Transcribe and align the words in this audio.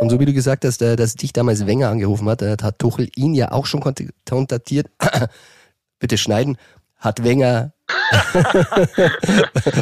Und 0.00 0.08
so 0.08 0.18
wie 0.18 0.24
du 0.24 0.32
gesagt 0.32 0.64
hast, 0.64 0.80
äh, 0.80 0.96
dass 0.96 1.14
dich 1.14 1.34
damals 1.34 1.66
Wenger 1.66 1.90
angerufen 1.90 2.26
hat, 2.28 2.40
äh, 2.40 2.56
hat 2.62 2.78
Tuchel 2.78 3.10
ihn 3.16 3.34
ja 3.34 3.52
auch 3.52 3.66
schon 3.66 3.80
kontaktiert. 3.80 4.86
Bitte 5.98 6.16
schneiden. 6.16 6.56
Hat 6.96 7.22
Wenger. 7.22 7.74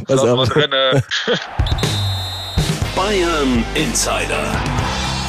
Was 0.09 0.21
auf. 0.21 0.49
Bayern 2.97 3.65
Insider. 3.77 4.45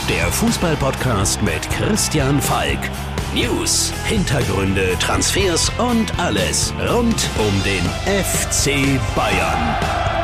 Der 0.09 0.25
Fußballpodcast 0.31 1.43
mit 1.43 1.69
Christian 1.69 2.41
Falk. 2.41 2.79
News, 3.35 3.93
Hintergründe, 4.05 4.97
Transfers 4.99 5.71
und 5.77 6.17
alles 6.17 6.73
rund 6.89 7.29
um 7.37 7.63
den 7.63 7.85
FC 8.23 8.99
Bayern. 9.15 10.18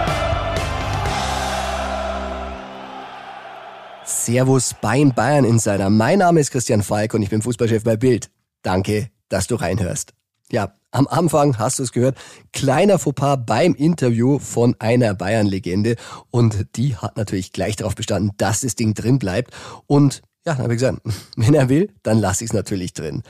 Servus 4.25 4.73
beim 4.81 5.13
Bayern 5.13 5.45
Insider. 5.45 5.91
Mein 5.91 6.17
Name 6.17 6.39
ist 6.39 6.49
Christian 6.49 6.81
Falk 6.81 7.13
und 7.13 7.21
ich 7.21 7.29
bin 7.29 7.43
Fußballchef 7.43 7.83
bei 7.83 7.95
Bild. 7.95 8.31
Danke, 8.63 9.11
dass 9.29 9.45
du 9.45 9.53
reinhörst. 9.53 10.15
Ja, 10.49 10.73
am 10.89 11.05
Anfang 11.05 11.59
hast 11.59 11.77
du 11.77 11.83
es 11.83 11.91
gehört, 11.91 12.17
kleiner 12.51 12.97
Fauxpas 12.97 13.37
beim 13.45 13.75
Interview 13.75 14.39
von 14.39 14.75
einer 14.79 15.13
Bayern-Legende 15.13 15.95
und 16.31 16.75
die 16.75 16.97
hat 16.97 17.17
natürlich 17.17 17.51
gleich 17.51 17.75
darauf 17.75 17.93
bestanden, 17.93 18.31
dass 18.37 18.61
das 18.61 18.73
Ding 18.73 18.95
drin 18.95 19.19
bleibt 19.19 19.53
und 19.85 20.23
ja, 20.43 20.53
dann 20.53 20.63
habe 20.63 20.73
ich 20.73 20.79
gesagt, 20.79 21.01
wenn 21.35 21.53
er 21.53 21.69
will, 21.69 21.93
dann 22.01 22.17
lasse 22.17 22.43
ich 22.43 22.49
es 22.49 22.53
natürlich 22.55 22.93
drin. 22.93 23.21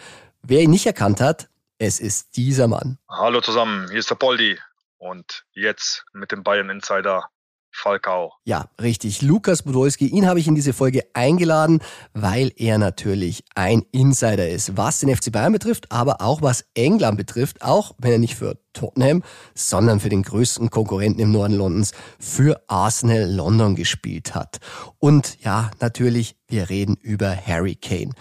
Wer 0.44 0.62
ihn 0.62 0.72
nicht 0.72 0.86
erkannt 0.86 1.20
hat, 1.20 1.50
es 1.78 2.00
ist 2.00 2.38
dieser 2.38 2.70
Mann. 2.70 3.00
Hallo 3.10 3.42
zusammen, 3.42 3.90
hier 3.90 4.00
ist 4.00 4.10
der 4.10 4.16
Poldi 4.16 4.58
und 4.98 5.44
jetzt 5.52 6.06
mit 6.14 6.32
dem 6.32 6.44
Bayern 6.44 6.70
Insider 6.70 7.26
Falcao. 7.76 8.34
Ja, 8.46 8.70
richtig. 8.82 9.22
Lukas 9.22 9.64
Podolski, 9.64 10.08
ihn 10.08 10.28
habe 10.28 10.40
ich 10.40 10.48
in 10.48 10.56
diese 10.56 10.74
Folge 10.74 11.04
eingeladen, 11.14 11.82
weil 12.14 12.52
er 12.56 12.78
natürlich 12.78 13.44
ein 13.54 13.84
Insider 13.92 14.48
ist, 14.48 14.78
was 14.78 15.00
den 15.00 15.14
FC 15.14 15.32
Bayern 15.32 15.52
betrifft, 15.52 15.92
aber 15.92 16.22
auch 16.22 16.42
was 16.42 16.66
England 16.74 17.18
betrifft, 17.18 17.62
auch 17.62 17.94
wenn 17.98 18.14
er 18.14 18.18
nicht 18.18 18.36
für 18.36 18.58
Tottenham, 18.74 19.24
sondern 19.54 20.00
für 20.00 20.10
den 20.10 20.24
größten 20.24 20.70
Konkurrenten 20.70 21.20
im 21.20 21.32
Norden 21.32 21.56
Londons, 21.56 21.92
für 22.18 22.62
Arsenal 22.68 23.30
London 23.30 23.76
gespielt 23.76 24.36
hat. 24.36 24.60
Und 25.00 25.38
ja, 25.42 25.72
natürlich, 25.82 26.38
wir 26.48 26.70
reden 26.70 26.96
über 27.02 27.36
Harry 27.36 27.76
Kane. 27.76 28.12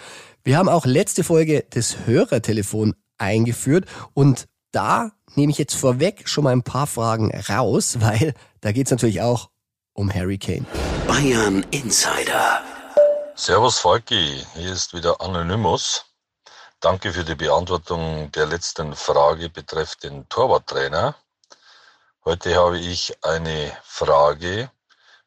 Wir 0.43 0.59
haben 0.59 0.69
auch 0.69 0.85
letzte 0.85 1.25
Folge 1.25 1.65
das 1.71 2.07
Hörertelefon 2.07 2.95
eingeführt 3.19 3.87
und 4.15 4.47
da 4.75 5.13
nehme 5.35 5.53
ich 5.53 5.59
jetzt 5.59 5.75
vorweg 5.75 6.29
schon 6.29 6.45
mal 6.45 6.53
ein 6.53 6.63
paar 6.63 6.87
Fragen 6.87 7.33
raus, 7.49 7.97
weil 8.01 8.35
da 8.61 8.73
geht 8.73 8.87
es 8.87 8.91
natürlich 8.91 9.21
auch 9.21 9.51
um 9.93 10.13
Harry 10.13 10.39
Kane. 10.39 10.67
Bayern 11.07 11.65
Insider. 11.71 12.63
Servus 13.37 13.79
Falki, 13.79 14.45
hier 14.55 14.73
ist 14.73 14.95
wieder 14.95 15.21
Anonymous. 15.21 16.05
Danke 16.81 17.13
für 17.13 17.25
die 17.25 17.35
Beantwortung 17.35 18.31
der 18.33 18.47
letzten 18.47 18.95
Frage 18.95 19.49
betreffend 19.49 20.03
den 20.03 20.29
Torwarttrainer. 20.29 21.15
Heute 22.25 22.57
habe 22.57 22.79
ich 22.79 23.17
eine 23.23 23.73
Frage 23.83 24.71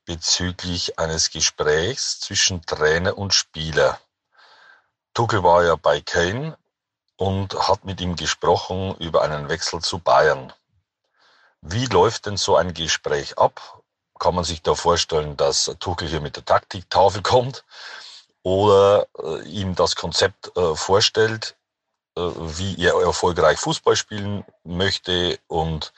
bezüglich 0.05 0.99
eines 0.99 1.29
Gesprächs 1.31 2.19
zwischen 2.19 2.65
Trainer 2.65 3.17
und 3.17 3.33
Spieler. 3.33 3.99
Tuchel 5.13 5.43
war 5.43 5.63
ja 5.63 5.75
bei 5.75 5.99
Kane 6.01 6.57
und 7.17 7.55
hat 7.67 7.83
mit 7.83 7.99
ihm 7.99 8.15
gesprochen 8.15 8.95
über 8.99 9.23
einen 9.23 9.49
Wechsel 9.49 9.81
zu 9.81 9.99
Bayern. 9.99 10.53
Wie 11.61 11.85
läuft 11.87 12.27
denn 12.27 12.37
so 12.37 12.55
ein 12.55 12.73
Gespräch 12.73 13.37
ab? 13.37 13.83
Kann 14.19 14.35
man 14.35 14.43
sich 14.43 14.61
da 14.61 14.73
vorstellen, 14.75 15.35
dass 15.35 15.75
Tuchel 15.79 16.07
hier 16.07 16.21
mit 16.21 16.35
der 16.35 16.45
Taktiktafel 16.45 17.21
kommt 17.21 17.65
oder 18.43 19.07
äh, 19.21 19.41
ihm 19.43 19.75
das 19.75 19.95
Konzept 19.95 20.55
äh, 20.55 20.75
vorstellt, 20.75 21.55
äh, 22.15 22.21
wie 22.21 22.81
er 22.83 22.95
erfolgreich 23.01 23.59
Fußball 23.59 23.95
spielen 23.95 24.45
möchte 24.63 25.39
und 25.47 25.93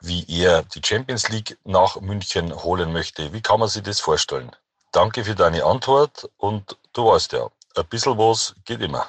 wie 0.00 0.24
er 0.28 0.62
die 0.62 0.82
Champions 0.84 1.28
League 1.28 1.58
nach 1.64 2.00
München 2.00 2.52
holen 2.62 2.92
möchte? 2.92 3.32
Wie 3.32 3.40
kann 3.40 3.60
man 3.60 3.68
sich 3.68 3.82
das 3.82 4.00
vorstellen? 4.00 4.50
Danke 4.90 5.24
für 5.24 5.34
deine 5.34 5.64
Antwort 5.64 6.28
und 6.38 6.76
du 6.92 7.06
weißt 7.06 7.32
ja, 7.32 7.48
ein 7.76 7.86
bisschen 7.86 8.18
was 8.18 8.54
geht 8.64 8.80
immer. 8.80 9.06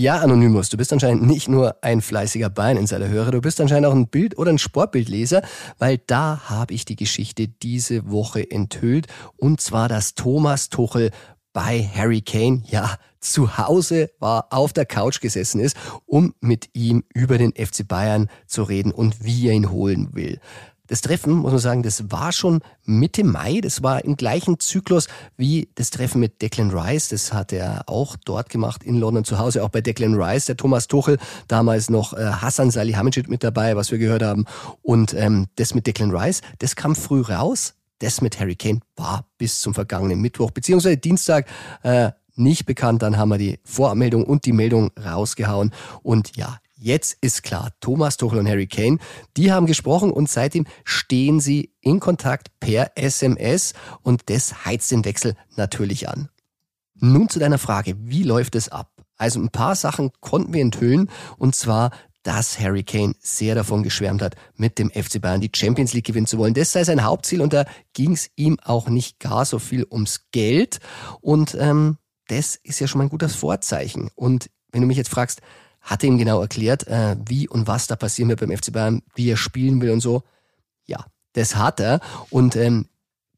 Ja, 0.00 0.20
Anonymous, 0.20 0.70
du 0.70 0.78
bist 0.78 0.94
anscheinend 0.94 1.26
nicht 1.26 1.46
nur 1.46 1.76
ein 1.84 2.00
fleißiger 2.00 2.48
Bayern-Insider-Hörer, 2.48 3.32
du 3.32 3.42
bist 3.42 3.60
anscheinend 3.60 3.86
auch 3.86 3.92
ein 3.92 4.08
Bild- 4.08 4.38
oder 4.38 4.50
ein 4.50 4.56
Sportbildleser, 4.56 5.42
weil 5.78 5.98
da 5.98 6.40
habe 6.48 6.72
ich 6.72 6.86
die 6.86 6.96
Geschichte 6.96 7.48
diese 7.48 8.10
Woche 8.10 8.50
enthüllt. 8.50 9.08
Und 9.36 9.60
zwar, 9.60 9.90
dass 9.90 10.14
Thomas 10.14 10.70
Tuchel 10.70 11.10
bei 11.52 11.86
Harry 11.94 12.22
Kane, 12.22 12.62
ja, 12.68 12.96
zu 13.20 13.58
Hause 13.58 14.10
war, 14.20 14.46
auf 14.48 14.72
der 14.72 14.86
Couch 14.86 15.20
gesessen 15.20 15.60
ist, 15.60 15.76
um 16.06 16.32
mit 16.40 16.70
ihm 16.72 17.04
über 17.12 17.36
den 17.36 17.52
FC 17.52 17.86
Bayern 17.86 18.30
zu 18.46 18.62
reden 18.62 18.92
und 18.92 19.22
wie 19.22 19.48
er 19.48 19.52
ihn 19.52 19.70
holen 19.70 20.14
will. 20.14 20.40
Das 20.90 21.02
Treffen, 21.02 21.34
muss 21.34 21.52
man 21.52 21.60
sagen, 21.60 21.84
das 21.84 22.10
war 22.10 22.32
schon 22.32 22.62
Mitte 22.84 23.22
Mai. 23.22 23.60
Das 23.60 23.80
war 23.84 24.04
im 24.04 24.16
gleichen 24.16 24.58
Zyklus 24.58 25.06
wie 25.36 25.68
das 25.76 25.90
Treffen 25.90 26.18
mit 26.18 26.42
Declan 26.42 26.72
Rice. 26.72 27.10
Das 27.10 27.32
hat 27.32 27.52
er 27.52 27.84
auch 27.86 28.16
dort 28.24 28.48
gemacht 28.48 28.82
in 28.82 28.98
London 28.98 29.24
zu 29.24 29.38
Hause. 29.38 29.62
Auch 29.62 29.68
bei 29.68 29.82
Declan 29.82 30.20
Rice, 30.20 30.46
der 30.46 30.56
Thomas 30.56 30.88
Tuchel, 30.88 31.18
damals 31.46 31.90
noch 31.90 32.12
äh, 32.14 32.24
Hassan 32.24 32.72
Salihamidzic 32.72 33.28
mit 33.28 33.44
dabei, 33.44 33.76
was 33.76 33.92
wir 33.92 33.98
gehört 33.98 34.24
haben. 34.24 34.46
Und 34.82 35.14
ähm, 35.14 35.46
das 35.54 35.74
mit 35.74 35.86
Declan 35.86 36.10
Rice, 36.10 36.40
das 36.58 36.74
kam 36.74 36.96
früh 36.96 37.20
raus. 37.20 37.74
Das 38.00 38.20
mit 38.20 38.40
Harry 38.40 38.56
Kane 38.56 38.80
war 38.96 39.26
bis 39.38 39.60
zum 39.60 39.74
vergangenen 39.74 40.20
Mittwoch 40.20 40.50
beziehungsweise 40.50 40.96
Dienstag 40.96 41.46
äh, 41.84 42.10
nicht 42.34 42.66
bekannt. 42.66 43.02
Dann 43.02 43.16
haben 43.16 43.28
wir 43.28 43.38
die 43.38 43.60
Voranmeldung 43.62 44.24
und 44.24 44.44
die 44.44 44.52
Meldung 44.52 44.90
rausgehauen. 45.00 45.72
Und 46.02 46.36
ja, 46.36 46.58
Jetzt 46.82 47.18
ist 47.20 47.42
klar, 47.42 47.72
Thomas 47.80 48.16
Tuchel 48.16 48.38
und 48.38 48.48
Harry 48.48 48.66
Kane, 48.66 48.96
die 49.36 49.52
haben 49.52 49.66
gesprochen 49.66 50.10
und 50.10 50.30
seitdem 50.30 50.64
stehen 50.82 51.38
sie 51.38 51.74
in 51.82 52.00
Kontakt 52.00 52.58
per 52.58 52.92
SMS 52.96 53.74
und 54.00 54.30
das 54.30 54.64
heizt 54.64 54.90
den 54.90 55.04
Wechsel 55.04 55.34
natürlich 55.56 56.08
an. 56.08 56.30
Nun 56.94 57.28
zu 57.28 57.38
deiner 57.38 57.58
Frage, 57.58 57.96
wie 57.98 58.22
läuft 58.22 58.54
es 58.54 58.70
ab? 58.70 58.92
Also 59.18 59.40
ein 59.40 59.50
paar 59.50 59.76
Sachen 59.76 60.10
konnten 60.20 60.54
wir 60.54 60.62
enthüllen 60.62 61.10
und 61.36 61.54
zwar, 61.54 61.90
dass 62.22 62.58
Harry 62.58 62.82
Kane 62.82 63.14
sehr 63.20 63.54
davon 63.54 63.82
geschwärmt 63.82 64.22
hat, 64.22 64.36
mit 64.56 64.78
dem 64.78 64.88
FC 64.88 65.20
Bayern 65.20 65.42
die 65.42 65.52
Champions 65.54 65.92
League 65.92 66.06
gewinnen 66.06 66.26
zu 66.26 66.38
wollen. 66.38 66.54
Das 66.54 66.72
sei 66.72 66.82
sein 66.84 67.04
Hauptziel 67.04 67.42
und 67.42 67.52
da 67.52 67.66
ging 67.92 68.12
es 68.12 68.30
ihm 68.36 68.58
auch 68.58 68.88
nicht 68.88 69.20
gar 69.20 69.44
so 69.44 69.58
viel 69.58 69.86
ums 69.90 70.28
Geld 70.32 70.80
und 71.20 71.54
ähm, 71.60 71.98
das 72.28 72.56
ist 72.56 72.80
ja 72.80 72.86
schon 72.86 73.00
mal 73.00 73.04
ein 73.04 73.10
gutes 73.10 73.34
Vorzeichen. 73.34 74.08
Und 74.14 74.48
wenn 74.72 74.80
du 74.80 74.86
mich 74.86 74.96
jetzt 74.96 75.10
fragst, 75.10 75.42
hat 75.80 76.02
er 76.02 76.08
ihm 76.08 76.18
genau 76.18 76.40
erklärt, 76.40 76.86
äh, 76.86 77.16
wie 77.26 77.48
und 77.48 77.66
was 77.66 77.86
da 77.86 77.96
passieren 77.96 78.28
wird 78.28 78.40
beim 78.40 78.56
FC 78.56 78.72
Bayern, 78.72 79.02
wie 79.14 79.30
er 79.30 79.36
spielen 79.36 79.80
will 79.80 79.90
und 79.90 80.00
so. 80.00 80.22
Ja, 80.86 81.04
das 81.32 81.56
hat 81.56 81.80
er. 81.80 82.00
Und 82.30 82.56
ähm, 82.56 82.86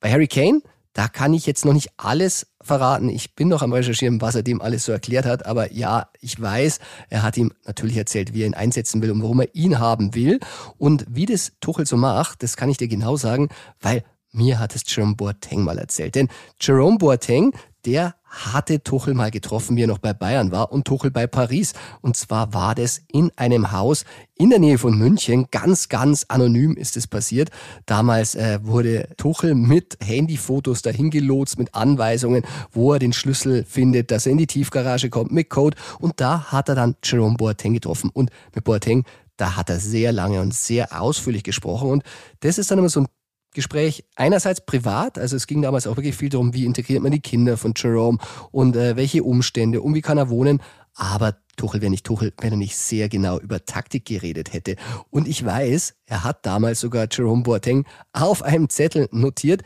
bei 0.00 0.10
Harry 0.10 0.26
Kane, 0.26 0.62
da 0.92 1.08
kann 1.08 1.32
ich 1.32 1.46
jetzt 1.46 1.64
noch 1.64 1.72
nicht 1.72 1.90
alles 1.96 2.46
verraten. 2.60 3.08
Ich 3.08 3.34
bin 3.34 3.48
noch 3.48 3.62
am 3.62 3.72
Recherchieren, 3.72 4.20
was 4.20 4.34
er 4.34 4.42
dem 4.42 4.60
alles 4.60 4.84
so 4.84 4.92
erklärt 4.92 5.24
hat. 5.24 5.46
Aber 5.46 5.72
ja, 5.72 6.08
ich 6.20 6.40
weiß, 6.40 6.80
er 7.08 7.22
hat 7.22 7.36
ihm 7.36 7.52
natürlich 7.64 7.96
erzählt, 7.96 8.34
wie 8.34 8.42
er 8.42 8.46
ihn 8.46 8.54
einsetzen 8.54 9.00
will 9.00 9.10
und 9.10 9.22
warum 9.22 9.40
er 9.40 9.54
ihn 9.54 9.78
haben 9.78 10.14
will. 10.14 10.38
Und 10.76 11.06
wie 11.08 11.26
das 11.26 11.52
Tuchel 11.60 11.86
so 11.86 11.96
macht, 11.96 12.42
das 12.42 12.56
kann 12.56 12.68
ich 12.68 12.76
dir 12.76 12.88
genau 12.88 13.16
sagen, 13.16 13.48
weil 13.80 14.04
mir 14.32 14.58
hat 14.58 14.74
es 14.74 14.82
Jerome 14.86 15.14
Boateng 15.14 15.62
mal 15.62 15.78
erzählt. 15.78 16.14
Denn 16.14 16.28
Jerome 16.60 16.98
Boateng, 16.98 17.52
der 17.84 18.14
hatte 18.24 18.82
Tuchel 18.82 19.14
mal 19.14 19.30
getroffen, 19.30 19.76
wie 19.76 19.82
er 19.82 19.88
noch 19.88 19.98
bei 19.98 20.12
Bayern 20.14 20.52
war 20.52 20.72
und 20.72 20.86
Tuchel 20.86 21.10
bei 21.10 21.26
Paris. 21.26 21.74
Und 22.00 22.16
zwar 22.16 22.54
war 22.54 22.74
das 22.74 23.02
in 23.12 23.30
einem 23.36 23.72
Haus 23.72 24.04
in 24.34 24.50
der 24.50 24.58
Nähe 24.58 24.78
von 24.78 24.96
München. 24.96 25.48
Ganz, 25.50 25.88
ganz 25.88 26.24
anonym 26.28 26.76
ist 26.76 26.96
es 26.96 27.06
passiert. 27.06 27.50
Damals 27.84 28.34
äh, 28.34 28.60
wurde 28.62 29.08
Tuchel 29.16 29.54
mit 29.54 29.98
Handyfotos 30.02 30.82
dahin 30.82 31.10
gelotst, 31.10 31.58
mit 31.58 31.74
Anweisungen, 31.74 32.44
wo 32.70 32.92
er 32.94 32.98
den 32.98 33.12
Schlüssel 33.12 33.64
findet, 33.64 34.10
dass 34.10 34.26
er 34.26 34.32
in 34.32 34.38
die 34.38 34.46
Tiefgarage 34.46 35.10
kommt, 35.10 35.32
mit 35.32 35.50
Code. 35.50 35.76
Und 35.98 36.20
da 36.20 36.52
hat 36.52 36.68
er 36.68 36.74
dann 36.74 36.96
Jerome 37.04 37.36
Boateng 37.36 37.74
getroffen. 37.74 38.10
Und 38.12 38.30
mit 38.54 38.64
Boateng, 38.64 39.04
da 39.36 39.56
hat 39.56 39.68
er 39.68 39.78
sehr 39.78 40.12
lange 40.12 40.40
und 40.40 40.54
sehr 40.54 40.98
ausführlich 41.00 41.42
gesprochen. 41.42 41.90
Und 41.90 42.02
das 42.40 42.58
ist 42.58 42.70
dann 42.70 42.78
immer 42.78 42.88
so 42.88 43.00
ein 43.00 43.08
Gespräch 43.54 44.04
einerseits 44.16 44.60
privat, 44.60 45.18
also 45.18 45.36
es 45.36 45.46
ging 45.46 45.62
damals 45.62 45.86
auch 45.86 45.96
wirklich 45.96 46.16
viel 46.16 46.28
darum, 46.30 46.54
wie 46.54 46.64
integriert 46.64 47.02
man 47.02 47.12
die 47.12 47.20
Kinder 47.20 47.56
von 47.56 47.74
Jerome 47.76 48.18
und 48.50 48.76
äh, 48.76 48.96
welche 48.96 49.22
Umstände 49.22 49.80
und 49.80 49.94
wie 49.94 50.00
kann 50.00 50.18
er 50.18 50.30
wohnen. 50.30 50.62
Aber 50.94 51.36
Tuchel 51.56 51.80
wäre 51.80 51.90
nicht 51.90 52.06
Tuchel, 52.06 52.32
wenn 52.40 52.52
er 52.52 52.56
nicht 52.56 52.76
sehr 52.76 53.08
genau 53.08 53.38
über 53.38 53.64
Taktik 53.64 54.04
geredet 54.04 54.52
hätte. 54.52 54.76
Und 55.10 55.28
ich 55.28 55.44
weiß, 55.44 55.94
er 56.06 56.24
hat 56.24 56.44
damals 56.46 56.80
sogar 56.80 57.06
Jerome 57.10 57.42
Boateng 57.42 57.84
auf 58.12 58.42
einem 58.42 58.68
Zettel 58.68 59.08
notiert, 59.10 59.62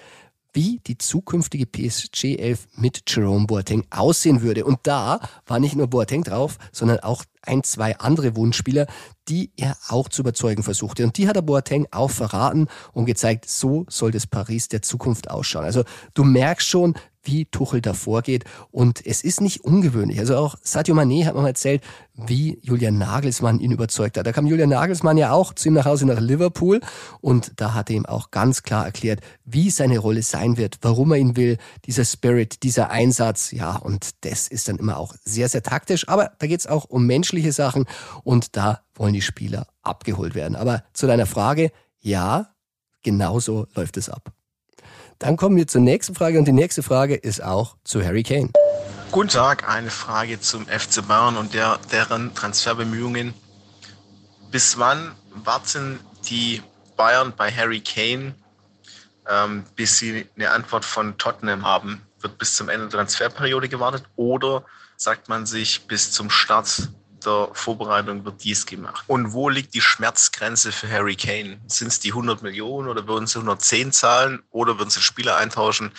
wie 0.56 0.80
die 0.86 0.96
zukünftige 0.96 1.66
PSG 1.66 2.38
11 2.38 2.66
mit 2.76 3.02
Jerome 3.06 3.46
Boateng 3.46 3.84
aussehen 3.90 4.40
würde. 4.40 4.64
Und 4.64 4.78
da 4.84 5.20
war 5.46 5.60
nicht 5.60 5.76
nur 5.76 5.86
Boateng 5.86 6.24
drauf, 6.24 6.56
sondern 6.72 7.00
auch 7.00 7.24
ein, 7.42 7.62
zwei 7.62 7.98
andere 7.98 8.34
Wunschspieler, 8.36 8.86
die 9.28 9.50
er 9.58 9.76
auch 9.88 10.08
zu 10.08 10.22
überzeugen 10.22 10.62
versuchte. 10.62 11.04
Und 11.04 11.18
die 11.18 11.28
hat 11.28 11.36
er 11.36 11.42
Boateng 11.42 11.86
auch 11.90 12.10
verraten 12.10 12.68
und 12.94 13.04
gezeigt, 13.04 13.48
so 13.48 13.84
soll 13.90 14.12
das 14.12 14.26
Paris 14.26 14.68
der 14.68 14.80
Zukunft 14.80 15.30
ausschauen. 15.30 15.64
Also 15.64 15.84
du 16.14 16.24
merkst 16.24 16.66
schon, 16.66 16.94
wie 17.26 17.46
Tuchel 17.46 17.81
da 17.81 17.93
vorgeht. 17.93 18.44
Und 18.70 19.05
es 19.05 19.23
ist 19.23 19.40
nicht 19.40 19.64
ungewöhnlich. 19.64 20.19
Also 20.19 20.37
auch 20.37 20.56
Sadio 20.62 20.94
Mané 20.94 21.26
hat 21.26 21.34
mal 21.34 21.46
erzählt, 21.46 21.82
wie 22.14 22.58
Julian 22.62 22.99
Nagelsmann 22.99 23.61
ihn 23.61 23.73
überzeugt 23.73 24.17
hat. 24.17 24.26
Da 24.26 24.32
kam 24.32 24.46
Julian 24.46 24.70
Nagelsmann 24.70 25.19
ja 25.19 25.32
auch 25.32 25.52
zu 25.52 25.69
ihm 25.69 25.75
nach 25.75 25.84
Hause 25.84 26.06
nach 26.06 26.20
Liverpool 26.20 26.81
und 27.20 27.52
da 27.56 27.75
hat 27.75 27.90
er 27.90 27.96
ihm 27.96 28.06
auch 28.06 28.31
ganz 28.31 28.62
klar 28.62 28.87
erklärt, 28.87 29.20
wie 29.44 29.70
seine 29.70 29.99
Rolle 29.99 30.23
sein 30.23 30.56
wird, 30.56 30.78
warum 30.82 31.12
er 31.12 31.19
ihn 31.19 31.37
will, 31.37 31.58
dieser 31.84 32.05
Spirit, 32.05 32.62
dieser 32.62 32.90
Einsatz. 32.90 33.50
Ja, 33.50 33.76
und 33.76 34.11
das 34.25 34.49
ist 34.49 34.69
dann 34.69 34.76
immer 34.76 34.96
auch 34.96 35.14
sehr, 35.25 35.49
sehr 35.49 35.62
taktisch. 35.62 36.08
Aber 36.08 36.32
da 36.38 36.46
geht's 36.46 36.67
auch 36.67 36.84
um 36.84 37.06
menschliche 37.06 37.52
Sachen 37.52 37.84
und 38.25 38.56
da 38.56 38.81
wollen 38.94 39.14
die 39.14 39.23
Spieler 39.23 39.67
abgeholt 39.82 40.34
werden. 40.34 40.56
Aber 40.56 40.84
zu 40.93 41.06
deiner 41.06 41.26
Frage, 41.26 41.70
ja, 42.00 42.55
genauso 43.02 43.67
läuft 43.75 43.96
es 43.96 44.08
ab. 44.08 44.35
Dann 45.18 45.36
kommen 45.36 45.56
wir 45.56 45.66
zur 45.66 45.80
nächsten 45.80 46.14
Frage 46.14 46.38
und 46.38 46.46
die 46.46 46.52
nächste 46.52 46.82
Frage 46.82 47.14
ist 47.14 47.42
auch 47.42 47.76
zu 47.84 48.04
Harry 48.04 48.22
Kane. 48.22 48.50
Guten 49.10 49.28
Tag, 49.28 49.66
eine 49.68 49.90
Frage 49.90 50.40
zum 50.40 50.66
FC 50.66 51.06
Bayern 51.06 51.36
und 51.36 51.54
der, 51.54 51.78
deren 51.90 52.34
Transferbemühungen. 52.34 53.32
Bis 54.50 54.78
wann 54.78 55.12
warten 55.32 56.00
die 56.28 56.62
Bayern 56.96 57.32
bei 57.34 57.50
Harry 57.50 57.80
Kane, 57.80 58.34
ähm, 59.28 59.64
bis 59.74 59.98
sie 59.98 60.26
eine 60.36 60.50
Antwort 60.50 60.84
von 60.84 61.16
Tottenham 61.16 61.64
haben? 61.64 62.02
Wird 62.20 62.36
bis 62.36 62.56
zum 62.56 62.68
Ende 62.68 62.88
der 62.88 62.98
Transferperiode 62.98 63.68
gewartet 63.68 64.04
oder 64.16 64.64
sagt 64.96 65.28
man 65.28 65.46
sich 65.46 65.86
bis 65.86 66.12
zum 66.12 66.28
Start 66.28 66.90
der 67.26 67.50
Vorbereitung 67.52 68.25
wird 68.25 68.43
dies 68.44 68.64
gemacht. 68.64 69.05
Und 69.06 69.32
wo 69.32 69.49
liegt 69.49 69.75
die 69.75 69.81
Schmerzgrenze 69.81 70.73
für 70.73 70.88
Harry 70.88 71.17
Kane? 71.17 71.61
Sind 71.67 71.88
es 71.88 72.00
die 72.00 72.11
100 72.11 72.43
Millionen 72.43 72.88
oder 72.88 73.06
würden 73.06 73.26
sie 73.26 73.38
110 73.38 73.93
zahlen 73.93 74.43
oder 74.50 74.78
würden 74.78 74.90
sie 74.90 75.02
Spieler 75.02 75.37
eintauschen 75.37 75.93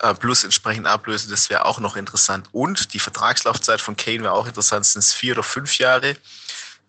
äh, 0.00 0.14
plus 0.14 0.44
entsprechend 0.44 0.86
Ablöse? 0.86 1.28
Das 1.28 1.50
wäre 1.50 1.64
auch 1.64 1.80
noch 1.80 1.96
interessant. 1.96 2.48
Und 2.52 2.94
die 2.94 2.98
Vertragslaufzeit 3.00 3.80
von 3.80 3.96
Kane 3.96 4.22
wäre 4.22 4.32
auch 4.32 4.46
interessant. 4.46 4.86
Sind 4.86 5.00
es 5.00 5.12
vier 5.12 5.32
oder 5.34 5.42
fünf 5.42 5.78
Jahre? 5.78 6.16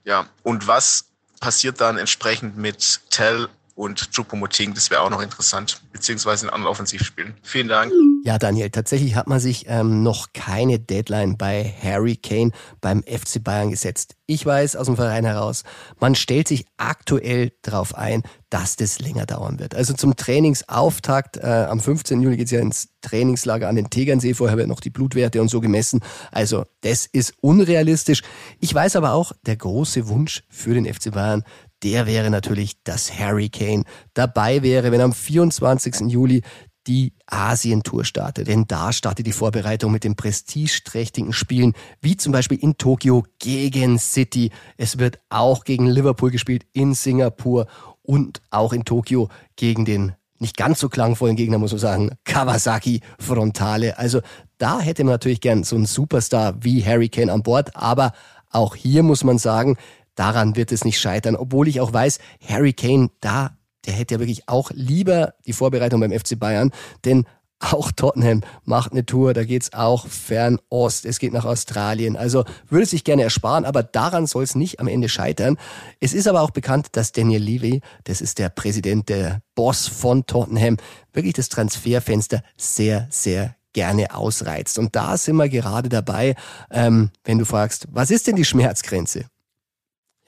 Ja, 0.04 0.28
und 0.44 0.68
was 0.68 1.06
passiert 1.40 1.82
dann 1.82 1.98
entsprechend 1.98 2.58
mit 2.58 3.02
Tell 3.10 3.50
und 3.80 4.12
Choupo-Moting, 4.14 4.74
das 4.74 4.92
wäre 4.92 5.00
auch 5.00 5.10
noch 5.10 5.22
interessant, 5.22 5.82
beziehungsweise 5.94 6.46
in 6.46 6.50
anderen 6.50 6.70
Offensivspielen. 6.70 7.34
Vielen 7.44 7.70
Dank. 7.70 7.94
Ja, 8.26 8.38
Daniel, 8.38 8.70
tatsächlich 8.70 9.16
hat 9.16 9.28
man 9.28 9.40
sich 9.40 9.68
ähm, 9.70 10.04
noch 10.04 10.34
keine 10.34 10.80
Deadline 10.80 11.38
bei 11.38 11.74
Harry 11.82 12.18
Kane 12.18 12.52
beim 12.82 13.04
FC 13.04 13.42
Bayern 13.42 13.70
gesetzt. 13.70 14.18
Ich 14.26 14.46
weiß 14.46 14.76
aus 14.76 14.88
dem 14.88 14.98
Verein 14.98 15.24
heraus, 15.24 15.64
man 15.98 16.16
stellt 16.16 16.50
sich 16.50 16.66
aktuell 16.76 17.54
darauf 17.62 17.96
ein, 17.96 18.24
dass 18.50 18.76
das 18.76 19.00
länger 19.00 19.26
dauern 19.26 19.60
wird. 19.60 19.74
Also 19.76 19.94
zum 19.94 20.18
Trainingsauftakt 20.18 21.38
äh, 21.38 21.66
am 21.70 21.80
15. 21.80 22.22
Juli 22.22 22.36
geht's 22.36 22.52
ja 22.52 22.60
ins 22.60 22.90
Trainingslager 23.02 23.70
an 23.70 23.78
den 23.78 23.90
Tegernsee. 23.90 24.34
Vorher 24.34 24.58
werden 24.58 24.70
noch 24.70 24.82
die 24.82 24.90
Blutwerte 24.90 25.40
und 25.40 25.48
so 25.48 25.62
gemessen. 25.62 26.02
Also 26.32 26.66
das 26.82 27.06
ist 27.06 27.34
unrealistisch. 27.40 28.24
Ich 28.60 28.74
weiß 28.74 28.98
aber 28.98 29.14
auch, 29.14 29.32
der 29.46 29.56
große 29.56 30.10
Wunsch 30.10 30.44
für 30.50 30.74
den 30.74 30.92
FC 30.92 31.12
Bayern, 31.12 31.44
der 31.84 32.06
wäre 32.06 32.30
natürlich, 32.30 32.84
dass 32.84 33.18
Harry 33.18 33.50
Kane 33.50 33.84
dabei 34.14 34.64
wäre, 34.64 34.92
wenn 34.92 35.02
am 35.02 35.14
24. 35.14 36.12
Juli 36.12 36.42
die 36.88 37.14
Asientour 37.28 38.04
startet. 38.04 38.48
Denn 38.48 38.66
da 38.68 38.92
startet 38.92 39.28
die 39.28 39.32
Vorbereitung 39.32 39.92
mit 39.92 40.04
den 40.04 40.16
prestigeträchtigen 40.16 41.34
Spielen, 41.34 41.74
wie 42.02 42.18
zum 42.18 42.32
Beispiel 42.32 42.58
in 42.58 42.78
Tokio 42.78 43.26
gegen 43.38 44.00
City. 44.00 44.52
Es 44.78 44.98
wird 44.98 45.20
auch 45.30 45.64
gegen 45.66 45.86
Liverpool 45.86 46.32
gespielt 46.32 46.66
in 46.74 46.94
Singapur 46.94 47.68
und 48.02 48.42
auch 48.50 48.74
in 48.74 48.86
Tokio 48.86 49.30
gegen 49.56 49.86
den 49.86 50.14
nicht 50.40 50.58
ganz 50.58 50.80
so 50.80 50.90
klangvollen 50.90 51.36
Gegner, 51.36 51.58
muss 51.58 51.72
man 51.72 51.80
sagen, 51.80 52.12
Kawasaki 52.24 53.02
Frontale. 53.20 53.98
Also 53.98 54.22
da 54.58 54.80
hätte 54.80 55.04
man 55.04 55.14
natürlich 55.14 55.42
gern 55.42 55.64
so 55.64 55.76
einen 55.76 55.86
Superstar 55.86 56.56
wie 56.62 56.84
Harry 56.84 57.10
Kane 57.10 57.32
an 57.32 57.44
Bord, 57.44 57.76
aber 57.76 58.14
auch 58.50 58.76
hier 58.76 59.04
muss 59.04 59.24
man 59.24 59.38
sagen, 59.38 59.78
daran 60.20 60.56
wird 60.56 60.72
es 60.72 60.84
nicht 60.84 61.00
scheitern, 61.00 61.36
obwohl 61.36 61.68
ich 61.68 61.80
auch 61.80 61.94
weiß, 61.94 62.20
Harry 62.46 62.74
Kane, 62.74 63.10
da, 63.22 63.58
der 63.86 63.94
hätte 63.94 64.16
ja 64.16 64.20
wirklich 64.20 64.50
auch 64.50 64.70
lieber 64.74 65.34
die 65.46 65.54
Vorbereitung 65.54 66.02
beim 66.02 66.12
FC 66.12 66.38
Bayern, 66.38 66.72
denn 67.06 67.26
auch 67.60 67.92
Tottenham 67.92 68.42
macht 68.64 68.92
eine 68.92 69.06
Tour, 69.06 69.34
da 69.34 69.44
geht's 69.44 69.74
auch 69.74 70.08
Fernost, 70.08 71.06
es 71.06 71.20
geht 71.20 71.34
nach 71.34 71.46
Australien. 71.46 72.16
Also 72.16 72.46
würde 72.70 72.86
sich 72.86 73.04
gerne 73.04 73.24
ersparen, 73.24 73.66
aber 73.66 73.84
daran 73.84 74.28
soll 74.28 74.44
es 74.44 74.56
nicht 74.56 74.80
am 74.80 74.88
Ende 74.88 75.10
scheitern. 75.10 75.58
Es 76.00 76.14
ist 76.14 76.28
aber 76.28 76.42
auch 76.42 76.52
bekannt, 76.52 76.88
dass 76.94 77.12
Daniel 77.12 77.44
Levy, 77.44 77.82
das 78.06 78.22
ist 78.22 78.40
der 78.40 78.50
Präsident, 78.50 79.10
der 79.10 79.42
Boss 79.56 79.88
von 79.88 80.26
Tottenham, 80.26 80.78
wirklich 81.12 81.34
das 81.34 81.50
Transferfenster 81.50 82.44
sehr, 82.58 83.08
sehr 83.10 83.56
gerne 83.74 84.16
ausreizt. 84.16 84.80
Und 84.80 84.96
da 84.96 85.18
sind 85.18 85.36
wir 85.36 85.50
gerade 85.50 85.90
dabei, 85.90 86.36
ähm, 86.72 87.12
wenn 87.26 87.38
du 87.38 87.46
fragst, 87.46 87.88
was 87.92 88.10
ist 88.10 88.28
denn 88.28 88.36
die 88.36 88.46
Schmerzgrenze? 88.46 89.26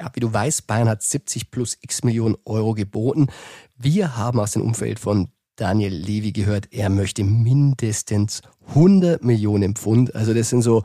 Ja, 0.01 0.09
wie 0.15 0.19
du 0.19 0.33
weißt, 0.33 0.65
Bayern 0.65 0.89
hat 0.89 1.03
70 1.03 1.51
plus 1.51 1.77
x 1.80 2.03
Millionen 2.03 2.36
Euro 2.44 2.74
geboten. 2.74 3.27
Wir 3.77 4.18
haben 4.18 4.39
aus 4.39 4.53
dem 4.53 4.63
Umfeld 4.63 4.98
von 4.98 5.27
Daniel 5.57 5.94
Levy 5.94 6.31
gehört, 6.31 6.69
er 6.71 6.89
möchte 6.89 7.24
mindestens 7.24 8.42
100 8.69 9.24
Millionen 9.24 9.75
Pfund. 9.75 10.15
Also 10.15 10.33
das 10.33 10.50
sind 10.50 10.63
so 10.63 10.81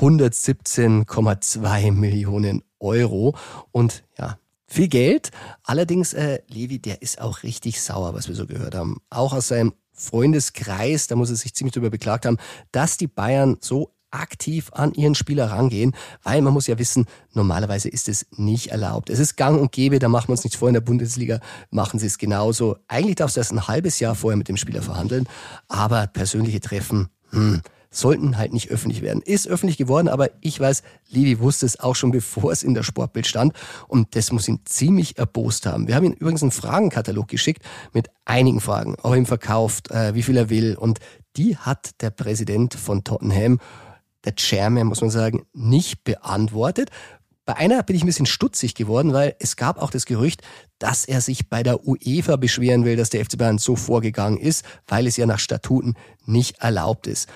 117,2 0.00 1.92
Millionen 1.92 2.62
Euro. 2.80 3.36
Und 3.70 4.02
ja, 4.18 4.38
viel 4.66 4.88
Geld. 4.88 5.30
Allerdings, 5.62 6.14
äh, 6.14 6.38
Levi, 6.48 6.78
der 6.78 7.02
ist 7.02 7.20
auch 7.20 7.42
richtig 7.42 7.82
sauer, 7.82 8.14
was 8.14 8.28
wir 8.28 8.34
so 8.34 8.46
gehört 8.46 8.74
haben. 8.74 8.96
Auch 9.10 9.34
aus 9.34 9.48
seinem 9.48 9.74
Freundeskreis, 9.92 11.06
da 11.06 11.16
muss 11.16 11.28
er 11.28 11.36
sich 11.36 11.52
ziemlich 11.52 11.74
darüber 11.74 11.90
beklagt 11.90 12.24
haben, 12.24 12.38
dass 12.72 12.96
die 12.96 13.08
Bayern 13.08 13.58
so 13.60 13.90
aktiv 14.14 14.70
an 14.72 14.94
ihren 14.94 15.14
Spieler 15.14 15.50
rangehen, 15.50 15.94
weil 16.22 16.40
man 16.40 16.52
muss 16.52 16.66
ja 16.66 16.78
wissen, 16.78 17.06
normalerweise 17.32 17.88
ist 17.88 18.08
es 18.08 18.26
nicht 18.36 18.68
erlaubt. 18.68 19.10
Es 19.10 19.18
ist 19.18 19.36
gang 19.36 19.60
und 19.60 19.72
gäbe, 19.72 19.98
da 19.98 20.08
machen 20.08 20.28
wir 20.28 20.32
uns 20.32 20.44
nichts 20.44 20.58
vor, 20.58 20.68
in 20.68 20.74
der 20.74 20.80
Bundesliga 20.80 21.40
machen 21.70 21.98
sie 21.98 22.06
es 22.06 22.18
genauso. 22.18 22.76
Eigentlich 22.88 23.16
darfst 23.16 23.36
du 23.36 23.40
erst 23.40 23.52
ein 23.52 23.66
halbes 23.68 24.00
Jahr 24.00 24.14
vorher 24.14 24.36
mit 24.36 24.48
dem 24.48 24.56
Spieler 24.56 24.82
verhandeln, 24.82 25.28
aber 25.68 26.06
persönliche 26.06 26.60
Treffen, 26.60 27.08
hm, 27.30 27.62
sollten 27.96 28.36
halt 28.36 28.52
nicht 28.52 28.70
öffentlich 28.70 29.02
werden. 29.02 29.22
Ist 29.22 29.46
öffentlich 29.48 29.76
geworden, 29.76 30.08
aber 30.08 30.30
ich 30.40 30.58
weiß, 30.58 30.82
Levi 31.10 31.38
wusste 31.38 31.66
es 31.66 31.78
auch 31.78 31.94
schon, 31.94 32.10
bevor 32.10 32.52
es 32.52 32.62
in 32.62 32.74
der 32.74 32.82
Sportbild 32.82 33.26
stand. 33.26 33.54
Und 33.88 34.16
das 34.16 34.32
muss 34.32 34.48
ihn 34.48 34.60
ziemlich 34.64 35.16
erbost 35.18 35.66
haben. 35.66 35.86
Wir 35.86 35.94
haben 35.94 36.04
ihm 36.04 36.12
übrigens 36.12 36.42
einen 36.42 36.50
Fragenkatalog 36.50 37.28
geschickt 37.28 37.62
mit 37.92 38.08
einigen 38.24 38.60
Fragen, 38.60 38.96
ob 39.02 39.12
er 39.12 39.16
ihm 39.16 39.26
verkauft, 39.26 39.90
äh, 39.90 40.14
wie 40.14 40.22
viel 40.22 40.36
er 40.36 40.50
will. 40.50 40.76
Und 40.76 40.98
die 41.36 41.56
hat 41.56 42.00
der 42.00 42.10
Präsident 42.10 42.74
von 42.74 43.04
Tottenham 43.04 43.58
der 44.24 44.34
Chairman, 44.34 44.86
muss 44.86 45.00
man 45.00 45.10
sagen, 45.10 45.46
nicht 45.52 46.04
beantwortet. 46.04 46.90
Bei 47.46 47.56
einer 47.56 47.82
bin 47.82 47.94
ich 47.94 48.02
ein 48.02 48.06
bisschen 48.06 48.26
stutzig 48.26 48.74
geworden, 48.74 49.12
weil 49.12 49.36
es 49.38 49.56
gab 49.56 49.80
auch 49.80 49.90
das 49.90 50.06
Gerücht, 50.06 50.40
dass 50.78 51.04
er 51.04 51.20
sich 51.20 51.50
bei 51.50 51.62
der 51.62 51.86
UEFA 51.86 52.36
beschweren 52.36 52.84
will, 52.84 52.96
dass 52.96 53.10
der 53.10 53.24
FC 53.24 53.36
Bayern 53.36 53.58
so 53.58 53.76
vorgegangen 53.76 54.38
ist, 54.38 54.64
weil 54.86 55.06
es 55.06 55.16
ja 55.18 55.26
nach 55.26 55.38
Statuten 55.38 55.94
nicht 56.24 56.58
erlaubt 56.60 57.06
ist. 57.06 57.28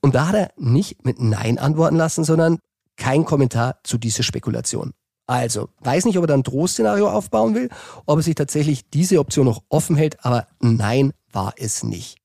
Und 0.00 0.14
da 0.14 0.28
hat 0.28 0.34
er 0.34 0.50
nicht 0.56 1.04
mit 1.04 1.20
Nein 1.20 1.58
antworten 1.58 1.96
lassen, 1.96 2.24
sondern 2.24 2.58
kein 2.96 3.24
Kommentar 3.24 3.80
zu 3.84 3.98
dieser 3.98 4.22
Spekulation. 4.22 4.92
Also, 5.26 5.68
weiß 5.80 6.06
nicht, 6.06 6.16
ob 6.18 6.24
er 6.24 6.28
dann 6.28 6.40
ein 6.40 6.44
Drohszenario 6.44 7.08
aufbauen 7.08 7.54
will, 7.54 7.68
ob 8.06 8.18
er 8.18 8.22
sich 8.22 8.34
tatsächlich 8.34 8.88
diese 8.90 9.20
Option 9.20 9.46
noch 9.46 9.62
offen 9.68 9.94
hält, 9.94 10.24
aber 10.24 10.48
nein 10.58 11.12
war 11.32 11.54
es 11.56 11.84
nicht. 11.84 12.19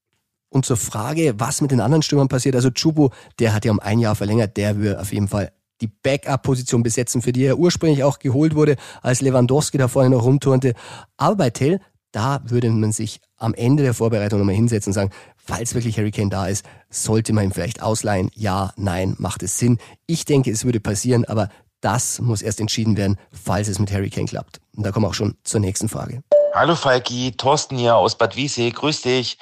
Und 0.56 0.66
zur 0.66 0.78
Frage, 0.78 1.34
was 1.38 1.60
mit 1.60 1.72
den 1.72 1.82
anderen 1.82 2.02
Stürmern 2.02 2.30
passiert, 2.30 2.56
also 2.56 2.72
Chubo, 2.72 3.12
der 3.40 3.54
hat 3.54 3.66
ja 3.66 3.74
um 3.74 3.82
ein 3.82 4.00
Jahr 4.00 4.16
verlängert, 4.16 4.56
der 4.56 4.80
will 4.80 4.96
auf 4.96 5.12
jeden 5.12 5.28
Fall 5.28 5.52
die 5.82 5.88
Backup-Position 5.88 6.82
besetzen, 6.82 7.22
für 7.22 7.34
die 7.34 7.44
er 7.44 7.60
ursprünglich 7.60 8.06
auch 8.06 8.20
geholt 8.20 8.56
wurde, 8.56 8.78
als 9.02 9.20
Lewandowski 9.20 9.78
da 9.78 9.90
vorne 9.90 10.12
noch 10.12 10.24
rumturnte. 10.24 10.74
Aber 11.18 11.36
bei 11.36 11.50
Tell, 11.50 11.82
da 12.14 12.40
würde 12.46 12.70
man 12.70 12.94
sich 12.94 13.20
am 13.36 13.54
Ende 13.54 13.84
der 13.84 13.94
Vorbereitung 13.94 14.40
nochmal 14.40 14.56
hinsetzen 14.56 14.92
und 14.92 14.94
sagen, 14.94 15.12
falls 15.36 15.76
wirklich 15.76 15.98
Harry 15.98 16.12
Kane 16.12 16.30
da 16.30 16.48
ist, 16.48 16.66
sollte 16.90 17.34
man 17.34 17.44
ihn 17.44 17.52
vielleicht 17.52 17.82
ausleihen? 17.82 18.32
Ja, 18.34 18.72
nein, 18.78 19.16
macht 19.18 19.44
es 19.44 19.60
Sinn? 19.60 19.78
Ich 20.08 20.24
denke, 20.24 20.52
es 20.52 20.64
würde 20.64 20.80
passieren, 20.80 21.26
aber 21.26 21.50
das 21.82 22.22
muss 22.22 22.42
erst 22.42 22.62
entschieden 22.62 22.96
werden, 22.96 23.20
falls 23.34 23.68
es 23.68 23.78
mit 23.78 23.92
Harry 23.92 24.10
Kane 24.10 24.28
klappt. 24.28 24.62
Und 24.74 24.86
da 24.86 24.94
kommen 24.94 25.04
wir 25.04 25.10
auch 25.10 25.16
schon 25.16 25.36
zur 25.44 25.60
nächsten 25.60 25.90
Frage. 25.90 26.24
Hallo 26.54 26.76
Falki, 26.76 27.34
Thorsten 27.34 27.78
hier 27.78 27.98
aus 27.98 28.18
Bad 28.18 28.38
Wiessee, 28.38 28.70
grüß 28.70 29.02
dich. 29.02 29.38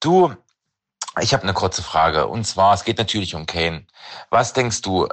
Du, 0.00 0.32
ich 1.20 1.32
habe 1.32 1.42
eine 1.42 1.54
kurze 1.54 1.82
Frage. 1.82 2.26
Und 2.26 2.46
zwar, 2.46 2.74
es 2.74 2.84
geht 2.84 2.98
natürlich 2.98 3.34
um 3.34 3.46
Kane. 3.46 3.86
Was 4.30 4.52
denkst 4.52 4.82
du? 4.82 5.08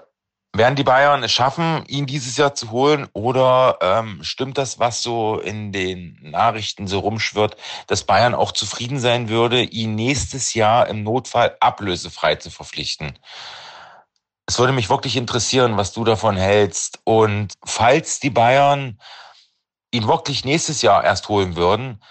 Werden 0.56 0.76
die 0.76 0.84
Bayern 0.84 1.24
es 1.24 1.32
schaffen, 1.32 1.84
ihn 1.88 2.06
dieses 2.06 2.38
Jahr 2.38 2.54
zu 2.54 2.70
holen? 2.70 3.08
Oder 3.14 3.80
ähm, 3.82 4.24
stimmt 4.24 4.60
das, 4.60 4.78
was 4.78 5.02
so 5.02 5.40
in 5.40 5.72
den 5.72 6.20
Nachrichten 6.22 6.88
so 6.88 7.00
rumschwirrt, 7.00 7.58
dass 7.88 8.04
Bayern 8.04 8.36
auch 8.36 8.52
zufrieden 8.52 9.00
sein 9.00 9.30
würde, 9.30 9.64
ihn 9.64 9.96
nächstes 9.96 10.54
Jahr 10.54 10.88
im 10.88 11.02
Notfall 11.02 11.58
ablösefrei 11.60 12.36
zu 12.36 12.52
verpflichten? 12.52 13.18
Es 14.46 14.60
würde 14.60 14.74
mich 14.74 14.90
wirklich 14.90 15.16
interessieren, 15.16 15.78
was 15.78 15.94
du 15.94 16.04
davon 16.04 16.38
hältst. 16.38 17.00
Und 17.04 17.54
falls 17.66 18.20
die 18.20 18.30
Bayern 18.30 19.00
ihn 19.92 20.08
wirklich 20.08 20.46
nächstes 20.46 20.84
Jahr 20.84 21.04
erst 21.04 21.30
holen 21.30 21.56
würden, 21.56 22.04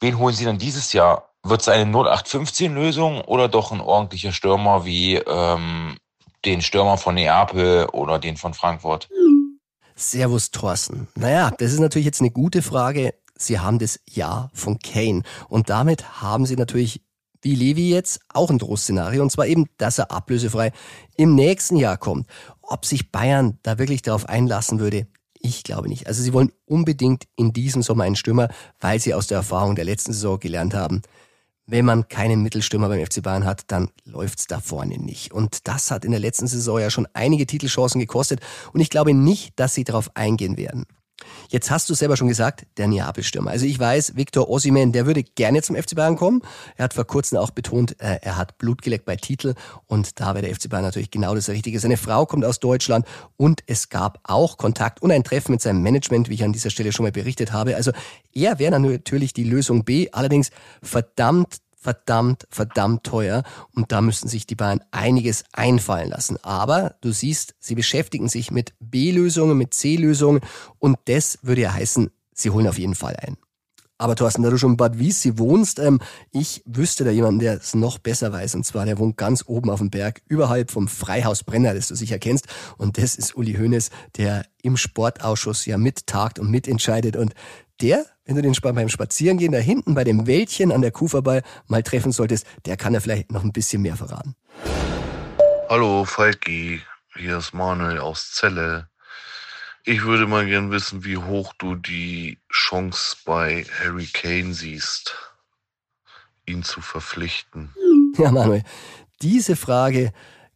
wen 0.00 0.18
holen 0.18 0.34
sie 0.34 0.44
dann 0.44 0.58
dieses 0.58 0.92
Jahr? 0.92 1.33
Wird 1.44 1.60
es 1.60 1.68
eine 1.68 1.90
0815-Lösung 1.92 3.20
oder 3.22 3.48
doch 3.48 3.70
ein 3.70 3.80
ordentlicher 3.80 4.32
Stürmer 4.32 4.84
wie 4.84 5.16
ähm, 5.16 5.98
den 6.44 6.62
Stürmer 6.62 6.96
von 6.96 7.14
Neapel 7.14 7.86
oder 7.92 8.18
den 8.18 8.36
von 8.36 8.54
Frankfurt? 8.54 9.08
Servus 9.94 10.50
Thorsten. 10.50 11.08
Naja, 11.14 11.52
das 11.58 11.72
ist 11.72 11.80
natürlich 11.80 12.06
jetzt 12.06 12.20
eine 12.20 12.30
gute 12.30 12.62
Frage. 12.62 13.14
Sie 13.36 13.60
haben 13.60 13.78
das 13.78 14.00
Ja 14.10 14.50
von 14.52 14.78
Kane. 14.78 15.22
Und 15.48 15.70
damit 15.70 16.22
haben 16.22 16.46
Sie 16.46 16.56
natürlich, 16.56 17.02
wie 17.42 17.54
Levi 17.54 17.90
jetzt, 17.90 18.20
auch 18.28 18.50
ein 18.50 18.58
Drohszenario. 18.58 19.22
Und 19.22 19.30
zwar 19.30 19.46
eben, 19.46 19.66
dass 19.76 19.98
er 19.98 20.10
ablösefrei 20.10 20.72
im 21.16 21.34
nächsten 21.34 21.76
Jahr 21.76 21.96
kommt. 21.96 22.26
Ob 22.62 22.86
sich 22.86 23.12
Bayern 23.12 23.58
da 23.62 23.78
wirklich 23.78 24.02
darauf 24.02 24.28
einlassen 24.28 24.80
würde, 24.80 25.06
ich 25.40 25.62
glaube 25.62 25.88
nicht. 25.88 26.06
Also 26.06 26.22
sie 26.22 26.32
wollen 26.32 26.52
unbedingt 26.64 27.24
in 27.36 27.52
diesem 27.52 27.82
Sommer 27.82 28.04
einen 28.04 28.16
Stürmer, 28.16 28.48
weil 28.80 28.98
sie 28.98 29.12
aus 29.12 29.26
der 29.26 29.36
Erfahrung 29.36 29.76
der 29.76 29.84
letzten 29.84 30.14
Saison 30.14 30.40
gelernt 30.40 30.72
haben, 30.72 31.02
wenn 31.66 31.84
man 31.84 32.08
keinen 32.08 32.42
Mittelstürmer 32.42 32.88
beim 32.88 33.04
FC 33.04 33.22
Bayern 33.22 33.44
hat, 33.44 33.64
dann 33.68 33.90
läuft's 34.04 34.46
da 34.46 34.60
vorne 34.60 34.98
nicht. 34.98 35.32
Und 35.32 35.66
das 35.66 35.90
hat 35.90 36.04
in 36.04 36.10
der 36.10 36.20
letzten 36.20 36.46
Saison 36.46 36.78
ja 36.78 36.90
schon 36.90 37.08
einige 37.14 37.46
Titelchancen 37.46 38.00
gekostet. 38.00 38.40
Und 38.72 38.80
ich 38.80 38.90
glaube 38.90 39.14
nicht, 39.14 39.58
dass 39.58 39.74
sie 39.74 39.84
darauf 39.84 40.14
eingehen 40.14 40.56
werden. 40.56 40.86
Jetzt 41.54 41.70
hast 41.70 41.88
du 41.88 41.94
selber 41.94 42.16
schon 42.16 42.26
gesagt, 42.26 42.66
der 42.78 42.88
Neapel-Stürmer. 42.88 43.52
Also 43.52 43.64
ich 43.64 43.78
weiß, 43.78 44.16
Victor 44.16 44.50
Osimhen, 44.50 44.90
der 44.90 45.06
würde 45.06 45.22
gerne 45.22 45.62
zum 45.62 45.76
FC 45.76 45.94
Bayern 45.94 46.16
kommen. 46.16 46.42
Er 46.76 46.82
hat 46.82 46.94
vor 46.94 47.04
kurzem 47.04 47.38
auch 47.38 47.52
betont, 47.52 47.94
äh, 48.00 48.18
er 48.22 48.36
hat 48.36 48.58
Blut 48.58 48.82
geleckt 48.82 49.04
bei 49.04 49.14
Titel 49.14 49.54
und 49.86 50.18
da 50.18 50.34
wäre 50.34 50.44
der 50.44 50.52
FC 50.52 50.68
Bayern 50.68 50.82
natürlich 50.82 51.12
genau 51.12 51.32
das 51.32 51.48
Richtige. 51.48 51.78
Seine 51.78 51.96
Frau 51.96 52.26
kommt 52.26 52.44
aus 52.44 52.58
Deutschland 52.58 53.06
und 53.36 53.62
es 53.68 53.88
gab 53.88 54.18
auch 54.24 54.56
Kontakt 54.56 55.00
und 55.00 55.12
ein 55.12 55.22
Treffen 55.22 55.52
mit 55.52 55.62
seinem 55.62 55.80
Management, 55.80 56.28
wie 56.28 56.34
ich 56.34 56.42
an 56.42 56.52
dieser 56.52 56.70
Stelle 56.70 56.90
schon 56.90 57.04
mal 57.04 57.12
berichtet 57.12 57.52
habe. 57.52 57.76
Also 57.76 57.92
er 58.32 58.58
wäre 58.58 58.80
natürlich 58.80 59.32
die 59.32 59.44
Lösung 59.44 59.84
B, 59.84 60.08
allerdings 60.10 60.50
verdammt 60.82 61.58
verdammt, 61.84 62.48
verdammt 62.50 63.04
teuer 63.04 63.44
und 63.74 63.92
da 63.92 64.00
müssten 64.00 64.26
sich 64.26 64.46
die 64.46 64.54
Bayern 64.54 64.80
einiges 64.90 65.44
einfallen 65.52 66.08
lassen. 66.08 66.42
Aber 66.42 66.96
du 67.02 67.12
siehst, 67.12 67.54
sie 67.60 67.74
beschäftigen 67.74 68.28
sich 68.28 68.50
mit 68.50 68.72
B-Lösungen, 68.80 69.56
mit 69.56 69.74
C-Lösungen 69.74 70.40
und 70.78 70.98
das 71.04 71.38
würde 71.42 71.60
ja 71.60 71.74
heißen, 71.74 72.10
sie 72.32 72.50
holen 72.50 72.66
auf 72.66 72.78
jeden 72.78 72.94
Fall 72.94 73.16
ein. 73.20 73.36
Aber 73.96 74.16
Thorsten, 74.16 74.42
da 74.42 74.50
du 74.50 74.58
schon 74.58 74.72
in 74.72 74.76
Bad 74.76 74.98
Wiessee 74.98 75.38
wohnst, 75.38 75.78
ähm, 75.78 76.00
ich 76.32 76.62
wüsste 76.66 77.04
da 77.04 77.10
jemanden, 77.10 77.38
der 77.38 77.54
es 77.54 77.74
noch 77.74 77.98
besser 77.98 78.32
weiß. 78.32 78.56
Und 78.56 78.66
zwar, 78.66 78.86
der 78.86 78.98
wohnt 78.98 79.16
ganz 79.16 79.44
oben 79.46 79.70
auf 79.70 79.78
dem 79.78 79.90
Berg, 79.90 80.20
überhalb 80.26 80.72
vom 80.72 80.88
Freihaus 80.88 81.44
Brenner, 81.44 81.74
das 81.74 81.88
du 81.88 81.94
sicher 81.94 82.18
kennst. 82.18 82.48
Und 82.76 82.98
das 82.98 83.14
ist 83.14 83.36
Uli 83.36 83.54
Hoeneß, 83.54 83.90
der 84.16 84.46
im 84.62 84.76
Sportausschuss 84.76 85.64
ja 85.66 85.78
mittagt 85.78 86.40
und 86.40 86.50
mitentscheidet. 86.50 87.14
Und 87.14 87.34
der, 87.80 88.04
wenn 88.24 88.34
du 88.34 88.42
den 88.42 88.54
beim 88.60 88.88
Spazierengehen 88.88 89.52
da 89.52 89.58
hinten 89.58 89.94
bei 89.94 90.02
dem 90.02 90.26
Wäldchen 90.26 90.72
an 90.72 90.82
der 90.82 90.90
Kuh 90.90 91.06
vorbei 91.06 91.42
mal 91.68 91.84
treffen 91.84 92.10
solltest, 92.10 92.46
der 92.66 92.76
kann 92.76 92.94
da 92.94 93.00
vielleicht 93.00 93.30
noch 93.30 93.44
ein 93.44 93.52
bisschen 93.52 93.82
mehr 93.82 93.96
verraten. 93.96 94.34
Hallo 95.68 96.04
Falki, 96.04 96.80
hier 97.14 97.38
ist 97.38 97.54
Manuel 97.54 97.98
aus 97.98 98.32
Celle. 98.32 98.88
Ich 99.86 100.04
würde 100.04 100.26
mal 100.26 100.46
gern 100.46 100.70
wissen, 100.70 101.04
wie 101.04 101.18
hoch 101.18 101.52
du 101.58 101.74
die 101.74 102.38
Chance 102.50 103.16
bei 103.26 103.66
Harry 103.80 104.06
Kane 104.06 104.54
siehst, 104.54 105.14
ihn 106.46 106.62
zu 106.62 106.80
verpflichten. 106.80 107.70
Ja, 108.16 108.30
Manuel, 108.30 108.62
diese 109.20 109.56
Frage 109.56 110.12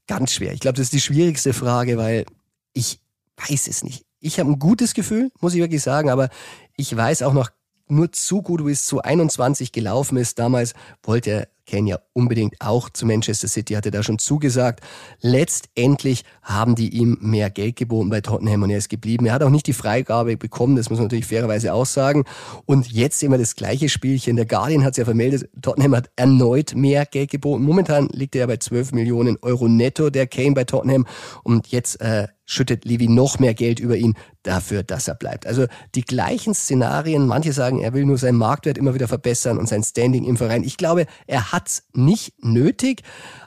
ganz 0.06 0.32
schwer. 0.32 0.54
Ich 0.54 0.60
glaube, 0.60 0.76
das 0.76 0.84
ist 0.84 0.94
die 0.94 1.00
schwierigste 1.00 1.52
Frage, 1.52 1.98
weil 1.98 2.24
ich 2.72 3.00
weiß 3.36 3.68
es 3.68 3.84
nicht. 3.84 4.06
Ich 4.18 4.40
habe 4.40 4.50
ein 4.50 4.58
gutes 4.58 4.94
Gefühl, 4.94 5.30
muss 5.40 5.52
ich 5.52 5.60
wirklich 5.60 5.82
sagen, 5.82 6.08
aber 6.08 6.30
ich 6.76 6.96
weiß 6.96 7.22
auch 7.22 7.34
noch 7.34 7.50
nur 7.86 8.10
zu 8.12 8.40
gut, 8.40 8.64
wie 8.64 8.72
es 8.72 8.86
zu 8.86 9.02
21 9.02 9.72
gelaufen 9.72 10.16
ist. 10.16 10.38
Damals 10.38 10.72
wollte 11.02 11.30
er 11.30 11.48
Kane 11.68 11.90
ja 11.90 11.98
unbedingt 12.12 12.54
auch 12.60 12.90
zu 12.90 13.06
Manchester 13.06 13.48
City, 13.48 13.74
hatte 13.74 13.90
da 13.90 14.02
schon 14.02 14.18
zugesagt. 14.18 14.80
Letztendlich 15.20 16.24
haben 16.42 16.74
die 16.74 16.88
ihm 16.96 17.18
mehr 17.20 17.50
Geld 17.50 17.76
geboten 17.76 18.10
bei 18.10 18.20
Tottenham 18.20 18.62
und 18.62 18.70
er 18.70 18.78
ist 18.78 18.88
geblieben. 18.88 19.26
Er 19.26 19.34
hat 19.34 19.42
auch 19.42 19.50
nicht 19.50 19.66
die 19.66 19.72
Freigabe 19.72 20.36
bekommen, 20.36 20.76
das 20.76 20.90
muss 20.90 20.98
man 20.98 21.06
natürlich 21.06 21.26
fairerweise 21.26 21.72
auch 21.72 21.86
sagen. 21.86 22.24
Und 22.64 22.90
jetzt 22.90 23.18
sehen 23.18 23.30
wir 23.30 23.38
das 23.38 23.54
gleiche 23.54 23.88
Spielchen. 23.88 24.36
Der 24.36 24.46
Guardian 24.46 24.84
hat 24.84 24.92
es 24.92 24.96
ja 24.96 25.04
vermeldet, 25.04 25.48
Tottenham 25.62 25.94
hat 25.94 26.10
erneut 26.16 26.74
mehr 26.74 27.06
Geld 27.06 27.30
geboten. 27.30 27.62
Momentan 27.62 28.08
liegt 28.12 28.34
er 28.34 28.40
ja 28.40 28.46
bei 28.46 28.56
12 28.56 28.92
Millionen 28.92 29.36
Euro 29.42 29.68
netto, 29.68 30.10
der 30.10 30.26
Kane 30.26 30.52
bei 30.52 30.64
Tottenham. 30.64 31.06
Und 31.44 31.68
jetzt 31.68 32.00
äh, 32.00 32.28
schüttet 32.48 32.86
Levi 32.86 33.08
noch 33.08 33.38
mehr 33.38 33.52
Geld 33.52 33.78
über 33.78 33.96
ihn 33.96 34.14
dafür, 34.42 34.82
dass 34.82 35.06
er 35.06 35.14
bleibt. 35.14 35.46
Also 35.46 35.66
die 35.94 36.00
gleichen 36.00 36.54
Szenarien. 36.54 37.26
Manche 37.26 37.52
sagen, 37.52 37.78
er 37.78 37.92
will 37.92 38.06
nur 38.06 38.16
seinen 38.16 38.38
Marktwert 38.38 38.78
immer 38.78 38.94
wieder 38.94 39.06
verbessern 39.06 39.58
und 39.58 39.68
sein 39.68 39.82
Standing 39.84 40.24
im 40.24 40.38
Verein. 40.38 40.64
Ich 40.64 40.78
glaube, 40.78 41.06
er 41.26 41.52
hat's 41.58 41.82
nicht 41.92 42.32
nötig, 42.44 43.02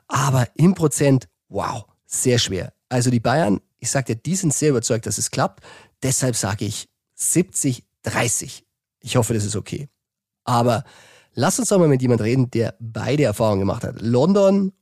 aber 0.08 0.48
im 0.56 0.76
Prozent, 0.76 1.30
wow, 1.48 1.86
sehr 2.06 2.40
schwer. 2.40 2.74
Also 2.90 3.10
die 3.10 3.22
Bayern, 3.22 3.62
ich 3.80 3.90
sag 3.90 4.06
dir, 4.06 4.16
die 4.16 4.36
sind 4.36 4.54
sehr 4.54 4.72
überzeugt, 4.72 5.06
dass 5.06 5.18
es 5.18 5.32
klappt. 5.32 5.64
Deshalb 6.04 6.36
sage 6.36 6.66
ich 6.66 6.90
70, 7.16 7.86
30. 8.04 8.66
Ich 9.00 9.16
hoffe, 9.16 9.34
das 9.34 9.46
ist 9.46 9.56
okay. 9.56 9.88
Aber 10.44 10.84
lass 11.34 11.58
uns 11.58 11.70
doch 11.70 11.80
mal 11.80 11.88
mit 11.88 12.02
jemand 12.02 12.22
reden, 12.22 12.52
der 12.52 12.76
beide 12.80 13.24
Erfahrungen 13.24 13.62
gemacht 13.62 13.86
hat. 13.86 14.02
London 14.02 14.74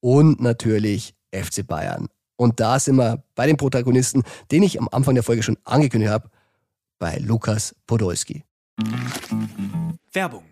und 0.00 0.40
natürlich 0.40 1.14
FC 1.32 1.64
Bayern. 1.64 2.08
Und 2.34 2.58
da 2.58 2.80
sind 2.80 2.96
wir 2.96 3.22
bei 3.36 3.46
den 3.46 3.56
Protagonisten, 3.56 4.24
den 4.50 4.64
ich 4.64 4.80
am 4.80 4.88
Anfang 4.90 5.14
der 5.14 5.22
Folge 5.22 5.44
schon 5.44 5.58
angekündigt 5.62 6.10
habe, 6.10 6.28
bei 6.98 7.18
Lukas 7.18 7.76
Podolski. 7.86 8.42
Werbung. 10.12 10.51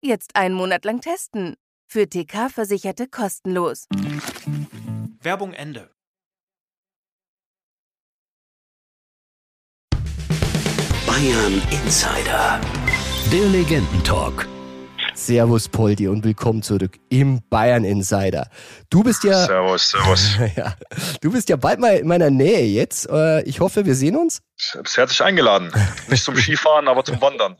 Jetzt 0.00 0.36
einen 0.36 0.54
Monat 0.54 0.84
lang 0.84 1.00
testen. 1.00 1.56
Für 1.90 2.08
TK-Versicherte 2.08 3.08
kostenlos. 3.08 3.86
Werbung 5.20 5.52
Ende. 5.54 5.90
Bayern 11.06 11.62
Insider. 11.72 12.60
Der 13.32 13.48
Legendentalk. 13.48 14.46
Servus 15.18 15.68
Poldi 15.68 16.06
und 16.06 16.22
willkommen 16.22 16.62
zurück 16.62 16.92
im 17.08 17.42
Bayern 17.50 17.82
Insider. 17.82 18.48
Du 18.88 19.02
bist 19.02 19.24
ja 19.24 19.46
Servus, 19.46 19.90
servus. 19.90 20.38
ja, 20.56 20.76
du 21.20 21.32
bist 21.32 21.48
ja 21.48 21.56
bald 21.56 21.80
mal 21.80 21.96
in 21.96 22.06
meiner 22.06 22.30
Nähe 22.30 22.64
jetzt. 22.66 23.10
Äh, 23.10 23.42
Ich 23.42 23.58
hoffe, 23.58 23.84
wir 23.84 23.96
sehen 23.96 24.16
uns. 24.16 24.40
Bist 24.80 24.96
herzlich 24.96 25.20
eingeladen. 25.20 25.72
Nicht 26.08 26.22
zum 26.22 26.36
Skifahren, 26.40 26.86
aber 26.86 27.04
zum 27.04 27.20
Wandern. 27.20 27.56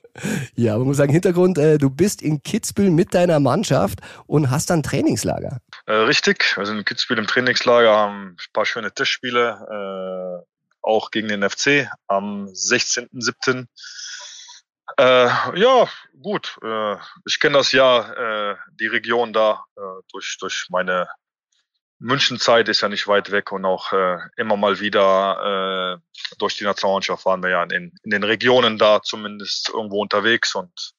Ja, 0.54 0.74
aber 0.74 0.80
man 0.80 0.88
muss 0.88 0.98
sagen, 0.98 1.12
Hintergrund, 1.12 1.58
äh, 1.58 1.78
du 1.78 1.90
bist 1.90 2.22
in 2.22 2.44
Kitzbühel 2.44 2.90
mit 2.90 3.12
deiner 3.12 3.40
Mannschaft 3.40 3.98
und 4.28 4.50
hast 4.50 4.70
dann 4.70 4.84
Trainingslager. 4.84 5.58
Äh, 5.86 5.92
richtig, 5.94 6.56
sind 6.62 6.78
in 6.78 6.84
Kitzbühel 6.84 7.18
im 7.18 7.26
Trainingslager, 7.26 7.90
haben 7.90 8.28
ein 8.30 8.52
paar 8.52 8.66
schöne 8.66 8.94
Tischspiele, 8.94 10.44
äh, 10.44 10.46
auch 10.80 11.10
gegen 11.10 11.26
den 11.26 11.42
FC 11.42 11.90
am 12.06 12.46
16.07. 12.46 13.66
Äh, 14.96 15.60
ja, 15.60 15.88
gut. 16.22 16.58
Äh, 16.62 16.96
ich 17.26 17.40
kenne 17.40 17.58
das 17.58 17.72
ja, 17.72 18.52
äh, 18.52 18.56
die 18.80 18.86
Region 18.86 19.32
da 19.32 19.64
äh, 19.76 20.02
durch, 20.12 20.38
durch 20.40 20.66
meine 20.70 21.08
Münchenzeit 22.00 22.68
ist 22.68 22.80
ja 22.80 22.88
nicht 22.88 23.08
weit 23.08 23.30
weg 23.30 23.50
und 23.50 23.64
auch 23.64 23.92
äh, 23.92 24.18
immer 24.36 24.56
mal 24.56 24.78
wieder 24.80 25.98
äh, 25.98 26.34
durch 26.38 26.56
die 26.56 26.64
Nationalmannschaft 26.64 27.24
waren 27.26 27.42
wir 27.42 27.50
ja 27.50 27.62
in, 27.64 27.92
in 28.02 28.10
den 28.10 28.22
Regionen 28.22 28.78
da 28.78 29.02
zumindest 29.02 29.70
irgendwo 29.70 30.00
unterwegs 30.00 30.54
und 30.54 30.92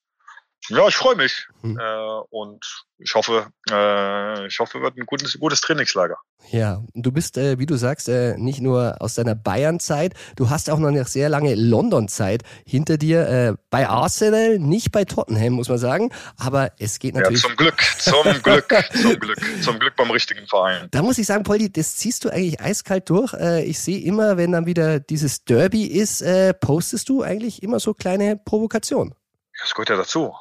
ja, 0.68 0.88
ich 0.88 0.96
freue 0.96 1.16
mich 1.16 1.48
Hm. 1.62 1.78
äh, 1.78 2.20
und 2.30 2.64
ich 3.00 3.16
hoffe, 3.16 3.48
äh, 3.70 4.48
ich 4.48 4.60
hoffe, 4.60 4.82
wird 4.82 4.98
ein 4.98 5.06
gutes, 5.06 5.38
gutes 5.40 5.60
Trainingslager. 5.62 6.18
Ja, 6.52 6.82
du 6.94 7.12
bist, 7.12 7.38
äh, 7.38 7.60
wie 7.60 7.66
du 7.66 7.76
sagst, 7.76 8.08
äh, 8.08 8.38
nicht 8.38 8.62
nur 8.62 8.96
aus 9.02 9.16
deiner 9.16 9.36
Bayern-Zeit, 9.36 10.14
du 10.38 10.50
hast 10.50 10.70
auch 10.70 10.80
noch 10.80 10.88
eine 10.88 11.04
sehr 11.06 11.28
lange 11.28 11.56
London-Zeit 11.56 12.44
hinter 12.66 12.98
dir. 12.98 13.28
Äh, 13.28 13.54
bei 13.70 13.88
Arsenal, 13.90 14.58
nicht 14.58 14.92
bei 14.94 15.04
Tottenham, 15.06 15.54
muss 15.54 15.68
man 15.68 15.78
sagen. 15.78 16.12
Aber 16.38 16.72
es 16.80 17.00
geht 17.00 17.16
Ja, 17.16 17.22
natürlich. 17.22 17.42
zum 17.42 17.56
Glück, 17.58 17.82
zum 17.98 18.24
Glück, 18.44 18.74
zum 19.02 19.20
Glück, 19.20 19.40
zum 19.62 19.80
Glück 19.80 19.96
beim 19.98 20.12
richtigen 20.12 20.48
Verein. 20.48 20.88
Da 20.92 21.02
muss 21.02 21.18
ich 21.18 21.28
sagen, 21.28 21.44
Poldi, 21.44 21.72
das 21.72 21.98
ziehst 21.98 22.24
du 22.24 22.30
eigentlich 22.30 22.62
eiskalt 22.62 23.10
durch. 23.10 23.34
Äh, 23.34 23.66
ich 23.66 23.80
sehe 23.80 24.00
immer, 24.00 24.38
wenn 24.38 24.54
dann 24.54 24.66
wieder 24.66 25.00
dieses 25.02 25.44
Derby 25.44 25.86
ist, 25.86 26.24
postest 26.62 27.10
du 27.10 27.22
eigentlich 27.22 27.64
immer 27.64 27.80
so 27.80 27.94
kleine 27.94 28.38
Provokationen. 28.38 29.14
Das 29.62 29.74
gehört 29.74 29.90
ja 29.90 29.98
dazu. 29.98 30.36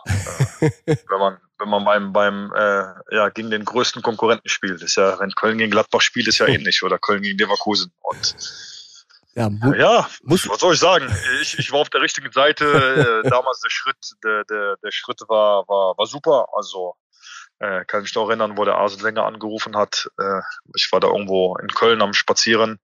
äh, 0.60 0.70
wenn 1.08 1.18
man, 1.18 1.38
wenn 1.58 1.68
man 1.68 1.84
beim, 1.84 2.12
beim 2.12 2.52
äh, 2.54 3.14
ja, 3.14 3.28
gegen 3.30 3.50
den 3.50 3.64
größten 3.64 4.02
Konkurrenten 4.02 4.48
spielt. 4.48 4.82
ist 4.82 4.96
ja, 4.96 5.18
wenn 5.18 5.30
Köln 5.32 5.58
gegen 5.58 5.70
Gladbach 5.70 6.00
spielt, 6.00 6.28
ist 6.28 6.38
ja 6.38 6.46
ähnlich. 6.46 6.82
Oder 6.82 6.98
Köln 6.98 7.22
gegen 7.22 7.38
Leverkusen. 7.38 7.92
Und 8.00 8.36
Ja, 9.34 9.48
mu 9.50 9.72
ja, 9.74 10.08
muss, 10.22 10.48
was 10.48 10.60
soll 10.60 10.74
ich 10.74 10.80
sagen? 10.80 11.12
Ich, 11.42 11.58
ich 11.58 11.72
war 11.72 11.80
auf 11.80 11.90
der 11.90 12.00
richtigen 12.00 12.30
Seite. 12.32 13.22
Äh, 13.24 13.28
damals 13.28 13.60
der 13.60 13.70
Schritt, 13.70 14.14
der, 14.24 14.44
der, 14.44 14.76
der 14.82 14.90
Schritt 14.90 15.20
war, 15.28 15.66
war, 15.68 15.96
war 15.96 16.06
super. 16.06 16.48
Also 16.52 16.94
äh, 17.60 17.84
kann 17.84 18.02
mich 18.02 18.14
noch 18.14 18.28
erinnern, 18.28 18.56
wo 18.56 18.64
der 18.64 18.76
Arsene 18.76 19.02
Wenger 19.02 19.24
angerufen 19.24 19.76
hat. 19.76 20.08
Äh, 20.18 20.40
ich 20.76 20.90
war 20.92 21.00
da 21.00 21.08
irgendwo 21.08 21.56
in 21.56 21.68
Köln 21.68 22.02
am 22.02 22.14
Spazieren 22.14 22.78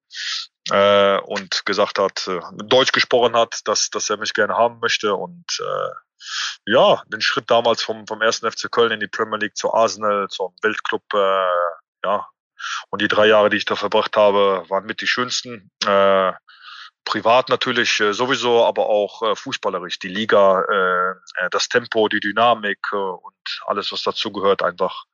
äh, 0.71 1.17
und 1.19 1.65
gesagt 1.65 1.99
hat, 1.99 2.27
äh, 2.27 2.41
Deutsch 2.65 2.91
gesprochen 2.91 3.35
hat, 3.35 3.61
dass, 3.65 3.89
dass 3.89 4.09
er 4.09 4.17
mich 4.17 4.33
gerne 4.33 4.55
haben 4.55 4.79
möchte 4.79 5.15
und 5.15 5.45
äh, 5.59 5.91
ja, 6.65 7.03
den 7.07 7.21
Schritt 7.21 7.49
damals 7.49 7.83
vom, 7.83 8.07
vom 8.07 8.21
ersten 8.21 8.49
FC 8.49 8.71
Köln 8.71 8.91
in 8.91 8.99
die 8.99 9.07
Premier 9.07 9.37
League 9.37 9.57
zu 9.57 9.73
Arsenal, 9.73 10.27
zum 10.29 10.53
Weltclub, 10.61 11.03
äh, 11.13 11.47
ja, 12.03 12.27
und 12.89 13.01
die 13.01 13.07
drei 13.07 13.27
Jahre, 13.27 13.49
die 13.49 13.57
ich 13.57 13.65
da 13.65 13.75
verbracht 13.75 14.15
habe, 14.15 14.63
waren 14.69 14.85
mit 14.85 15.01
die 15.01 15.07
schönsten. 15.07 15.71
Äh, 15.85 16.33
privat 17.05 17.49
natürlich 17.49 17.99
äh, 17.99 18.13
sowieso, 18.13 18.65
aber 18.65 18.87
auch 18.87 19.21
äh, 19.21 19.35
fußballerisch. 19.35 19.99
Die 19.99 20.09
Liga, 20.09 20.61
äh, 20.61 21.45
äh, 21.45 21.49
das 21.51 21.69
Tempo, 21.69 22.07
die 22.09 22.19
Dynamik 22.19 22.79
äh, 22.91 22.95
und 22.95 23.61
alles, 23.67 23.91
was 23.91 24.01
dazu 24.01 24.31
gehört, 24.31 24.63
einfach 24.63 25.05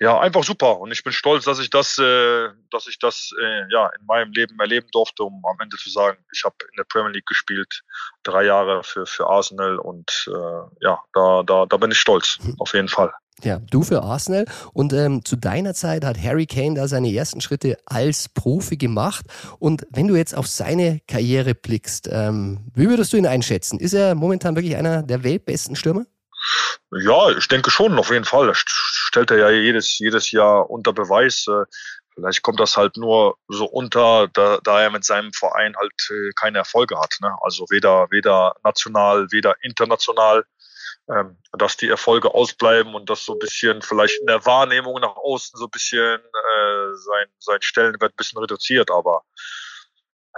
ja 0.00 0.18
einfach 0.18 0.42
super. 0.42 0.80
Und 0.80 0.90
ich 0.90 1.04
bin 1.04 1.12
stolz, 1.12 1.44
dass 1.44 1.58
ich 1.58 1.70
das, 1.70 1.98
äh, 1.98 2.48
dass 2.70 2.88
ich 2.88 2.98
das 2.98 3.30
äh, 3.40 3.72
ja 3.72 3.90
in 3.98 4.06
meinem 4.06 4.32
Leben 4.32 4.58
erleben 4.58 4.88
durfte, 4.92 5.22
um 5.22 5.42
am 5.44 5.60
Ende 5.60 5.76
zu 5.76 5.90
sagen, 5.90 6.18
ich 6.32 6.42
habe 6.44 6.56
in 6.70 6.76
der 6.76 6.84
Premier 6.84 7.12
League 7.12 7.26
gespielt, 7.26 7.82
drei 8.22 8.44
Jahre 8.44 8.82
für 8.82 9.06
für 9.06 9.26
Arsenal 9.26 9.78
und 9.78 10.28
äh, 10.28 10.84
ja, 10.84 11.00
da 11.12 11.42
da 11.44 11.66
da 11.66 11.76
bin 11.76 11.90
ich 11.90 12.00
stolz 12.00 12.38
auf 12.58 12.72
jeden 12.72 12.88
Fall. 12.88 13.12
Ja, 13.42 13.58
du 13.70 13.82
für 13.82 14.02
Arsenal. 14.02 14.44
Und 14.72 14.92
ähm, 14.92 15.24
zu 15.24 15.36
deiner 15.36 15.74
Zeit 15.74 16.04
hat 16.04 16.22
Harry 16.22 16.46
Kane 16.46 16.74
da 16.74 16.88
seine 16.88 17.12
ersten 17.12 17.40
Schritte 17.40 17.78
als 17.86 18.28
Profi 18.28 18.76
gemacht. 18.76 19.24
Und 19.58 19.86
wenn 19.90 20.08
du 20.08 20.16
jetzt 20.16 20.36
auf 20.36 20.46
seine 20.46 21.00
Karriere 21.08 21.54
blickst, 21.54 22.08
ähm, 22.12 22.70
wie 22.74 22.88
würdest 22.88 23.12
du 23.12 23.16
ihn 23.16 23.26
einschätzen? 23.26 23.78
Ist 23.78 23.94
er 23.94 24.14
momentan 24.14 24.56
wirklich 24.56 24.76
einer 24.76 25.02
der 25.02 25.24
weltbesten 25.24 25.74
Stürmer? 25.74 26.04
Ja, 26.90 27.30
ich 27.30 27.48
denke 27.48 27.70
schon, 27.70 27.98
auf 27.98 28.10
jeden 28.10 28.24
Fall. 28.24 28.46
Das 28.46 28.62
stellt 28.66 29.30
er 29.30 29.38
ja 29.38 29.50
jedes, 29.50 29.98
jedes 29.98 30.30
Jahr 30.30 30.70
unter 30.70 30.92
Beweis. 30.92 31.46
Äh, 31.46 31.64
Vielleicht 32.14 32.42
kommt 32.42 32.60
das 32.60 32.76
halt 32.76 32.96
nur 32.96 33.36
so 33.48 33.64
unter, 33.66 34.28
da, 34.32 34.58
da 34.62 34.82
er 34.82 34.90
mit 34.90 35.04
seinem 35.04 35.32
Verein 35.32 35.74
halt 35.76 35.92
äh, 36.10 36.30
keine 36.38 36.58
Erfolge 36.58 36.98
hat. 36.98 37.14
Ne? 37.20 37.34
Also 37.40 37.64
weder, 37.70 38.08
weder 38.10 38.54
national, 38.62 39.28
weder 39.30 39.54
international 39.62 40.44
ähm, 41.08 41.38
dass 41.52 41.76
die 41.76 41.88
Erfolge 41.88 42.34
ausbleiben 42.34 42.94
und 42.94 43.10
dass 43.10 43.24
so 43.24 43.32
ein 43.32 43.38
bisschen 43.38 43.82
vielleicht 43.82 44.20
in 44.20 44.26
der 44.26 44.44
Wahrnehmung 44.46 45.00
nach 45.00 45.16
außen 45.16 45.58
so 45.58 45.64
ein 45.64 45.70
bisschen 45.70 46.20
äh, 46.20 46.94
sein, 46.94 47.26
sein 47.38 47.62
Stellenwert 47.62 48.12
ein 48.12 48.16
bisschen 48.16 48.38
reduziert, 48.38 48.90
aber 48.90 49.24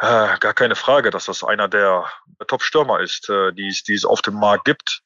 äh, 0.00 0.38
gar 0.38 0.54
keine 0.54 0.76
Frage, 0.76 1.10
dass 1.10 1.26
das 1.26 1.44
einer 1.44 1.68
der 1.68 2.10
Top-Stürmer 2.46 3.00
ist, 3.00 3.28
äh, 3.28 3.52
die, 3.52 3.68
es, 3.68 3.82
die 3.82 3.94
es 3.94 4.04
auf 4.04 4.22
dem 4.22 4.34
Markt 4.34 4.64
gibt. 4.64 5.02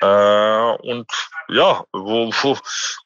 Äh, 0.00 0.06
und 0.06 1.10
ja, 1.48 1.84
wo, 1.92 2.30
wo, 2.30 2.58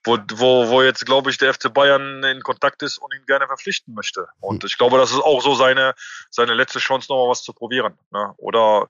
wo, 0.04 0.18
wo, 0.34 0.68
wo 0.68 0.82
jetzt, 0.82 1.06
glaube 1.06 1.30
ich, 1.30 1.38
der 1.38 1.54
FC 1.54 1.72
Bayern 1.72 2.22
in 2.25 2.42
Kontakt 2.42 2.82
ist 2.82 2.99
und 2.99 3.14
ihn 3.14 3.25
gerne 3.26 3.46
verpflichten 3.46 3.94
möchte. 3.94 4.26
Und 4.40 4.64
ich 4.64 4.76
glaube, 4.76 4.99
das 4.99 5.11
ist 5.11 5.20
auch 5.20 5.40
so 5.40 5.54
seine, 5.54 5.94
seine 6.30 6.54
letzte 6.54 6.78
Chance, 6.78 7.06
nochmal 7.11 7.30
was 7.30 7.42
zu 7.42 7.52
probieren. 7.52 7.99
Ne? 8.11 8.34
Oder 8.37 8.88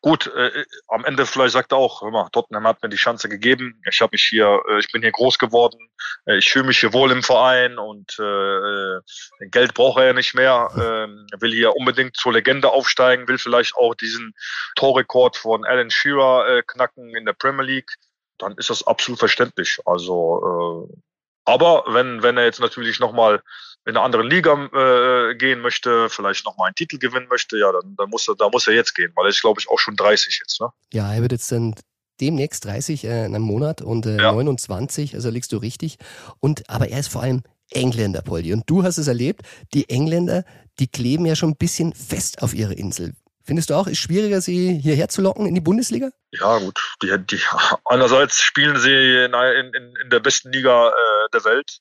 Gut, 0.00 0.26
äh, 0.28 0.64
am 0.88 1.04
Ende 1.04 1.26
vielleicht 1.26 1.52
sagt 1.52 1.72
er 1.72 1.78
auch, 1.78 2.02
hör 2.02 2.10
mal, 2.10 2.28
Tottenham 2.30 2.66
hat 2.66 2.82
mir 2.82 2.88
die 2.88 2.96
Chance 2.96 3.28
gegeben. 3.28 3.80
Ich 3.88 4.00
habe 4.00 4.10
mich 4.12 4.24
hier, 4.24 4.60
äh, 4.68 4.78
ich 4.78 4.90
bin 4.92 5.02
hier 5.02 5.12
groß 5.12 5.38
geworden. 5.38 5.78
Äh, 6.26 6.38
ich 6.38 6.50
fühle 6.50 6.66
mich 6.66 6.80
hier 6.80 6.92
wohl 6.92 7.10
im 7.10 7.22
Verein 7.22 7.78
und 7.78 8.18
äh, 8.18 9.46
Geld 9.50 9.74
braucht 9.74 9.98
er 9.98 10.06
ja 10.06 10.12
nicht 10.12 10.34
mehr. 10.34 10.68
Äh, 10.74 11.40
will 11.40 11.52
hier 11.52 11.76
unbedingt 11.76 12.16
zur 12.16 12.32
Legende 12.32 12.70
aufsteigen, 12.70 13.28
will 13.28 13.38
vielleicht 13.38 13.74
auch 13.76 13.94
diesen 13.94 14.34
Torrekord 14.76 15.36
von 15.36 15.64
Alan 15.64 15.90
Shearer 15.90 16.48
äh, 16.48 16.62
knacken 16.66 17.14
in 17.16 17.24
der 17.24 17.32
Premier 17.32 17.64
League. 17.64 17.90
Dann 18.38 18.54
ist 18.56 18.70
das 18.70 18.86
absolut 18.86 19.18
verständlich. 19.18 19.78
Also, 19.84 20.88
äh, 20.90 20.96
aber 21.44 21.84
wenn 21.88 22.22
wenn 22.22 22.36
er 22.36 22.44
jetzt 22.44 22.60
natürlich 22.60 23.00
nochmal 23.00 23.42
in 23.86 23.96
eine 23.96 24.00
andere 24.00 24.22
Liga 24.22 24.52
äh, 24.72 25.34
gehen 25.34 25.60
möchte, 25.60 26.08
vielleicht 26.08 26.44
nochmal 26.46 26.68
einen 26.68 26.74
Titel 26.74 26.98
gewinnen 26.98 27.28
möchte, 27.28 27.58
ja, 27.58 27.70
dann, 27.70 27.94
dann 27.96 28.08
muss 28.10 28.26
er, 28.28 28.34
da 28.34 28.48
muss 28.48 28.66
er 28.66 28.74
jetzt 28.74 28.94
gehen, 28.94 29.12
weil 29.14 29.26
er 29.26 29.30
ist, 29.30 29.42
glaube 29.42 29.60
ich, 29.60 29.68
auch 29.68 29.78
schon 29.78 29.96
30 29.96 30.40
jetzt. 30.40 30.60
Ne? 30.60 30.68
Ja, 30.92 31.12
er 31.12 31.20
wird 31.20 31.32
jetzt 31.32 31.50
dann 31.52 31.74
demnächst 32.20 32.64
30 32.64 33.04
äh, 33.04 33.26
in 33.26 33.34
einem 33.34 33.44
Monat 33.44 33.82
und 33.82 34.06
äh, 34.06 34.16
Ja. 34.16 34.32
29, 34.32 35.14
also 35.14 35.30
liegst 35.30 35.52
du 35.52 35.58
richtig. 35.58 35.98
Und 36.40 36.68
aber 36.70 36.88
er 36.88 37.00
ist 37.00 37.08
vor 37.08 37.22
allem 37.22 37.42
Engländer, 37.70 38.22
Poldi. 38.22 38.52
Und 38.52 38.68
du 38.70 38.84
hast 38.84 38.98
es 38.98 39.08
erlebt, 39.08 39.42
die 39.74 39.88
Engländer, 39.88 40.44
die 40.78 40.86
kleben 40.86 41.26
ja 41.26 41.36
schon 41.36 41.50
ein 41.50 41.56
bisschen 41.56 41.92
fest 41.94 42.42
auf 42.42 42.54
ihre 42.54 42.74
Insel. 42.74 43.14
Findest 43.46 43.68
du 43.68 43.74
auch, 43.74 43.86
ist 43.86 43.98
schwieriger, 43.98 44.40
sie 44.40 44.78
hierher 44.78 45.08
zu 45.08 45.20
locken 45.20 45.46
in 45.46 45.54
die 45.54 45.60
Bundesliga? 45.60 46.10
Ja, 46.30 46.58
gut. 46.58 46.80
Die, 47.02 47.14
die, 47.18 47.40
einerseits 47.84 48.40
spielen 48.40 48.78
sie 48.78 48.94
in, 48.94 49.34
in, 49.34 49.94
in 50.02 50.10
der 50.10 50.20
besten 50.20 50.50
Liga 50.50 50.88
äh, 50.88 51.28
der 51.32 51.44
Welt. 51.44 51.78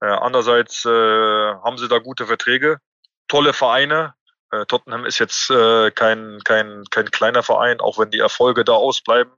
Äh, 0.00 0.06
andererseits 0.06 0.84
äh, 0.84 0.88
haben 0.88 1.78
sie 1.78 1.88
da 1.88 1.98
gute 1.98 2.26
Verträge, 2.26 2.78
tolle 3.26 3.52
Vereine. 3.52 4.14
Äh, 4.50 4.64
Tottenham 4.66 5.04
ist 5.04 5.18
jetzt 5.18 5.50
äh, 5.50 5.90
kein, 5.90 6.40
kein, 6.44 6.84
kein 6.90 7.10
kleiner 7.10 7.42
Verein, 7.42 7.80
auch 7.80 7.98
wenn 7.98 8.10
die 8.10 8.20
Erfolge 8.20 8.64
da 8.64 8.72
ausbleiben. 8.72 9.32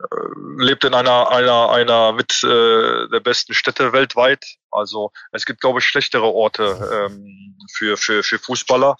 Äh, 0.00 0.64
lebt 0.64 0.84
in 0.84 0.94
einer, 0.94 1.30
einer, 1.30 1.70
einer 1.70 2.12
mit 2.12 2.42
äh, 2.42 3.08
der 3.08 3.20
besten 3.20 3.52
Städte 3.52 3.92
weltweit. 3.92 4.44
Also 4.70 5.12
es 5.32 5.44
gibt, 5.44 5.60
glaube 5.60 5.80
ich, 5.80 5.84
schlechtere 5.84 6.32
Orte 6.32 7.08
ähm, 7.10 7.58
für, 7.74 7.96
für, 7.96 8.22
für 8.22 8.38
Fußballer. 8.38 8.96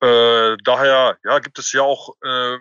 Äh, 0.00 0.56
daher 0.64 1.18
ja, 1.24 1.38
gibt 1.38 1.58
es 1.58 1.72
ja 1.72 1.82
auch 1.82 2.14
äh, 2.22 2.58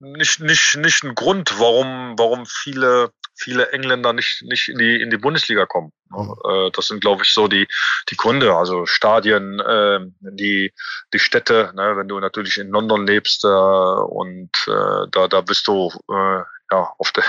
nicht, 0.00 0.40
nicht, 0.40 0.76
nicht 0.76 1.04
einen 1.04 1.14
Grund, 1.14 1.58
warum, 1.58 2.14
warum 2.18 2.46
viele, 2.46 3.12
viele 3.34 3.72
Engländer 3.72 4.12
nicht, 4.12 4.42
nicht 4.42 4.68
in 4.68 4.78
die, 4.78 5.00
in 5.00 5.10
die 5.10 5.16
Bundesliga 5.16 5.66
kommen. 5.66 5.92
Äh, 6.12 6.70
das 6.72 6.88
sind, 6.88 7.00
glaube 7.00 7.22
ich, 7.24 7.32
so 7.32 7.48
die, 7.48 7.66
die 8.08 8.16
Gründe. 8.16 8.54
Also 8.54 8.86
Stadien, 8.86 9.60
äh, 9.60 10.00
die, 10.20 10.72
die 11.12 11.18
Städte, 11.18 11.72
ne, 11.74 11.96
wenn 11.96 12.08
du 12.08 12.20
natürlich 12.20 12.58
in 12.58 12.70
London 12.70 13.06
lebst 13.06 13.44
äh, 13.44 13.48
und 13.48 14.50
äh, 14.66 15.06
da, 15.10 15.28
da 15.28 15.40
bist 15.40 15.66
du 15.66 15.90
äh, 16.10 16.42
ja, 16.70 16.92
auf 16.98 17.12
der, 17.12 17.24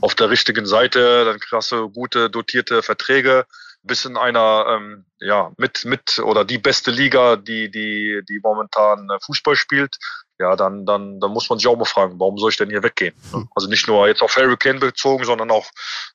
auf 0.00 0.14
der 0.14 0.30
richtigen 0.30 0.66
Seite, 0.66 1.24
dann 1.24 1.40
du 1.72 1.90
gute, 1.90 2.30
dotierte 2.30 2.82
Verträge 2.82 3.46
bis 3.84 4.04
in 4.06 4.16
einer 4.16 4.66
ähm, 4.68 5.04
ja 5.20 5.52
mit 5.58 5.84
mit 5.84 6.18
oder 6.18 6.44
die 6.44 6.58
beste 6.58 6.90
Liga, 6.90 7.36
die 7.36 7.70
die 7.70 8.22
die 8.26 8.40
momentan 8.42 9.08
Fußball 9.20 9.56
spielt, 9.56 9.98
ja 10.38 10.56
dann 10.56 10.84
dann 10.84 11.20
dann 11.20 11.30
muss 11.30 11.48
man 11.48 11.58
sich 11.58 11.68
auch 11.68 11.76
mal 11.76 11.84
fragen, 11.84 12.18
warum 12.18 12.38
soll 12.38 12.50
ich 12.50 12.56
denn 12.56 12.70
hier 12.70 12.82
weggehen? 12.82 13.14
Also 13.54 13.68
nicht 13.68 13.86
nur 13.86 14.06
jetzt 14.08 14.22
auf 14.22 14.36
Harry 14.36 14.56
Kane 14.56 14.78
bezogen, 14.78 15.24
sondern 15.24 15.50
auch 15.50 15.66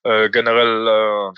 äh, 0.04 0.30
generell 0.30 0.88
äh, 0.88 1.32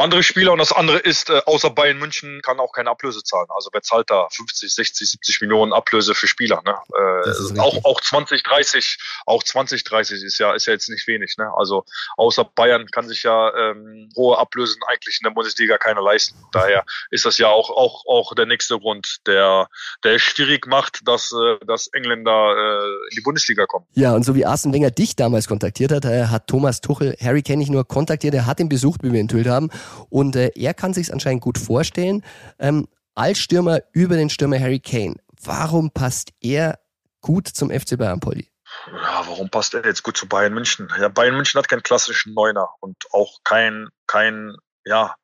andere 0.00 0.22
Spieler 0.22 0.52
und 0.52 0.58
das 0.58 0.72
andere 0.72 0.98
ist, 0.98 1.30
äh, 1.30 1.42
außer 1.46 1.70
Bayern 1.70 1.98
München 1.98 2.40
kann 2.42 2.58
auch 2.58 2.72
keine 2.72 2.90
Ablöse 2.90 3.22
zahlen. 3.22 3.46
Also 3.54 3.70
wer 3.72 3.82
zahlt 3.82 4.10
da 4.10 4.28
50, 4.30 4.72
60, 4.74 5.10
70 5.10 5.40
Millionen 5.42 5.72
Ablöse 5.72 6.14
für 6.14 6.26
Spieler? 6.26 6.62
Ne? 6.64 6.74
Äh, 6.96 7.60
auch, 7.60 7.84
auch 7.84 8.00
20, 8.00 8.42
30, 8.42 8.98
auch 9.26 9.42
20, 9.42 9.84
30 9.84 10.22
ist 10.22 10.38
ja, 10.38 10.54
ist 10.54 10.66
ja 10.66 10.72
jetzt 10.72 10.88
nicht 10.88 11.06
wenig. 11.06 11.36
Ne? 11.38 11.50
Also 11.56 11.84
außer 12.16 12.44
Bayern 12.44 12.86
kann 12.86 13.08
sich 13.08 13.22
ja 13.22 13.54
ähm, 13.54 14.08
hohe 14.16 14.38
Ablösen 14.38 14.80
eigentlich 14.88 15.18
in 15.20 15.24
der 15.24 15.34
Bundesliga 15.34 15.78
keiner 15.78 16.02
leisten. 16.02 16.36
Daher 16.52 16.84
ist 17.10 17.24
das 17.24 17.38
ja 17.38 17.48
auch, 17.48 17.70
auch, 17.70 18.04
auch 18.06 18.34
der 18.34 18.46
nächste 18.46 18.78
Grund, 18.78 19.18
der, 19.26 19.68
der 20.04 20.18
schwierig 20.18 20.66
macht, 20.66 21.00
dass, 21.04 21.32
äh, 21.32 21.64
dass 21.66 21.88
Engländer 21.88 22.54
äh, 22.56 22.84
in 23.10 23.16
die 23.16 23.22
Bundesliga 23.22 23.66
kommen. 23.66 23.86
Ja, 23.94 24.12
und 24.14 24.24
so 24.24 24.34
wie 24.34 24.46
Arsene 24.46 24.74
Wenger 24.74 24.90
dich 24.90 25.16
damals 25.16 25.46
kontaktiert 25.48 25.92
hat, 25.92 26.04
äh, 26.04 26.26
hat 26.26 26.46
Thomas 26.46 26.80
Tuchel 26.80 27.16
Harry 27.20 27.42
Kane 27.42 27.58
nicht 27.58 27.70
nur 27.70 27.86
kontaktiert, 27.86 28.34
er 28.34 28.46
hat 28.46 28.60
ihn 28.60 28.68
besucht, 28.68 29.02
wie 29.02 29.12
wir 29.12 29.20
enthüllt 29.20 29.46
haben. 29.46 29.70
Und 30.08 30.36
äh, 30.36 30.50
er 30.54 30.74
kann 30.74 30.94
sich 30.94 31.12
anscheinend 31.12 31.42
gut 31.42 31.58
vorstellen, 31.58 32.24
ähm, 32.58 32.88
als 33.14 33.38
Stürmer 33.38 33.80
über 33.92 34.16
den 34.16 34.30
Stürmer 34.30 34.58
Harry 34.58 34.80
Kane. 34.80 35.16
Warum 35.42 35.90
passt 35.90 36.30
er 36.40 36.78
gut 37.20 37.48
zum 37.48 37.70
FC 37.70 37.98
Bayern, 37.98 38.20
Polly? 38.20 38.50
Ja, 38.86 39.24
warum 39.26 39.50
passt 39.50 39.74
er 39.74 39.84
jetzt 39.84 40.02
gut 40.02 40.16
zu 40.16 40.28
Bayern 40.28 40.54
München? 40.54 40.88
Ja, 40.98 41.08
Bayern 41.08 41.34
München 41.34 41.58
hat 41.58 41.68
keinen 41.68 41.82
klassischen 41.82 42.34
Neuner 42.34 42.68
und 42.80 42.96
auch 43.12 43.38
kein, 43.44 43.88
kein, 44.06 44.54
ja, 44.84 45.14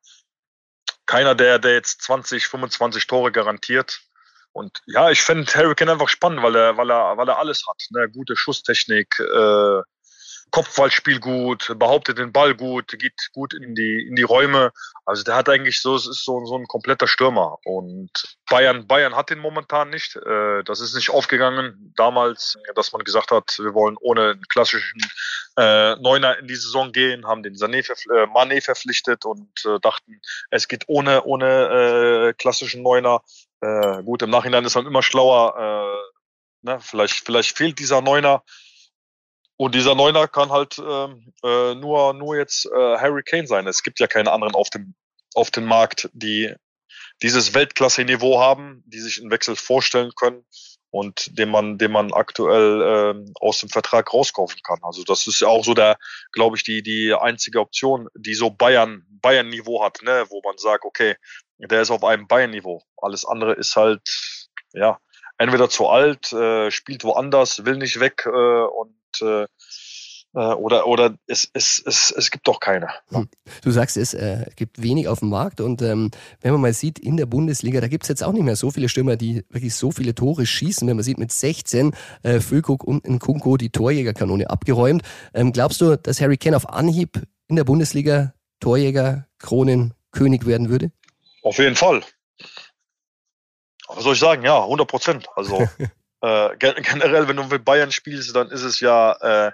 keiner, 1.05 1.35
der, 1.35 1.57
der 1.57 1.73
jetzt 1.73 2.01
20, 2.01 2.47
25 2.47 3.07
Tore 3.07 3.31
garantiert. 3.31 4.01
Und 4.51 4.81
ja, 4.85 5.11
ich 5.11 5.21
finde 5.21 5.51
Harry 5.53 5.75
Kane 5.75 5.91
einfach 5.93 6.09
spannend, 6.09 6.41
weil 6.43 6.55
er, 6.55 6.77
weil 6.77 6.89
er, 6.91 7.17
weil 7.17 7.29
er 7.29 7.37
alles 7.37 7.63
hat. 7.67 7.81
Ne? 7.91 8.09
Gute 8.09 8.35
Schusstechnik, 8.35 9.19
äh, 9.19 9.81
Kopfballspiel 10.51 11.19
gut, 11.19 11.73
behauptet 11.77 12.17
den 12.17 12.31
Ball 12.31 12.55
gut, 12.55 12.87
geht 12.97 13.13
gut 13.33 13.53
in 13.53 13.75
die, 13.75 14.07
in 14.07 14.15
die 14.15 14.23
Räume. 14.23 14.71
Also 15.05 15.23
der 15.23 15.35
hat 15.35 15.49
eigentlich 15.49 15.81
so, 15.81 15.95
es 15.95 16.07
ist 16.07 16.23
so, 16.23 16.45
so 16.45 16.57
ein 16.57 16.67
kompletter 16.67 17.07
Stürmer. 17.07 17.57
Und 17.65 18.09
Bayern, 18.49 18.87
Bayern 18.87 19.15
hat 19.15 19.29
den 19.29 19.39
momentan 19.39 19.89
nicht. 19.89 20.15
Äh, 20.15 20.63
das 20.63 20.79
ist 20.79 20.95
nicht 20.95 21.09
aufgegangen 21.09 21.93
damals, 21.97 22.57
dass 22.75 22.93
man 22.93 23.03
gesagt 23.03 23.31
hat, 23.31 23.57
wir 23.59 23.73
wollen 23.73 23.97
ohne 23.99 24.31
einen 24.31 24.47
klassischen 24.47 25.01
äh, 25.57 25.95
Neuner 25.97 26.37
in 26.39 26.47
die 26.47 26.55
Saison 26.55 26.91
gehen, 26.91 27.27
haben 27.27 27.43
den 27.43 27.55
Sané 27.55 27.83
verpf 27.83 28.05
äh, 28.05 28.25
Mané 28.25 28.63
verpflichtet 28.63 29.25
und 29.25 29.49
dachten, 29.81 30.21
es 30.49 30.67
geht 30.67 30.85
ohne, 30.87 31.23
ohne 31.23 32.33
klassischen 32.37 32.83
Neuner. 32.83 33.21
Gut, 34.05 34.21
im 34.21 34.29
Nachhinein 34.29 34.65
ist 34.65 34.75
man 34.75 34.85
immer 34.85 35.01
schlauer. 35.01 36.13
Ne? 36.61 36.79
vielleicht, 36.79 37.25
vielleicht 37.25 37.57
fehlt 37.57 37.79
dieser 37.79 38.01
Neuner. 38.01 38.43
Und 39.57 39.73
dieser 39.73 39.95
Neuner 39.95 40.27
kann 40.27 40.51
halt 40.51 40.77
ähm, 40.77 41.33
äh, 41.43 41.73
nur, 41.75 42.13
nur 42.13 42.37
jetzt 42.37 42.65
äh, 42.67 42.97
Harry 42.97 43.23
Kane 43.23 43.47
sein. 43.47 43.67
Es 43.67 43.81
gibt 43.81 43.99
ja 43.99 44.07
keine 44.07 44.31
anderen 44.31 44.53
auf 44.53 44.69
dem, 44.69 44.93
auf 45.33 45.49
dem 45.49 45.65
Markt, 45.65 46.09
die 46.13 46.53
dieses 47.23 47.55
Weltklasse-Niveau 47.55 48.39
haben, 48.39 48.83
die 48.85 48.99
sich 48.99 49.19
einen 49.19 49.31
Wechsel 49.31 49.55
vorstellen 49.55 50.11
können 50.15 50.45
und 50.91 51.37
den 51.37 51.49
man, 51.49 51.77
den 51.77 51.91
man 51.91 52.13
aktuell 52.13 52.81
äh, 52.81 53.31
aus 53.39 53.59
dem 53.59 53.69
Vertrag 53.69 54.13
rauskaufen 54.13 54.61
kann. 54.63 54.79
Also 54.83 55.03
das 55.03 55.25
ist 55.27 55.41
ja 55.41 55.47
auch 55.47 55.65
so 55.65 55.73
der, 55.73 55.97
glaube 56.31 56.57
ich, 56.57 56.63
die, 56.63 56.83
die 56.83 57.13
einzige 57.13 57.59
Option, 57.59 58.07
die 58.15 58.35
so 58.35 58.51
Bayern, 58.51 59.05
Bayern-Niveau 59.09 59.83
hat, 59.83 60.01
ne, 60.03 60.25
wo 60.29 60.41
man 60.43 60.57
sagt, 60.57 60.85
okay, 60.85 61.15
der 61.57 61.81
ist 61.81 61.91
auf 61.91 62.03
einem 62.03 62.27
Bayern-Niveau. 62.27 62.83
Alles 62.97 63.25
andere 63.25 63.53
ist 63.53 63.75
halt, 63.75 64.01
ja, 64.73 64.99
entweder 65.37 65.69
zu 65.69 65.87
alt, 65.87 66.31
äh, 66.33 66.69
spielt 66.71 67.03
woanders, 67.03 67.65
will 67.65 67.77
nicht 67.77 67.99
weg 67.99 68.23
äh, 68.25 68.29
und 68.29 68.95
äh, 69.21 69.45
äh, 70.33 70.53
oder 70.53 70.87
oder 70.87 71.15
es, 71.25 71.49
es, 71.53 71.81
es, 71.85 72.11
es 72.11 72.31
gibt 72.31 72.47
doch 72.47 72.59
keine. 72.59 72.89
Hm. 73.09 73.27
Du 73.63 73.71
sagst, 73.71 73.97
es 73.97 74.13
äh, 74.13 74.45
gibt 74.55 74.81
wenig 74.81 75.07
auf 75.07 75.19
dem 75.19 75.29
Markt 75.29 75.61
und 75.61 75.81
ähm, 75.81 76.11
wenn 76.41 76.51
man 76.51 76.61
mal 76.61 76.73
sieht, 76.73 76.99
in 76.99 77.17
der 77.17 77.25
Bundesliga, 77.25 77.81
da 77.81 77.87
gibt 77.87 78.03
es 78.03 78.09
jetzt 78.09 78.23
auch 78.23 78.33
nicht 78.33 78.43
mehr 78.43 78.55
so 78.55 78.69
viele 78.69 78.89
Stürmer, 78.89 79.15
die 79.15 79.43
wirklich 79.49 79.75
so 79.75 79.91
viele 79.91 80.13
Tore 80.13 80.45
schießen. 80.45 80.87
Wenn 80.87 80.95
man 80.95 81.03
sieht, 81.03 81.17
mit 81.17 81.31
16 81.31 81.95
äh, 82.23 82.39
Füllkrug 82.39 82.83
und 82.83 83.07
Nkunku 83.07 83.57
die 83.57 83.69
Torjägerkanone 83.69 84.49
abgeräumt. 84.49 85.01
Ähm, 85.33 85.53
glaubst 85.53 85.81
du, 85.81 85.97
dass 85.97 86.21
Harry 86.21 86.37
Kane 86.37 86.55
auf 86.55 86.69
Anhieb 86.69 87.21
in 87.47 87.55
der 87.55 87.63
Bundesliga 87.63 88.33
Torjäger, 88.59 89.27
Kronen, 89.39 89.93
König 90.11 90.45
werden 90.45 90.69
würde? 90.69 90.91
Auf 91.41 91.57
jeden 91.57 91.75
Fall. 91.75 92.03
Was 93.87 94.03
soll 94.03 94.13
ich 94.13 94.19
sagen? 94.19 94.43
Ja, 94.43 94.61
100 94.63 94.87
Prozent. 94.87 95.27
Also 95.35 95.67
äh, 96.21 96.55
generell, 96.59 97.27
wenn 97.27 97.37
du 97.37 97.43
mit 97.43 97.65
Bayern 97.65 97.91
spielst, 97.91 98.35
dann 98.35 98.49
ist 98.49 98.63
es 98.63 98.79
ja 98.79 99.47
äh, 99.47 99.51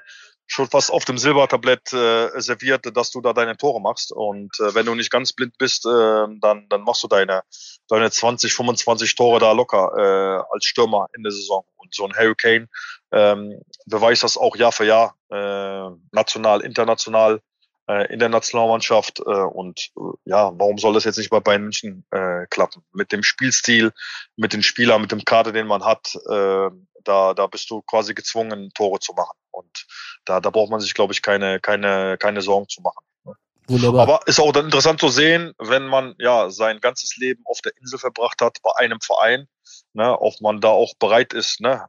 schon 0.48 0.70
fast 0.70 0.92
auf 0.92 1.06
dem 1.06 1.18
Silbertablett 1.18 1.94
äh, 1.94 2.30
serviert, 2.40 2.86
dass 2.96 3.12
du 3.12 3.22
da 3.22 3.34
deine 3.34 3.58
Tore 3.58 3.82
machst. 3.82 4.12
Und 4.12 4.52
äh, 4.60 4.76
wenn 4.76 4.86
du 4.86 4.96
nicht 4.96 5.12
ganz 5.12 5.34
blind 5.34 5.58
bist, 5.58 5.86
äh, 5.86 5.90
dann, 5.90 6.68
dann 6.70 6.82
machst 6.82 7.04
du 7.04 7.08
deine, 7.08 7.42
deine 7.88 8.12
20, 8.12 8.54
25 8.54 9.16
Tore 9.16 9.40
da 9.40 9.52
locker 9.52 9.92
äh, 9.98 10.44
als 10.54 10.66
Stürmer 10.66 11.08
in 11.16 11.24
der 11.24 11.32
Saison. 11.32 11.66
Und 11.78 11.94
so 11.96 12.06
ein 12.06 12.16
Hurricane 12.16 12.68
ähm, 13.12 13.62
beweist 13.86 14.24
das 14.24 14.38
auch 14.38 14.56
Jahr 14.56 14.72
für 14.72 14.86
Jahr, 14.86 15.16
äh, 15.30 15.90
national, 16.12 16.62
international 16.62 17.42
äh, 17.88 18.12
in 18.12 18.20
der 18.20 18.30
Nationalmannschaft. 18.30 19.20
Äh, 19.20 19.24
und 19.24 19.92
äh, 19.98 20.02
ja, 20.26 20.52
warum 20.56 20.78
soll 20.78 20.94
das 20.94 21.04
jetzt 21.04 21.18
nicht 21.18 21.30
bei 21.30 21.40
Bayern 21.40 21.64
München 21.64 22.06
äh, 22.12 22.46
klappen? 22.50 22.84
Mit 22.94 23.12
dem 23.12 23.24
Spielstil, 23.24 23.92
mit 24.36 24.54
den 24.54 24.64
Spielern, 24.64 25.02
mit 25.02 25.12
dem 25.12 25.26
Kader, 25.26 25.52
den 25.52 25.68
man 25.68 25.84
hat, 25.84 26.16
äh, 26.30 26.70
da, 27.04 27.34
da 27.34 27.48
bist 27.48 27.70
du 27.70 27.82
quasi 27.82 28.14
gezwungen, 28.14 28.72
Tore 28.74 29.00
zu 29.00 29.14
machen. 29.14 29.38
Und 29.52 29.86
da, 30.26 30.40
da 30.40 30.50
braucht 30.50 30.72
man 30.72 30.80
sich, 30.80 30.94
glaube 30.94 31.14
ich, 31.14 31.22
keine, 31.22 31.60
keine, 31.60 32.18
keine 32.18 32.42
Sorgen 32.42 32.68
zu 32.70 32.82
machen. 32.82 33.04
Wunderbar. 33.68 34.02
Aber 34.02 34.20
ist 34.26 34.40
auch 34.40 34.52
dann 34.52 34.66
interessant 34.66 35.00
zu 35.00 35.08
sehen, 35.08 35.54
wenn 35.58 35.88
man 35.88 36.16
ja 36.18 36.50
sein 36.50 36.82
ganzes 36.82 37.16
Leben 37.16 37.44
auf 37.46 37.62
der 37.62 37.76
Insel 37.78 37.98
verbracht 37.98 38.42
hat, 38.42 38.58
bei 38.62 38.72
einem 38.78 39.00
Verein, 39.00 39.48
ne, 39.94 40.20
ob 40.20 40.42
man 40.42 40.60
da 40.60 40.70
auch 40.70 40.94
bereit 41.00 41.34
ist, 41.34 41.62
ne, 41.62 41.86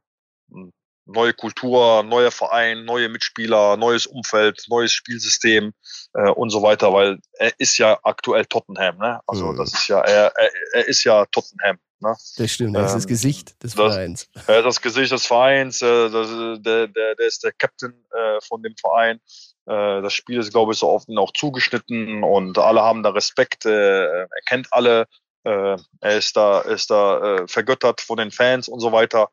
neue 1.06 1.34
Kultur, 1.34 2.02
neuer 2.02 2.30
Verein, 2.30 2.84
neue 2.84 3.08
Mitspieler, 3.08 3.76
neues 3.76 4.06
Umfeld, 4.06 4.64
neues 4.68 4.92
Spielsystem 4.92 5.72
äh, 6.14 6.30
und 6.30 6.50
so 6.50 6.62
weiter, 6.62 6.92
weil 6.92 7.18
er 7.38 7.52
ist 7.58 7.78
ja 7.78 7.98
aktuell 8.02 8.44
Tottenham, 8.46 8.98
ne? 8.98 9.20
Also 9.26 9.46
mhm. 9.46 9.56
das 9.56 9.74
ist 9.74 9.88
ja, 9.88 10.00
er, 10.00 10.32
er, 10.36 10.50
er 10.72 10.88
ist 10.88 11.04
ja 11.04 11.24
Tottenham. 11.26 11.78
Ne? 12.00 12.14
Das 12.36 12.50
stimmt, 12.50 12.76
er 12.76 12.86
ist 12.86 12.94
das 12.94 13.04
ähm, 13.04 13.08
Gesicht 13.08 13.62
des 13.62 13.74
Vereins. 13.74 14.28
Er 14.46 14.58
ist 14.58 14.64
das 14.64 14.80
Gesicht 14.80 15.12
des 15.12 15.26
Vereins, 15.26 15.80
äh, 15.82 16.10
das, 16.10 16.28
der, 16.62 16.88
der, 16.88 17.14
der 17.14 17.26
ist 17.26 17.44
der 17.44 17.52
Captain 17.52 17.92
äh, 18.10 18.40
von 18.42 18.62
dem 18.62 18.74
Verein. 18.76 19.20
Äh, 19.66 20.02
das 20.02 20.12
Spiel 20.12 20.38
ist, 20.38 20.52
glaube 20.52 20.72
ich, 20.72 20.78
so 20.78 20.88
oft 20.88 21.08
auch 21.16 21.32
zugeschnitten 21.32 22.22
und 22.22 22.58
alle 22.58 22.82
haben 22.82 23.02
da 23.02 23.10
Respekt. 23.10 23.64
Äh, 23.64 24.04
er 24.04 24.28
kennt 24.46 24.68
alle. 24.72 25.06
Äh, 25.44 25.76
er 26.00 26.16
ist 26.16 26.36
da, 26.36 26.60
ist 26.60 26.90
da 26.90 27.36
äh, 27.36 27.48
vergöttert 27.48 28.00
von 28.00 28.16
den 28.16 28.30
Fans 28.30 28.68
und 28.68 28.80
so 28.80 28.92
weiter. 28.92 29.30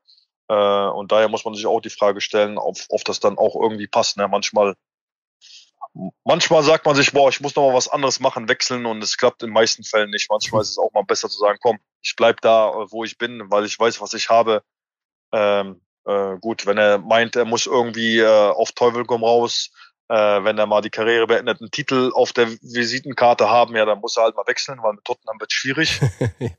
Äh, 0.51 0.89
und 0.89 1.13
daher 1.13 1.29
muss 1.29 1.45
man 1.45 1.53
sich 1.53 1.65
auch 1.65 1.79
die 1.79 1.89
Frage 1.89 2.19
stellen, 2.19 2.57
ob, 2.57 2.75
ob 2.89 3.05
das 3.05 3.21
dann 3.21 3.37
auch 3.37 3.55
irgendwie 3.55 3.87
passt. 3.87 4.17
Ne? 4.17 4.27
Manchmal, 4.27 4.75
manchmal 6.25 6.61
sagt 6.63 6.85
man 6.85 6.95
sich, 6.95 7.13
boah, 7.13 7.29
ich 7.29 7.39
muss 7.39 7.55
noch 7.55 7.69
mal 7.69 7.73
was 7.73 7.87
anderes 7.87 8.19
machen, 8.19 8.49
wechseln 8.49 8.85
und 8.85 9.01
es 9.01 9.17
klappt 9.17 9.43
in 9.43 9.47
den 9.47 9.53
meisten 9.53 9.85
Fällen 9.85 10.09
nicht. 10.09 10.29
Manchmal 10.29 10.61
ist 10.61 10.71
es 10.71 10.77
auch 10.77 10.91
mal 10.91 11.05
besser 11.05 11.29
zu 11.29 11.37
sagen, 11.39 11.57
komm, 11.61 11.79
ich 12.01 12.15
bleib 12.17 12.41
da, 12.41 12.69
wo 12.89 13.05
ich 13.05 13.17
bin, 13.17 13.49
weil 13.49 13.63
ich 13.63 13.79
weiß, 13.79 14.01
was 14.01 14.13
ich 14.13 14.29
habe. 14.29 14.61
Ähm, 15.31 15.79
äh, 16.05 16.37
gut, 16.41 16.65
wenn 16.65 16.77
er 16.77 16.97
meint, 16.97 17.37
er 17.37 17.45
muss 17.45 17.65
irgendwie 17.65 18.19
äh, 18.19 18.49
auf 18.49 18.73
Teufel 18.73 19.05
komm 19.05 19.23
raus 19.23 19.71
äh, 20.11 20.43
wenn 20.43 20.57
er 20.57 20.65
mal 20.65 20.81
die 20.81 20.89
Karriere 20.89 21.25
beendet, 21.25 21.61
einen 21.61 21.71
Titel 21.71 22.11
auf 22.13 22.33
der 22.33 22.51
Visitenkarte 22.61 23.49
haben, 23.49 23.77
ja, 23.77 23.85
dann 23.85 23.99
muss 23.99 24.17
er 24.17 24.23
halt 24.23 24.35
mal 24.35 24.45
wechseln, 24.45 24.83
weil 24.83 24.93
mit 24.93 25.05
Tottenham 25.05 25.39
wird 25.39 25.53
schwierig. 25.53 26.01
äh, 26.39 26.49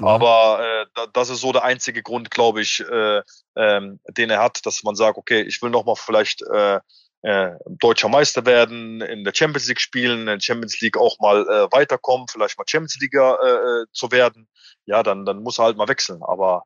aber 0.00 0.86
äh, 0.96 1.06
das 1.12 1.28
ist 1.28 1.42
so 1.42 1.52
der 1.52 1.62
einzige 1.62 2.02
Grund, 2.02 2.30
glaube 2.30 2.62
ich, 2.62 2.80
äh, 2.80 3.20
ähm, 3.56 4.00
den 4.08 4.30
er 4.30 4.42
hat, 4.42 4.64
dass 4.64 4.82
man 4.82 4.94
sagt, 4.94 5.18
okay, 5.18 5.42
ich 5.42 5.60
will 5.60 5.68
noch 5.68 5.84
mal 5.84 5.94
vielleicht 5.94 6.40
äh, 6.40 6.80
äh, 7.20 7.50
deutscher 7.66 8.08
Meister 8.08 8.46
werden, 8.46 9.02
in 9.02 9.24
der 9.24 9.34
Champions 9.34 9.68
League 9.68 9.80
spielen, 9.80 10.20
in 10.20 10.26
der 10.26 10.40
Champions 10.40 10.80
League 10.80 10.96
auch 10.96 11.18
mal 11.20 11.42
äh, 11.42 11.70
weiterkommen, 11.70 12.28
vielleicht 12.28 12.56
mal 12.56 12.64
Champions 12.66 12.98
League 12.98 13.14
äh, 13.14 13.18
äh, 13.18 13.84
zu 13.92 14.10
werden, 14.10 14.48
ja, 14.86 15.02
dann, 15.02 15.26
dann 15.26 15.42
muss 15.42 15.58
er 15.58 15.66
halt 15.66 15.76
mal 15.76 15.88
wechseln. 15.88 16.22
Aber 16.22 16.64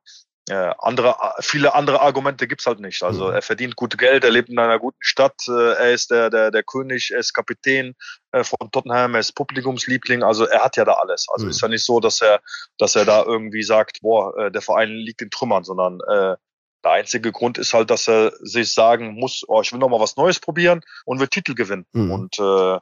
äh, 0.48 0.72
andere, 0.78 1.16
viele 1.40 1.74
andere 1.74 2.00
Argumente 2.00 2.46
gibt's 2.46 2.66
halt 2.66 2.78
nicht. 2.78 3.02
Also 3.02 3.28
mhm. 3.28 3.34
er 3.34 3.42
verdient 3.42 3.74
gut 3.74 3.98
Geld, 3.98 4.22
er 4.22 4.30
lebt 4.30 4.48
in 4.48 4.58
einer 4.58 4.78
guten 4.78 4.98
Stadt, 5.00 5.34
äh, 5.48 5.72
er 5.72 5.92
ist 5.92 6.10
der, 6.10 6.30
der, 6.30 6.50
der 6.50 6.62
König, 6.62 7.10
er 7.12 7.18
ist 7.18 7.32
Kapitän 7.32 7.94
äh, 8.32 8.44
von 8.44 8.70
Tottenham, 8.70 9.14
er 9.14 9.20
ist 9.20 9.32
Publikumsliebling, 9.34 10.22
also 10.22 10.46
er 10.46 10.64
hat 10.64 10.76
ja 10.76 10.84
da 10.84 10.92
alles. 10.94 11.26
Also 11.32 11.46
mhm. 11.46 11.50
ist 11.50 11.62
ja 11.62 11.68
nicht 11.68 11.84
so, 11.84 11.98
dass 11.98 12.20
er, 12.20 12.40
dass 12.78 12.94
er 12.94 13.04
da 13.04 13.24
irgendwie 13.24 13.64
sagt, 13.64 14.00
boah, 14.02 14.36
äh, 14.38 14.50
der 14.52 14.62
Verein 14.62 14.90
liegt 14.90 15.20
in 15.20 15.30
Trümmern, 15.30 15.64
sondern 15.64 15.98
äh, 16.08 16.36
der 16.84 16.92
einzige 16.92 17.32
Grund 17.32 17.58
ist 17.58 17.74
halt, 17.74 17.90
dass 17.90 18.08
er 18.08 18.32
sich 18.38 18.72
sagen 18.72 19.14
muss, 19.14 19.44
oh, 19.48 19.60
ich 19.62 19.72
will 19.72 19.80
noch 19.80 19.88
mal 19.88 19.98
was 19.98 20.16
Neues 20.16 20.38
probieren 20.38 20.82
und 21.04 21.18
will 21.18 21.26
Titel 21.26 21.54
gewinnen. 21.54 21.86
Mhm. 21.92 22.10
Und 22.12 22.38
äh, 22.38 22.78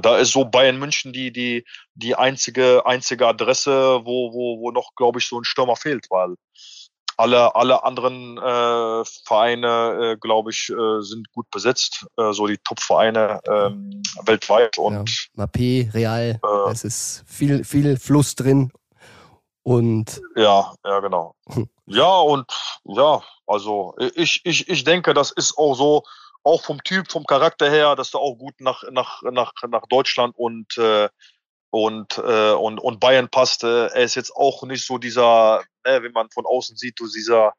da 0.00 0.18
ist 0.18 0.30
so 0.30 0.44
Bayern 0.44 0.78
München 0.78 1.12
die, 1.12 1.32
die, 1.32 1.64
die 1.94 2.14
einzige, 2.14 2.86
einzige 2.86 3.26
Adresse, 3.26 4.02
wo, 4.04 4.32
wo, 4.32 4.60
wo 4.60 4.70
noch, 4.70 4.94
glaube 4.94 5.18
ich, 5.18 5.26
so 5.26 5.40
ein 5.40 5.44
Stürmer 5.44 5.74
fehlt, 5.74 6.06
weil 6.10 6.36
alle, 7.18 7.54
alle 7.56 7.82
anderen 7.84 8.38
äh, 8.38 9.04
Vereine, 9.24 10.12
äh, 10.12 10.16
glaube 10.16 10.50
ich, 10.50 10.70
äh, 10.70 11.02
sind 11.02 11.30
gut 11.32 11.50
besetzt. 11.50 12.06
Äh, 12.16 12.32
so 12.32 12.46
die 12.46 12.58
Top-Vereine 12.58 13.40
ähm, 13.48 14.02
weltweit. 14.24 14.78
Und, 14.78 15.28
ja, 15.36 15.44
Mappé, 15.44 15.92
Real, 15.92 16.40
äh, 16.42 16.70
es 16.70 16.84
ist 16.84 17.24
viel, 17.26 17.64
viel 17.64 17.98
Fluss 17.98 18.36
drin. 18.36 18.70
Und 19.64 20.22
ja, 20.36 20.72
ja, 20.84 21.00
genau. 21.00 21.34
Ja, 21.90 22.18
und 22.18 22.52
ja, 22.84 23.22
also 23.46 23.94
ich, 24.14 24.42
ich, 24.44 24.68
ich 24.68 24.84
denke, 24.84 25.14
das 25.14 25.30
ist 25.30 25.56
auch 25.56 25.72
so, 25.72 26.02
auch 26.42 26.62
vom 26.62 26.82
Typ, 26.84 27.10
vom 27.10 27.24
Charakter 27.24 27.70
her, 27.70 27.96
dass 27.96 28.12
er 28.12 28.20
auch 28.20 28.34
gut 28.34 28.60
nach, 28.60 28.82
nach, 28.90 29.22
nach, 29.22 29.54
nach 29.66 29.86
Deutschland 29.88 30.34
und 30.36 30.76
äh, 30.76 31.08
und, 31.70 32.18
äh, 32.18 32.52
und, 32.52 32.78
und 32.78 33.00
Bayern 33.00 33.28
passte. 33.28 33.90
Er 33.94 34.04
ist 34.04 34.14
jetzt 34.14 34.34
auch 34.34 34.62
nicht 34.64 34.86
so 34.86 34.98
dieser, 34.98 35.62
äh, 35.84 36.02
wenn 36.02 36.12
man 36.12 36.30
von 36.30 36.46
außen 36.46 36.76
sieht, 36.76 36.98
so 36.98 37.06
dieser, 37.06 37.52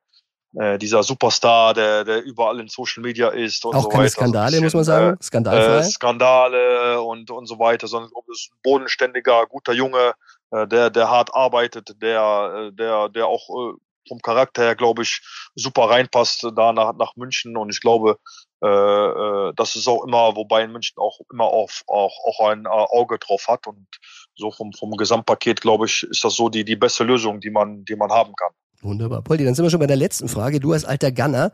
äh, 0.55 0.77
dieser 0.77 1.03
Superstar, 1.03 1.73
der, 1.73 2.03
der 2.03 2.23
überall 2.23 2.59
in 2.59 2.67
Social 2.67 3.03
Media 3.03 3.29
ist 3.29 3.65
und 3.65 3.75
auch 3.75 3.83
so 3.83 3.89
keine 3.89 4.03
weiter. 4.03 4.11
Skandale, 4.11 4.49
bisschen, 4.51 4.63
muss 4.63 4.73
man 4.73 4.83
sagen. 4.83 5.17
Äh, 5.19 5.23
Skandalfrei. 5.23 5.77
Äh, 5.77 5.83
Skandale 5.83 7.01
und, 7.01 7.29
und 7.29 7.45
so 7.45 7.59
weiter, 7.59 7.87
sondern 7.87 8.11
es 8.31 8.45
ist 8.45 8.51
ein 8.51 8.59
bodenständiger, 8.63 9.45
guter 9.47 9.73
Junge, 9.73 10.13
äh, 10.51 10.67
der, 10.67 10.89
der 10.89 11.09
hart 11.09 11.33
arbeitet, 11.33 12.01
der, 12.01 12.69
äh, 12.69 12.75
der, 12.75 13.09
der 13.09 13.27
auch 13.27 13.47
äh, 13.49 13.73
vom 14.09 14.21
Charakter 14.21 14.63
her, 14.63 14.75
glaube 14.75 15.03
ich, 15.03 15.21
super 15.55 15.83
reinpasst 15.83 16.45
da 16.55 16.73
nach, 16.73 16.93
nach 16.97 17.15
München. 17.15 17.55
Und 17.55 17.69
ich 17.69 17.79
glaube, 17.79 18.17
äh, 18.61 18.67
äh, 18.67 19.53
das 19.55 19.77
ist 19.77 19.87
auch 19.87 20.03
immer, 20.03 20.35
wobei 20.35 20.63
in 20.63 20.71
München 20.73 20.97
auch 20.97 21.19
immer 21.31 21.45
auf, 21.45 21.83
auch, 21.87 22.13
auch 22.25 22.49
ein 22.49 22.65
äh, 22.65 22.69
Auge 22.69 23.17
drauf 23.19 23.47
hat. 23.47 23.67
Und 23.67 23.87
so 24.35 24.51
vom, 24.51 24.73
vom 24.73 24.91
Gesamtpaket, 24.91 25.61
glaube 25.61 25.85
ich, 25.85 26.03
ist 26.03 26.23
das 26.23 26.35
so 26.35 26.49
die, 26.49 26.65
die 26.65 26.75
beste 26.75 27.05
Lösung, 27.05 27.39
die 27.39 27.51
man, 27.51 27.85
die 27.85 27.95
man 27.95 28.11
haben 28.11 28.33
kann. 28.35 28.51
Wunderbar. 28.81 29.21
Poldi, 29.21 29.45
dann 29.45 29.55
sind 29.55 29.63
wir 29.63 29.69
schon 29.69 29.79
bei 29.79 29.87
der 29.87 29.95
letzten 29.95 30.27
Frage. 30.27 30.59
Du 30.59 30.73
als 30.73 30.85
alter 30.85 31.11
Gunner, 31.11 31.51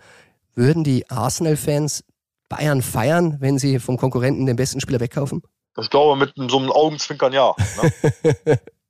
würden 0.55 0.83
die 0.83 1.09
Arsenal-Fans 1.09 2.03
Bayern 2.49 2.81
feiern, 2.81 3.37
wenn 3.39 3.57
sie 3.57 3.79
vom 3.79 3.97
Konkurrenten 3.97 4.45
den 4.45 4.55
besten 4.55 4.79
Spieler 4.79 4.99
wegkaufen? 4.99 5.41
Ich 5.77 5.89
glaube, 5.89 6.17
mit 6.17 6.33
so 6.49 6.57
einem 6.57 6.71
Augenzwinkern 6.71 7.33
ja. 7.33 7.53
Ne? 7.81 8.59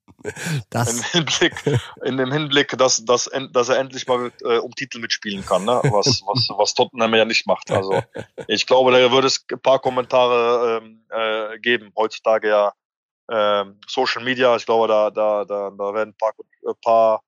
Das 0.69 0.91
Im 0.91 1.03
Hinblick, 1.03 1.79
in 2.03 2.17
dem 2.17 2.31
Hinblick, 2.31 2.77
dass, 2.77 3.03
dass, 3.05 3.29
dass 3.51 3.69
er 3.69 3.77
endlich 3.77 4.07
mal 4.07 4.31
äh, 4.43 4.57
um 4.57 4.73
Titel 4.73 4.99
mitspielen 4.99 5.45
kann, 5.45 5.65
ne? 5.65 5.79
was, 5.83 6.21
was, 6.25 6.49
was 6.57 6.73
Tottenham 6.73 7.13
ja 7.15 7.25
nicht 7.25 7.47
macht. 7.47 7.71
Also 7.71 8.01
ich 8.47 8.65
glaube, 8.65 8.91
da 8.91 9.11
würde 9.11 9.27
es 9.27 9.45
ein 9.51 9.59
paar 9.59 9.79
Kommentare 9.79 10.81
ähm, 10.83 11.05
äh, 11.09 11.59
geben. 11.59 11.91
Heutzutage 11.95 12.49
ja 12.49 12.73
ähm, 13.29 13.79
Social 13.87 14.23
Media, 14.23 14.55
ich 14.55 14.65
glaube, 14.65 14.87
da, 14.87 15.09
da, 15.09 15.45
da, 15.45 15.71
da 15.71 15.93
werden 15.93 16.09
ein 16.09 16.17
paar, 16.17 16.33
ein 16.67 16.75
paar 16.81 17.21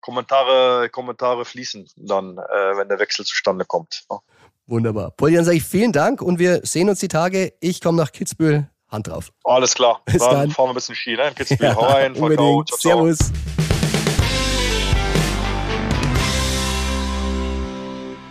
Kommentare, 0.00 0.88
Kommentare 0.90 1.44
fließen, 1.44 1.88
dann, 1.96 2.38
äh, 2.38 2.76
wenn 2.76 2.88
der 2.88 2.98
Wechsel 2.98 3.24
zustande 3.24 3.64
kommt. 3.64 4.04
Ne? 4.10 4.18
Wunderbar. 4.66 5.12
Paul, 5.12 5.32
dann 5.32 5.44
sage 5.44 5.58
ich 5.58 5.64
vielen 5.64 5.92
Dank 5.92 6.20
und 6.20 6.38
wir 6.38 6.60
sehen 6.64 6.88
uns 6.88 7.00
die 7.00 7.08
Tage. 7.08 7.54
Ich 7.60 7.80
komme 7.80 7.98
nach 7.98 8.10
Kitzbühel. 8.10 8.68
Hand 8.88 9.08
drauf. 9.08 9.30
Alles 9.44 9.74
klar. 9.74 10.00
Bis 10.04 10.18
dann, 10.18 10.34
dann. 10.34 10.50
fahren 10.50 10.66
wir 10.66 10.70
ein 10.70 10.74
bisschen 10.74 10.94
Ski, 10.94 11.16
ne? 11.16 11.28
In 11.28 11.34
Kitzbühel. 11.36 11.68
Ja, 11.68 11.74
Hau 11.74 11.86
rein. 11.86 12.14
Ciao, 12.14 12.64
ciao. 12.64 12.64
Servus. 12.78 13.18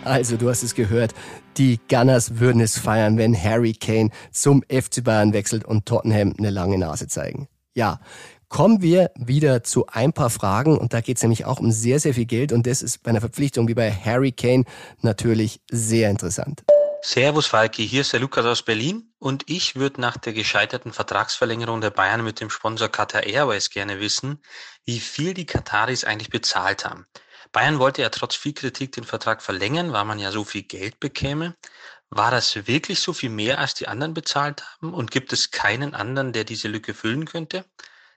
Also, 0.04 0.36
du 0.36 0.48
hast 0.48 0.62
es 0.62 0.74
gehört. 0.74 1.14
Die 1.56 1.80
Gunners 1.88 2.38
würden 2.38 2.60
es 2.60 2.78
feiern, 2.78 3.18
wenn 3.18 3.34
Harry 3.34 3.72
Kane 3.72 4.10
zum 4.30 4.62
FC 4.62 5.02
Bayern 5.02 5.32
wechselt 5.32 5.64
und 5.64 5.84
Tottenham 5.86 6.32
eine 6.38 6.50
lange 6.50 6.78
Nase 6.78 7.08
zeigen. 7.08 7.48
Ja, 7.74 7.98
kommen 8.48 8.82
wir 8.82 9.10
wieder 9.16 9.64
zu 9.64 9.86
ein 9.86 10.12
paar 10.12 10.30
Fragen 10.30 10.78
und 10.78 10.92
da 10.92 11.00
geht 11.00 11.16
es 11.16 11.22
nämlich 11.22 11.44
auch 11.44 11.58
um 11.58 11.72
sehr, 11.72 11.98
sehr 11.98 12.14
viel 12.14 12.26
Geld 12.26 12.52
und 12.52 12.66
das 12.66 12.82
ist 12.82 13.02
bei 13.02 13.10
einer 13.10 13.20
Verpflichtung 13.20 13.68
wie 13.68 13.74
bei 13.74 13.90
Harry 13.90 14.32
Kane 14.32 14.64
natürlich 15.02 15.60
sehr 15.70 16.08
interessant. 16.10 16.62
Servus 17.02 17.46
Falki, 17.46 17.86
hier 17.86 18.00
ist 18.00 18.12
der 18.12 18.20
Lukas 18.20 18.46
aus 18.46 18.62
Berlin 18.62 19.10
und 19.18 19.44
ich 19.48 19.76
würde 19.76 20.00
nach 20.00 20.16
der 20.16 20.32
gescheiterten 20.32 20.92
Vertragsverlängerung 20.92 21.80
der 21.80 21.90
Bayern 21.90 22.22
mit 22.22 22.40
dem 22.40 22.50
Sponsor 22.50 22.88
Qatar 22.88 23.24
Airways 23.24 23.70
gerne 23.70 24.00
wissen, 24.00 24.42
wie 24.84 25.00
viel 25.00 25.34
die 25.34 25.46
Kataris 25.46 26.04
eigentlich 26.04 26.30
bezahlt 26.30 26.84
haben. 26.84 27.06
Bayern 27.52 27.78
wollte 27.78 28.02
ja 28.02 28.10
trotz 28.10 28.34
viel 28.34 28.52
Kritik 28.52 28.92
den 28.92 29.04
Vertrag 29.04 29.42
verlängern, 29.42 29.92
weil 29.92 30.04
man 30.04 30.18
ja 30.18 30.30
so 30.32 30.44
viel 30.44 30.62
Geld 30.62 31.00
bekäme. 31.00 31.56
War 32.10 32.30
das 32.30 32.66
wirklich 32.66 33.00
so 33.00 33.12
viel 33.12 33.30
mehr, 33.30 33.58
als 33.58 33.74
die 33.74 33.88
anderen 33.88 34.14
bezahlt 34.14 34.62
haben? 34.62 34.92
Und 34.92 35.10
gibt 35.10 35.32
es 35.32 35.50
keinen 35.50 35.94
anderen, 35.94 36.32
der 36.32 36.44
diese 36.44 36.68
Lücke 36.68 36.94
füllen 36.94 37.24
könnte? 37.24 37.64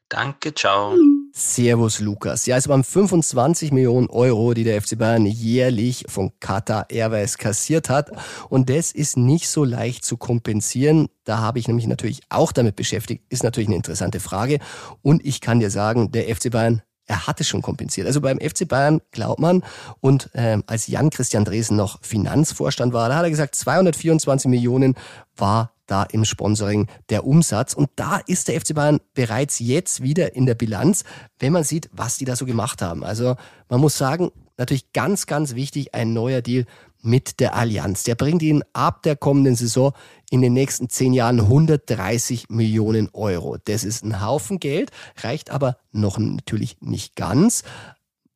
Danke, 0.09 0.53
ciao. 0.53 0.95
Servus 1.39 2.01
Lukas. 2.01 2.45
Ja, 2.45 2.57
es 2.57 2.67
waren 2.67 2.83
25 2.83 3.71
Millionen 3.71 4.09
Euro, 4.09 4.53
die 4.53 4.65
der 4.65 4.81
FC 4.81 4.97
Bayern 4.97 5.25
jährlich 5.25 6.03
von 6.09 6.31
Qatar 6.41 6.87
Airways 6.89 7.37
kassiert 7.37 7.89
hat. 7.89 8.11
Und 8.49 8.69
das 8.69 8.91
ist 8.91 9.15
nicht 9.15 9.47
so 9.47 9.63
leicht 9.63 10.03
zu 10.03 10.17
kompensieren. 10.17 11.07
Da 11.23 11.37
habe 11.37 11.59
ich 11.59 11.67
nämlich 11.67 11.87
natürlich 11.87 12.21
auch 12.29 12.51
damit 12.51 12.75
beschäftigt. 12.75 13.23
Ist 13.29 13.43
natürlich 13.43 13.69
eine 13.69 13.77
interessante 13.77 14.19
Frage. 14.19 14.59
Und 15.01 15.25
ich 15.25 15.39
kann 15.39 15.61
dir 15.61 15.71
sagen, 15.71 16.11
der 16.11 16.35
FC 16.35 16.51
Bayern 16.51 16.81
er 17.05 17.25
hatte 17.25 17.43
schon 17.43 17.63
kompensiert. 17.63 18.05
Also 18.05 18.21
beim 18.21 18.37
FC 18.39 18.67
Bayern 18.67 19.01
glaubt 19.09 19.39
man, 19.39 19.63
und 19.99 20.29
ähm, 20.35 20.63
als 20.67 20.85
Jan-Christian 20.85 21.43
Dresen 21.43 21.75
noch 21.75 21.97
Finanzvorstand 22.03 22.93
war, 22.93 23.09
da 23.09 23.15
hat 23.15 23.23
er 23.23 23.31
gesagt, 23.31 23.55
224 23.55 24.47
Millionen 24.47 24.95
war 25.35 25.73
da 25.89 26.03
im 26.03 26.25
Sponsoring 26.25 26.87
der 27.09 27.25
Umsatz. 27.25 27.73
Und 27.73 27.89
da 27.95 28.19
ist 28.27 28.47
der 28.47 28.59
FC 28.59 28.73
Bayern 28.73 28.99
bereits 29.13 29.59
jetzt 29.59 30.01
wieder 30.01 30.35
in 30.35 30.45
der 30.45 30.55
Bilanz, 30.55 31.03
wenn 31.39 31.53
man 31.53 31.63
sieht, 31.63 31.89
was 31.91 32.17
die 32.17 32.25
da 32.25 32.35
so 32.35 32.45
gemacht 32.45 32.81
haben. 32.81 33.03
Also 33.03 33.35
man 33.69 33.79
muss 33.79 33.97
sagen, 33.97 34.31
natürlich 34.57 34.93
ganz, 34.93 35.25
ganz 35.25 35.55
wichtig, 35.55 35.95
ein 35.95 36.13
neuer 36.13 36.41
Deal 36.41 36.65
mit 37.01 37.39
der 37.39 37.55
Allianz. 37.55 38.03
Der 38.03 38.15
bringt 38.15 38.41
ihn 38.41 38.63
ab 38.73 39.03
der 39.03 39.15
kommenden 39.15 39.55
Saison 39.55 39.93
in 40.29 40.41
den 40.41 40.53
nächsten 40.53 40.89
zehn 40.89 41.13
Jahren 41.13 41.39
130 41.39 42.49
Millionen 42.49 43.09
Euro. 43.13 43.57
Das 43.63 43.83
ist 43.83 44.03
ein 44.03 44.21
Haufen 44.21 44.59
Geld, 44.59 44.91
reicht 45.17 45.49
aber 45.49 45.77
noch 45.91 46.17
natürlich 46.17 46.77
nicht 46.81 47.15
ganz. 47.15 47.63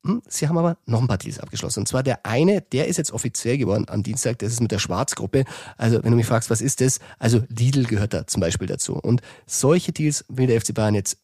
Hm, 0.04 0.22
Sie 0.28 0.48
haben 0.48 0.58
aber 0.58 0.76
noch 0.86 1.00
ein 1.00 1.08
paar 1.08 1.18
Deals 1.18 1.40
abgeschlossen. 1.40 1.80
Und 1.80 1.86
zwar 1.86 2.02
der 2.02 2.26
eine, 2.26 2.60
der 2.60 2.88
ist 2.88 2.98
jetzt 2.98 3.12
offiziell 3.12 3.56
geworden 3.56 3.86
am 3.88 4.02
Dienstag, 4.02 4.38
das 4.38 4.52
ist 4.52 4.60
mit 4.60 4.70
der 4.70 4.78
Schwarzgruppe. 4.78 5.44
Also 5.78 6.02
wenn 6.04 6.10
du 6.10 6.16
mich 6.16 6.26
fragst, 6.26 6.50
was 6.50 6.60
ist 6.60 6.80
das? 6.80 7.00
Also 7.18 7.42
Lidl 7.48 7.84
gehört 7.84 8.12
da 8.12 8.26
zum 8.26 8.40
Beispiel 8.40 8.66
dazu. 8.66 8.94
Und 8.94 9.22
solche 9.46 9.92
Deals 9.92 10.24
will 10.28 10.46
der 10.46 10.60
FC 10.60 10.74
Bayern 10.74 10.94
jetzt 10.94 11.18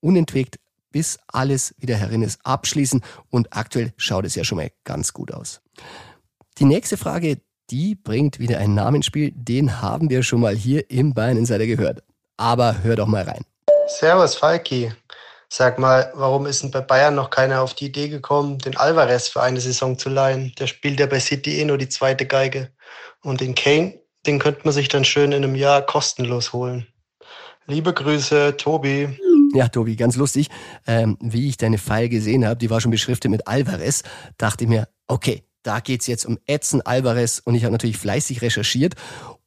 unentwegt 0.00 0.58
bis 0.90 1.18
alles 1.28 1.74
wieder 1.78 1.96
herin 1.96 2.22
ist, 2.22 2.40
abschließen. 2.44 3.02
Und 3.30 3.48
aktuell 3.54 3.92
schaut 3.96 4.24
es 4.24 4.34
ja 4.34 4.44
schon 4.44 4.56
mal 4.56 4.70
ganz 4.84 5.12
gut 5.12 5.32
aus. 5.32 5.60
Die 6.58 6.64
nächste 6.64 6.96
Frage, 6.96 7.38
die 7.70 7.94
bringt 7.94 8.38
wieder 8.38 8.58
einen 8.58 8.74
Namen 8.74 8.96
ins 8.96 9.06
Spiel. 9.06 9.32
Den 9.34 9.82
haben 9.82 10.10
wir 10.10 10.22
schon 10.22 10.40
mal 10.40 10.54
hier 10.56 10.90
im 10.90 11.14
Bayern 11.14 11.36
Insider 11.36 11.66
gehört. 11.66 12.02
Aber 12.38 12.82
hör 12.82 12.96
doch 12.96 13.06
mal 13.06 13.24
rein. 13.24 13.44
Servus, 13.88 14.34
Falki. 14.34 14.92
Sag 15.48 15.78
mal, 15.78 16.12
warum 16.14 16.46
ist 16.46 16.62
denn 16.62 16.70
bei 16.70 16.80
Bayern 16.80 17.14
noch 17.14 17.30
keiner 17.30 17.62
auf 17.62 17.74
die 17.74 17.86
Idee 17.86 18.08
gekommen, 18.08 18.58
den 18.58 18.76
Alvarez 18.76 19.28
für 19.28 19.42
eine 19.42 19.60
Saison 19.60 19.96
zu 19.98 20.08
leihen? 20.08 20.52
Der 20.58 20.66
spielt 20.66 20.98
ja 20.98 21.06
bei 21.06 21.20
City 21.20 21.60
eh 21.60 21.64
nur 21.64 21.78
die 21.78 21.88
zweite 21.88 22.26
Geige. 22.26 22.70
Und 23.22 23.40
den 23.40 23.54
Kane, 23.54 24.00
den 24.26 24.38
könnte 24.38 24.62
man 24.64 24.74
sich 24.74 24.88
dann 24.88 25.04
schön 25.04 25.32
in 25.32 25.44
einem 25.44 25.54
Jahr 25.54 25.82
kostenlos 25.82 26.52
holen. 26.52 26.86
Liebe 27.66 27.92
Grüße, 27.92 28.56
Tobi. 28.56 29.18
Ja, 29.54 29.68
Tobi, 29.68 29.96
ganz 29.96 30.16
lustig. 30.16 30.48
Ähm, 30.86 31.16
wie 31.20 31.48
ich 31.48 31.56
deine 31.56 31.78
Pfeil 31.78 32.08
gesehen 32.08 32.44
habe, 32.44 32.56
die 32.56 32.70
war 32.70 32.80
schon 32.80 32.90
beschriftet 32.90 33.30
mit 33.30 33.46
Alvarez, 33.46 34.02
dachte 34.38 34.64
ich 34.64 34.70
mir, 34.70 34.88
okay, 35.06 35.44
da 35.62 35.80
geht's 35.80 36.06
jetzt 36.06 36.26
um 36.26 36.38
Edson 36.46 36.80
Alvarez 36.82 37.40
und 37.44 37.54
ich 37.54 37.64
habe 37.64 37.72
natürlich 37.72 37.98
fleißig 37.98 38.42
recherchiert 38.42 38.94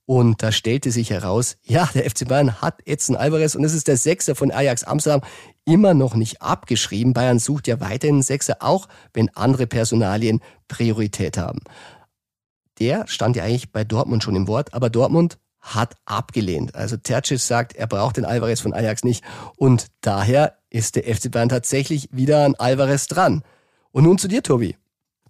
und 0.09 0.41
da 0.41 0.51
stellte 0.51 0.89
sich 0.89 1.11
heraus, 1.11 1.57
ja, 1.61 1.87
der 1.93 2.09
FC 2.09 2.27
Bayern 2.27 2.63
hat 2.63 2.81
Edson 2.87 3.15
Alvarez 3.15 3.53
und 3.53 3.63
es 3.63 3.75
ist 3.75 3.87
der 3.87 3.95
Sechser 3.95 4.33
von 4.33 4.49
Ajax 4.49 4.83
Amsterdam 4.83 5.21
immer 5.65 5.93
noch 5.93 6.15
nicht 6.15 6.41
abgeschrieben. 6.41 7.13
Bayern 7.13 7.37
sucht 7.37 7.67
ja 7.67 7.79
weiterhin 7.79 8.15
einen 8.15 8.23
Sechser, 8.23 8.57
auch 8.61 8.87
wenn 9.13 9.29
andere 9.35 9.67
Personalien 9.67 10.41
Priorität 10.67 11.37
haben. 11.37 11.59
Der 12.79 13.07
stand 13.07 13.35
ja 13.35 13.43
eigentlich 13.43 13.71
bei 13.71 13.83
Dortmund 13.83 14.23
schon 14.23 14.35
im 14.35 14.47
Wort, 14.47 14.73
aber 14.73 14.89
Dortmund 14.89 15.37
hat 15.59 15.93
abgelehnt. 16.05 16.73
Also 16.73 16.97
Tercic 16.97 17.39
sagt, 17.39 17.75
er 17.75 17.85
braucht 17.85 18.17
den 18.17 18.25
Alvarez 18.25 18.61
von 18.61 18.73
Ajax 18.73 19.03
nicht 19.03 19.23
und 19.57 19.89
daher 20.01 20.57
ist 20.71 20.95
der 20.95 21.03
FC 21.03 21.29
Bayern 21.29 21.49
tatsächlich 21.49 22.09
wieder 22.11 22.45
an 22.45 22.55
Alvarez 22.55 23.05
dran. 23.05 23.43
Und 23.91 24.05
nun 24.05 24.17
zu 24.17 24.27
dir, 24.27 24.41
Tobi. 24.41 24.75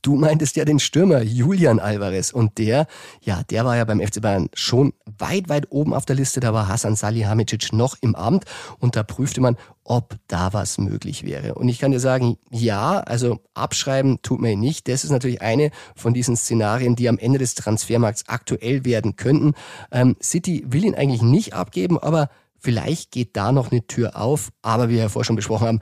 Du 0.02 0.16
meintest 0.16 0.56
ja 0.56 0.66
den 0.66 0.80
Stürmer 0.80 1.22
Julian 1.22 1.80
Alvarez 1.80 2.32
und 2.32 2.58
der, 2.58 2.88
ja, 3.22 3.44
der 3.50 3.66
war 3.66 3.78
ja 3.78 3.86
beim 3.86 4.00
FC 4.00 4.22
Bayern 4.22 4.50
schon 4.54 4.94
weit, 5.18 5.50
weit 5.50 5.68
oben 5.72 5.94
auf 5.94 6.06
der 6.06 6.16
Liste. 6.16 6.40
Da 6.40 6.54
war 6.54 6.68
Hasan 6.68 6.96
Salihamidzic 6.96 7.74
noch 7.74 7.98
im 8.02 8.16
Amt 8.16 8.46
und 8.80 8.96
da 8.96 9.04
prüfte 9.04 9.42
man, 9.42 9.58
ob 9.84 10.16
da 10.28 10.54
was 10.54 10.78
möglich 10.78 11.26
wäre. 11.26 11.56
Und 11.56 11.68
ich 11.68 11.80
kann 11.80 11.92
dir 11.92 12.00
sagen, 12.00 12.38
ja, 12.52 13.00
also 13.00 13.40
abschreiben 13.54 14.22
tut 14.22 14.42
ihn 14.42 14.60
nicht. 14.60 14.88
Das 14.88 15.04
ist 15.04 15.10
natürlich 15.10 15.42
eine 15.42 15.72
von 15.96 16.14
diesen 16.14 16.38
Szenarien, 16.38 16.96
die 16.96 17.10
am 17.10 17.18
Ende 17.18 17.40
des 17.40 17.56
Transfermarkts 17.56 18.28
aktuell 18.28 18.86
werden 18.86 19.16
könnten. 19.16 19.54
Ähm, 19.92 20.16
City 20.22 20.64
will 20.68 20.86
ihn 20.86 20.96
eigentlich 20.96 21.22
nicht 21.22 21.54
abgeben, 21.54 21.98
aber 21.98 22.30
vielleicht 22.58 23.12
geht 23.12 23.36
da 23.36 23.52
noch 23.52 23.72
eine 23.72 23.86
Tür 23.88 24.16
auf. 24.16 24.52
Aber 24.62 24.90
wie 24.90 24.94
wir 24.94 25.04
ja 25.04 25.10
vorher 25.10 25.26
schon 25.26 25.36
besprochen 25.36 25.68
haben, 25.68 25.80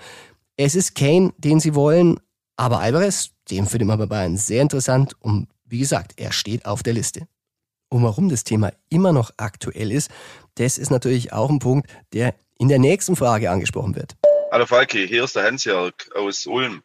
es 0.56 0.74
ist 0.74 0.96
Kane, 0.96 1.34
den 1.38 1.60
sie 1.60 1.76
wollen, 1.76 2.20
aber 2.56 2.80
Alvarez, 2.80 3.32
den 3.50 3.66
findet 3.66 3.88
man 3.88 4.00
bei 4.00 4.06
Bayern 4.06 4.38
sehr 4.38 4.62
interessant 4.62 5.16
und 5.20 5.48
wie 5.66 5.80
gesagt, 5.80 6.14
er 6.18 6.32
steht 6.32 6.66
auf 6.66 6.84
der 6.84 6.94
Liste. 6.94 7.28
Und 7.90 8.04
warum 8.04 8.30
das 8.30 8.44
Thema 8.44 8.72
immer 8.90 9.14
noch 9.14 9.32
aktuell 9.38 9.92
ist, 9.92 10.12
das 10.56 10.78
ist 10.78 10.92
natürlich 10.92 11.34
auch 11.34 11.50
ein 11.50 11.60
Punkt, 11.60 11.90
der 12.14 12.36
in 12.58 12.68
der 12.68 12.80
nächsten 12.80 13.16
Frage 13.16 13.50
angesprochen 13.50 13.96
wird. 13.96 14.16
Hallo 14.52 14.66
Falki, 14.66 15.08
hier 15.08 15.24
ist 15.24 15.36
der 15.36 15.44
Hans-Jörg 15.44 15.94
aus 16.16 16.46
Ulm. 16.46 16.84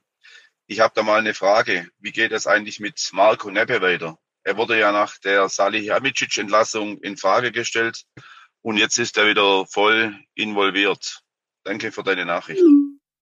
Ich 0.66 0.81
habe 0.81 0.92
da 0.94 1.03
mal 1.03 1.18
eine 1.18 1.35
Frage. 1.35 1.88
Wie 1.98 2.12
geht 2.12 2.33
es 2.33 2.46
eigentlich 2.46 2.81
mit 2.81 3.11
Marco 3.12 3.51
Neppe 3.51 3.81
weiter? 3.81 4.18
Er 4.44 4.57
wurde 4.57 4.79
ja 4.79 4.90
nach 4.90 5.18
der 5.18 5.48
Salihamidzic-Entlassung 5.48 6.98
in 6.98 7.16
Frage 7.16 7.53
gestellt 7.53 8.05
und 8.62 8.77
jetzt 8.77 8.98
ist 8.98 9.16
er 9.16 9.29
wieder 9.29 9.66
voll 9.66 10.14
involviert. 10.35 11.20
Danke 11.64 11.92
für 11.92 12.03
deine 12.03 12.25
Nachricht. 12.25 12.62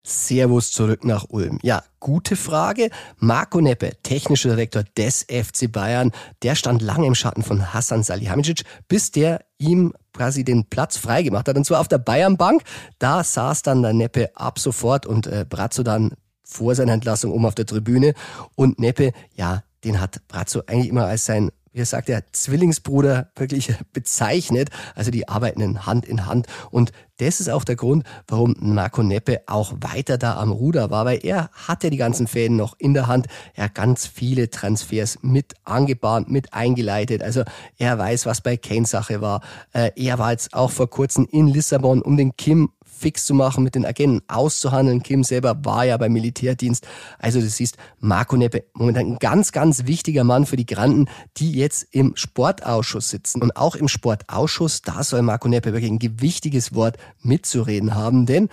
Servus 0.08 0.72
zurück 0.72 1.04
nach 1.04 1.26
Ulm. 1.28 1.58
Ja, 1.62 1.82
gute 2.00 2.34
Frage. 2.34 2.90
Marco 3.18 3.60
Neppe, 3.60 3.92
technischer 4.02 4.50
Direktor 4.50 4.84
des 4.96 5.24
FC 5.24 5.70
Bayern, 5.70 6.12
der 6.42 6.54
stand 6.54 6.82
lange 6.82 7.06
im 7.06 7.14
Schatten 7.14 7.42
von 7.42 7.74
Hassan 7.74 8.02
Salihamidzic, 8.02 8.62
bis 8.88 9.10
der 9.10 9.44
ihm 9.58 9.92
quasi 10.12 10.44
den 10.44 10.64
Platz 10.64 10.96
freigemacht 10.96 11.48
hat. 11.48 11.56
Und 11.56 11.64
zwar 11.64 11.80
auf 11.80 11.88
der 11.88 11.98
Bayernbank. 11.98 12.62
Da 12.98 13.22
saß 13.22 13.62
dann 13.62 13.82
der 13.82 13.92
Neppe 13.92 14.34
ab 14.34 14.58
sofort 14.58 15.06
und 15.06 15.26
äh, 15.26 15.44
Brazzo 15.48 15.82
dann 15.82 16.14
vor 16.42 16.74
seiner 16.74 16.94
Entlassung 16.94 17.32
um 17.32 17.44
auf 17.44 17.54
der 17.54 17.66
Tribüne. 17.66 18.14
Und 18.54 18.78
Neppe, 18.78 19.12
ja, 19.34 19.62
den 19.84 20.00
hat 20.00 20.26
Brazzo 20.26 20.62
eigentlich 20.66 20.88
immer 20.88 21.04
als 21.04 21.26
sein 21.26 21.50
wie 21.78 21.82
er 21.82 21.86
sagt, 21.86 22.08
der 22.08 22.24
Zwillingsbruder 22.32 23.30
wirklich 23.36 23.72
bezeichnet. 23.92 24.70
Also 24.94 25.10
die 25.10 25.28
arbeiten 25.28 25.86
Hand 25.86 26.04
in 26.04 26.26
Hand. 26.26 26.46
Und 26.70 26.92
das 27.18 27.40
ist 27.40 27.48
auch 27.48 27.64
der 27.64 27.76
Grund, 27.76 28.04
warum 28.26 28.54
Marco 28.58 29.02
Neppe 29.02 29.42
auch 29.46 29.74
weiter 29.80 30.18
da 30.18 30.36
am 30.38 30.52
Ruder 30.52 30.90
war, 30.90 31.04
weil 31.04 31.18
er 31.24 31.50
hat 31.52 31.82
ja 31.82 31.90
die 31.90 31.96
ganzen 31.96 32.26
Fäden 32.26 32.56
noch 32.56 32.74
in 32.78 32.94
der 32.94 33.06
Hand. 33.06 33.26
Er 33.54 33.64
hat 33.64 33.74
ganz 33.74 34.06
viele 34.06 34.50
Transfers 34.50 35.18
mit 35.22 35.54
angebahnt, 35.64 36.30
mit 36.30 36.52
eingeleitet. 36.54 37.22
Also 37.22 37.42
er 37.76 37.98
weiß, 37.98 38.26
was 38.26 38.40
bei 38.40 38.56
Kane 38.56 38.86
Sache 38.86 39.20
war. 39.20 39.40
Äh, 39.72 39.90
er 39.96 40.18
war 40.18 40.32
jetzt 40.32 40.54
auch 40.54 40.70
vor 40.70 40.90
kurzem 40.90 41.26
in 41.30 41.48
Lissabon, 41.48 42.02
um 42.02 42.16
den 42.16 42.36
Kim 42.36 42.70
fix 42.98 43.24
zu 43.24 43.34
machen, 43.34 43.64
mit 43.64 43.74
den 43.74 43.86
Agenten 43.86 44.22
auszuhandeln. 44.28 45.02
Kim 45.02 45.24
selber 45.24 45.64
war 45.64 45.84
ja 45.84 45.96
beim 45.96 46.12
Militärdienst. 46.12 46.86
Also 47.18 47.40
du 47.40 47.48
siehst, 47.48 47.76
Marco 48.00 48.36
Neppe, 48.36 48.64
momentan 48.74 49.06
ein 49.06 49.18
ganz, 49.18 49.52
ganz 49.52 49.86
wichtiger 49.86 50.24
Mann 50.24 50.46
für 50.46 50.56
die 50.56 50.66
Granden, 50.66 51.06
die 51.36 51.52
jetzt 51.52 51.86
im 51.92 52.16
Sportausschuss 52.16 53.10
sitzen. 53.10 53.42
Und 53.42 53.56
auch 53.56 53.76
im 53.76 53.88
Sportausschuss, 53.88 54.82
da 54.82 55.02
soll 55.02 55.22
Marco 55.22 55.48
Neppe 55.48 55.72
wirklich 55.72 55.90
ein 55.90 55.98
gewichtiges 55.98 56.74
Wort 56.74 56.96
mitzureden 57.22 57.94
haben, 57.94 58.26
denn 58.26 58.48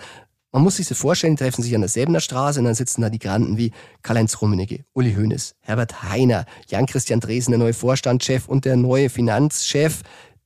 man 0.52 0.62
muss 0.62 0.76
sich 0.76 0.88
das 0.88 0.96
vorstellen, 0.96 1.36
die 1.36 1.42
treffen 1.44 1.62
sich 1.62 1.74
an 1.74 1.82
derselben 1.82 2.18
Straße 2.18 2.58
und 2.60 2.64
dann 2.64 2.74
sitzen 2.74 3.02
da 3.02 3.10
die 3.10 3.18
Granden 3.18 3.58
wie 3.58 3.72
Karl-Heinz 4.02 4.40
Rummenigge, 4.40 4.86
Uli 4.94 5.14
Hoeneß, 5.14 5.54
Herbert 5.60 6.02
Heiner, 6.02 6.46
Jan-Christian 6.68 7.20
Dresen, 7.20 7.50
der 7.50 7.58
neue 7.58 7.74
Vorstandschef 7.74 8.48
und 8.48 8.64
der 8.64 8.76
neue 8.76 9.10
Finanzchef 9.10 10.00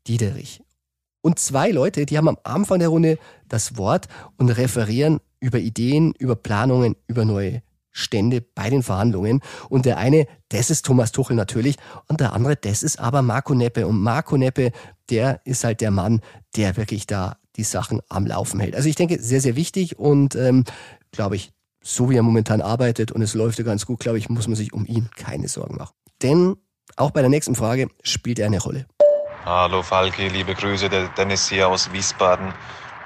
Diederich. 0.09 0.63
Und 1.23 1.39
zwei 1.39 1.71
Leute, 1.71 2.07
die 2.07 2.17
haben 2.17 2.29
am 2.29 2.39
Anfang 2.45 2.79
der 2.79 2.89
Runde 2.89 3.19
das 3.49 3.77
Wort 3.77 4.09
und 4.37 4.51
referieren 4.51 5.21
über 5.41 5.59
Ideen, 5.59 6.15
über 6.19 6.37
Planungen, 6.37 6.97
über 7.09 7.25
neue 7.25 7.63
Stände 7.91 8.41
bei 8.41 8.71
den 8.71 8.83
Verhandlungen. 8.83 9.41
Und 9.69 9.85
der 9.85 9.99
eine, 9.99 10.27
das 10.49 10.71
ist 10.71 10.87
Thomas 10.87 11.13
Tuchel 11.13 11.37
natürlich, 11.37 11.77
und 12.09 12.21
der 12.21 12.33
andere, 12.33 12.57
das 12.57 12.83
ist 12.83 12.99
aber 12.99 13.23
Marco 13.23 13.55
Neppe. 13.55 13.87
Und 13.87 14.01
Marco 14.01 14.37
Neppe, 14.37 14.73
der 15.11 15.41
ist 15.45 15.65
halt 15.65 15.81
der 15.81 15.91
Mann, 15.91 16.21
der 16.57 16.77
wirklich 16.77 17.07
da 17.07 17.37
die 17.57 17.65
Sachen 17.65 18.01
am 18.09 18.27
Laufen 18.27 18.61
hält. 18.61 18.77
Also 18.77 18.89
ich 18.89 18.95
denke, 18.95 19.21
sehr, 19.21 19.41
sehr 19.41 19.57
wichtig 19.57 19.99
und 19.99 20.37
ähm, 20.37 20.65
glaube 21.11 21.37
ich, 21.37 21.53
so 21.83 22.11
wie 22.11 22.17
er 22.17 22.23
momentan 22.23 22.61
arbeitet 22.61 23.11
und 23.11 23.23
es 23.23 23.35
läuft 23.35 23.59
ja 23.59 23.65
ganz 23.65 23.87
gut, 23.87 24.01
glaube 24.01 24.19
ich, 24.19 24.29
muss 24.29 24.47
man 24.47 24.57
sich 24.57 24.73
um 24.73 24.87
ihn 24.87 25.09
keine 25.17 25.49
Sorgen 25.49 25.77
machen. 25.77 25.95
Denn 26.23 26.57
auch 26.97 27.11
bei 27.11 27.21
der 27.21 27.31
nächsten 27.31 27.55
Frage 27.55 27.89
spielt 28.03 28.39
er 28.39 28.47
eine 28.47 28.61
Rolle. 28.61 28.87
Hallo 29.45 29.83
Falki, 29.83 30.29
liebe 30.29 30.55
Grüße, 30.55 30.91
der 30.91 31.09
Dennis 31.09 31.49
hier 31.49 31.67
aus 31.69 31.91
Wiesbaden. 31.93 32.53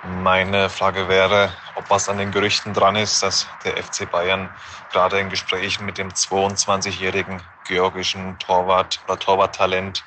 Meine 0.03 0.69
Frage 0.69 1.09
wäre, 1.09 1.53
ob 1.77 1.89
was 1.91 2.09
an 2.09 2.19
den 2.19 2.33
Gerüchten 2.33 2.75
dran 2.75 2.97
ist, 2.97 3.23
dass 3.23 3.47
der 3.63 3.81
FC 3.81 4.11
Bayern 4.11 4.51
gerade 4.91 5.21
in 5.21 5.31
Gesprächen 5.31 5.87
mit 5.87 5.97
dem 5.97 6.09
22-jährigen 6.09 7.41
georgischen 7.69 8.37
Torwart 8.41 9.01
oder 9.05 9.17
Torwarttalent 9.17 10.03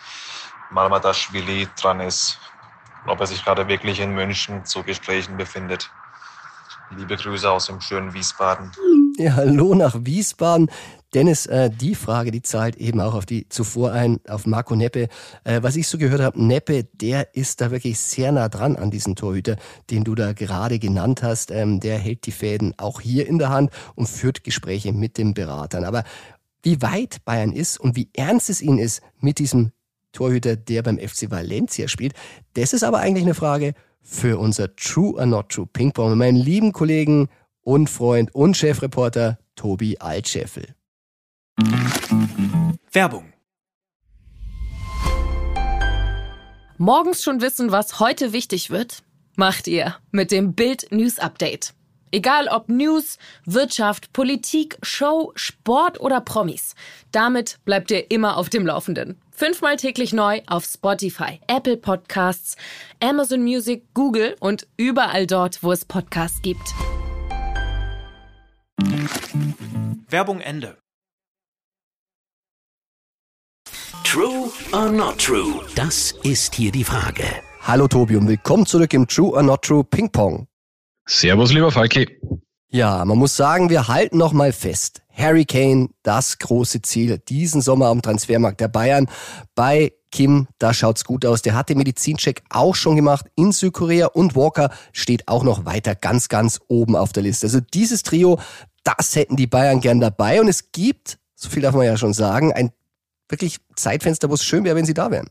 Malmadashvili 0.69 1.69
dran 1.79 2.01
ist. 2.01 2.37
Ob 3.05 3.21
er 3.21 3.27
sich 3.27 3.45
gerade 3.45 3.69
wirklich 3.69 4.01
in 4.01 4.13
München 4.13 4.65
zu 4.65 4.83
Gesprächen 4.83 5.37
befindet. 5.37 5.89
Liebe 6.89 7.15
Grüße 7.15 7.49
aus 7.49 7.67
dem 7.67 7.79
schönen 7.79 8.13
Wiesbaden. 8.13 8.73
Ja, 9.19 9.33
hallo 9.33 9.73
nach 9.73 10.05
Wiesbaden. 10.05 10.69
Dennis, 11.15 11.47
äh, 11.47 11.71
die 11.71 11.95
Frage, 11.95 12.29
die 12.29 12.43
zahlt 12.43 12.75
eben 12.75 13.01
auch 13.01 13.15
auf 13.15 13.25
die 13.25 13.49
zuvor 13.49 13.91
ein, 13.91 14.19
auf 14.27 14.45
Marco 14.45 14.75
Neppe. 14.75 15.07
Äh, 15.43 15.63
was 15.63 15.75
ich 15.75 15.87
so 15.87 15.97
gehört 15.97 16.21
habe, 16.21 16.39
Neppe, 16.39 16.83
der 16.83 17.33
ist 17.33 17.59
da 17.59 17.71
wirklich 17.71 17.97
sehr 17.97 18.31
nah 18.31 18.47
dran 18.47 18.75
an 18.75 18.91
diesen 18.91 19.15
Torhüter, 19.15 19.55
den 19.89 20.03
du 20.03 20.13
da 20.13 20.33
gerade 20.33 20.77
genannt 20.77 21.23
hast. 21.23 21.49
Ähm, 21.49 21.79
der 21.79 21.97
hält 21.97 22.27
die 22.27 22.31
Fäden 22.31 22.75
auch 22.77 23.01
hier 23.01 23.25
in 23.25 23.39
der 23.39 23.49
Hand 23.49 23.71
und 23.95 24.07
führt 24.07 24.43
Gespräche 24.43 24.93
mit 24.93 25.17
den 25.17 25.33
Beratern. 25.33 25.83
Aber 25.83 26.03
wie 26.61 26.79
weit 26.83 27.25
Bayern 27.25 27.53
ist 27.53 27.79
und 27.79 27.95
wie 27.95 28.11
ernst 28.13 28.51
es 28.51 28.61
ihnen 28.61 28.77
ist 28.77 29.01
mit 29.19 29.39
diesem 29.39 29.71
Torhüter, 30.11 30.55
der 30.55 30.83
beim 30.83 30.99
FC 30.99 31.31
Valencia 31.31 31.87
spielt, 31.87 32.13
das 32.53 32.71
ist 32.71 32.83
aber 32.83 32.99
eigentlich 32.99 33.25
eine 33.25 33.33
Frage 33.33 33.73
für 34.03 34.37
unser 34.37 34.75
True 34.75 35.15
or 35.15 35.25
Not 35.25 35.49
True 35.49 35.65
Ping 35.65 35.91
Pong. 35.91 36.15
Meinen 36.19 36.37
lieben 36.37 36.71
Kollegen 36.71 37.29
und 37.67 37.89
Freund 37.89 38.33
und 38.33 38.55
Chefreporter 38.55 39.39
Tobi 39.57 39.97
Altscheffel. 39.99 40.73
Werbung. 42.93 43.33
Morgens 46.77 47.21
schon 47.21 47.41
wissen, 47.41 47.73
was 47.73 47.99
heute 47.99 48.31
wichtig 48.31 48.69
wird? 48.69 49.03
Macht 49.35 49.67
ihr 49.67 49.97
mit 50.11 50.31
dem 50.31 50.53
Bild 50.53 50.87
News 50.91 51.19
Update. 51.19 51.73
Egal 52.11 52.47
ob 52.47 52.69
News, 52.69 53.17
Wirtschaft, 53.43 54.13
Politik, 54.13 54.77
Show, 54.81 55.33
Sport 55.35 55.99
oder 55.99 56.21
Promis. 56.21 56.73
Damit 57.11 57.59
bleibt 57.65 57.91
ihr 57.91 58.09
immer 58.09 58.37
auf 58.37 58.47
dem 58.47 58.65
Laufenden. 58.65 59.19
Fünfmal 59.31 59.75
täglich 59.75 60.13
neu 60.13 60.39
auf 60.47 60.63
Spotify, 60.63 61.41
Apple 61.47 61.75
Podcasts, 61.75 62.55
Amazon 63.03 63.43
Music, 63.43 63.83
Google 63.93 64.37
und 64.39 64.67
überall 64.77 65.27
dort, 65.27 65.63
wo 65.63 65.73
es 65.73 65.83
Podcasts 65.83 66.41
gibt. 66.41 66.73
Werbung 70.09 70.39
Ende. 70.39 70.77
True 74.05 74.49
or 74.71 74.89
not 74.89 75.17
true? 75.17 75.65
Das 75.75 76.13
ist 76.23 76.55
hier 76.55 76.71
die 76.71 76.85
Frage. 76.85 77.25
Hallo 77.59 77.89
Tobi 77.89 78.15
und 78.15 78.25
willkommen 78.29 78.65
zurück 78.65 78.93
im 78.93 79.05
True 79.05 79.33
or 79.33 79.43
Not 79.43 79.63
True 79.63 79.83
Ping 79.83 80.09
Pong. 80.09 80.47
Servus, 81.05 81.51
lieber 81.51 81.73
Falki. 81.73 82.21
Ja, 82.69 83.03
man 83.03 83.17
muss 83.17 83.35
sagen, 83.35 83.69
wir 83.69 83.89
halten 83.89 84.17
noch 84.17 84.31
mal 84.31 84.53
fest. 84.53 85.01
Harry 85.11 85.43
Kane, 85.43 85.89
das 86.03 86.37
große 86.39 86.81
Ziel 86.83 87.17
diesen 87.17 87.59
Sommer 87.59 87.87
am 87.87 88.01
Transfermarkt 88.01 88.61
der 88.61 88.69
Bayern. 88.69 89.09
Bei 89.55 89.91
Kim, 90.11 90.47
da 90.57 90.73
schaut's 90.73 91.03
gut 91.03 91.25
aus. 91.25 91.41
Der 91.41 91.53
hat 91.53 91.67
den 91.67 91.79
Medizincheck 91.79 92.43
auch 92.49 92.75
schon 92.75 92.95
gemacht 92.95 93.25
in 93.35 93.51
Südkorea 93.51 94.07
und 94.07 94.37
Walker 94.37 94.71
steht 94.93 95.27
auch 95.27 95.43
noch 95.43 95.65
weiter 95.65 95.95
ganz, 95.95 96.29
ganz 96.29 96.61
oben 96.69 96.95
auf 96.95 97.11
der 97.11 97.23
Liste. 97.23 97.47
Also 97.47 97.59
dieses 97.59 98.03
Trio, 98.03 98.39
das 98.87 99.15
hätten 99.15 99.35
die 99.35 99.47
Bayern 99.47 99.81
gern 99.81 99.99
dabei 99.99 100.39
und 100.39 100.47
es 100.47 100.71
gibt, 100.71 101.19
so 101.35 101.49
viel 101.49 101.61
darf 101.61 101.75
man 101.75 101.85
ja 101.85 101.97
schon 101.97 102.13
sagen, 102.13 102.53
ein 102.53 102.71
wirklich 103.29 103.59
Zeitfenster, 103.75 104.29
wo 104.29 104.33
es 104.35 104.43
schön 104.43 104.63
wäre, 104.63 104.75
wenn 104.75 104.85
sie 104.85 104.93
da 104.93 105.11
wären. 105.11 105.29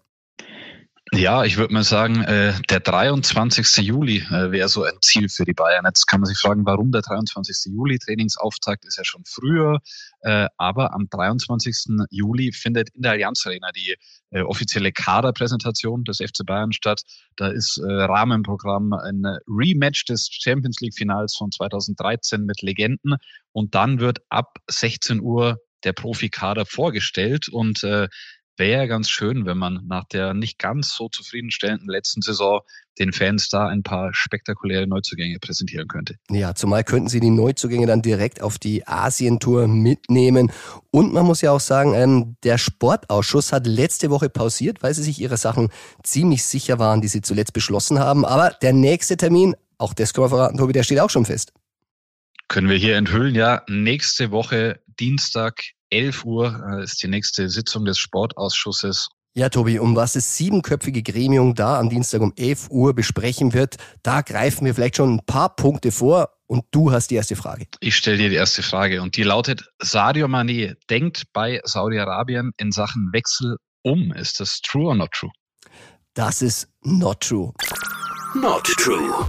Ja, 1.13 1.45
ich 1.45 1.57
würde 1.57 1.73
mal 1.73 1.85
sagen, 1.85 2.25
äh, 2.25 2.53
der 2.69 2.81
23. 2.81 3.77
Juli 3.77 4.19
äh, 4.29 4.51
wäre 4.51 4.69
so 4.69 4.83
ein 4.83 4.99
Ziel 5.01 5.29
für 5.29 5.45
die 5.45 5.53
Bayern. 5.53 5.85
Jetzt 5.85 6.07
kann 6.07 6.21
man 6.21 6.27
sich 6.27 6.37
fragen, 6.37 6.67
warum 6.67 6.91
der 6.91 7.03
23. 7.03 7.73
Juli? 7.73 7.99
Trainingsauftakt 7.99 8.85
ist 8.85 8.99
ja 8.99 9.05
schon 9.05 9.23
früher, 9.25 9.79
äh, 10.23 10.49
aber 10.57 10.93
am 10.95 11.07
23. 11.09 12.07
Juli 12.11 12.51
findet 12.51 12.91
in 12.91 13.03
der 13.03 13.13
Allianz 13.13 13.47
Arena 13.47 13.71
die 13.71 13.95
äh, 14.31 14.43
offizielle 14.43 14.91
Kaderpräsentation 14.91 16.03
des 16.03 16.19
FC 16.19 16.45
Bayern 16.45 16.73
statt. 16.73 17.03
Da 17.37 17.49
ist 17.49 17.79
äh, 17.79 17.85
Rahmenprogramm 17.85 18.93
ein 18.93 19.23
Rematch 19.47 20.07
des 20.07 20.29
Champions 20.33 20.81
League 20.81 20.95
Finals 20.97 21.37
von 21.37 21.53
2013 21.53 22.45
mit 22.45 22.63
Legenden 22.63 23.15
und 23.53 23.77
dann 23.77 24.01
wird 24.01 24.23
ab 24.29 24.57
16 24.67 25.21
Uhr 25.21 25.59
der 25.85 25.93
Profikader 25.93 26.67
vorgestellt 26.67 27.49
und 27.49 27.85
äh, 27.85 28.09
wäre 28.57 28.89
ganz 28.89 29.11
schön, 29.11 29.47
wenn 29.47 29.59
man 29.59 29.81
nach 29.87 30.05
der 30.05 30.35
nicht 30.35 30.59
ganz 30.59 30.95
so 30.95 31.09
zufriedenstellenden 31.09 31.89
letzten 31.89 32.23
Saison 32.23 32.61
den 32.99 33.13
Fans 33.13 33.49
da 33.49 33.69
ein 33.69 33.83
paar 33.83 34.15
spektakuläre 34.15 34.87
Neuzugänge 34.87 35.39
präsentieren 35.39 35.89
könnte. 35.89 36.17
Ja, 36.31 36.55
zumal 36.55 36.83
könnten 36.85 37.09
sie 37.09 37.21
die 37.21 37.31
Neuzugänge 37.31 37.87
dann 37.87 38.03
direkt 38.03 38.41
auf 38.41 38.59
die 38.59 38.87
Asientour 38.87 39.69
mitnehmen. 39.69 40.51
Und 40.91 41.13
man 41.13 41.27
muss 41.27 41.43
ja 41.43 41.53
auch 41.53 41.61
sagen, 41.61 41.95
ähm, 41.95 42.37
der 42.43 42.59
Sportausschuss 42.59 43.53
hat 43.53 43.67
letzte 43.67 44.11
Woche 44.11 44.31
pausiert, 44.31 44.83
weil 44.83 44.95
sie 44.95 45.03
sich 45.03 45.21
ihrer 45.21 45.37
Sachen 45.37 45.69
ziemlich 46.03 46.45
sicher 46.45 46.79
waren, 46.79 47.01
die 47.01 47.09
sie 47.09 47.21
zuletzt 47.21 47.53
beschlossen 47.53 47.99
haben. 47.99 48.25
Aber 48.25 48.57
der 48.63 48.73
nächste 48.73 49.17
Termin, 49.17 49.55
auch 49.79 49.93
das 49.93 50.15
können 50.15 50.25
wir 50.25 50.31
verraten, 50.31 50.57
Tobi, 50.57 50.73
der 50.73 50.83
steht 50.83 51.01
auch 51.01 51.11
schon 51.11 51.27
fest. 51.27 51.53
Können 52.49 52.69
wir 52.69 52.77
hier 52.77 52.97
enthüllen, 52.97 53.35
ja, 53.35 53.63
nächste 53.69 54.31
Woche 54.31 54.81
Dienstag 54.99 55.63
11 55.91 56.25
Uhr 56.25 56.65
äh, 56.71 56.85
ist 56.85 57.03
die 57.03 57.09
nächste 57.09 57.49
Sitzung 57.49 57.85
des 57.85 57.99
Sportausschusses. 57.99 59.09
Ja, 59.35 59.51
Tobi, 59.51 59.79
um 59.79 59.95
was 59.95 60.15
das 60.15 60.37
siebenköpfige 60.37 61.03
Gremium 61.03 61.55
da 61.55 61.79
am 61.79 61.91
Dienstag 61.91 62.23
um 62.23 62.33
11 62.37 62.71
Uhr 62.71 62.95
besprechen 62.95 63.53
wird, 63.53 63.77
da 64.03 64.23
greifen 64.23 64.65
wir 64.65 64.75
vielleicht 64.75 64.97
schon 64.97 65.17
ein 65.17 65.27
paar 65.27 65.55
Punkte 65.55 65.93
vor 65.93 66.31
und 66.47 66.65
du 66.71 66.91
hast 66.91 67.11
die 67.11 67.17
erste 67.17 67.37
Frage. 67.37 67.67
Ich 67.81 67.97
stelle 67.97 68.17
dir 68.17 68.31
die 68.31 68.37
erste 68.37 68.63
Frage 68.63 69.03
und 69.03 69.17
die 69.17 69.25
lautet, 69.25 69.69
Sadio 69.79 70.27
Mane 70.27 70.77
denkt 70.89 71.25
bei 71.35 71.61
Saudi-Arabien 71.65 72.53
in 72.57 72.73
Sachen 72.73 73.11
Wechsel 73.13 73.59
um. 73.83 74.11
Ist 74.13 74.41
das 74.41 74.61
true 74.63 74.87
or 74.87 74.95
not 74.95 75.11
true? 75.13 75.31
Das 76.15 76.41
ist 76.41 76.69
not 76.83 77.21
true. 77.21 77.53
Not 78.35 78.65
true. 78.65 79.27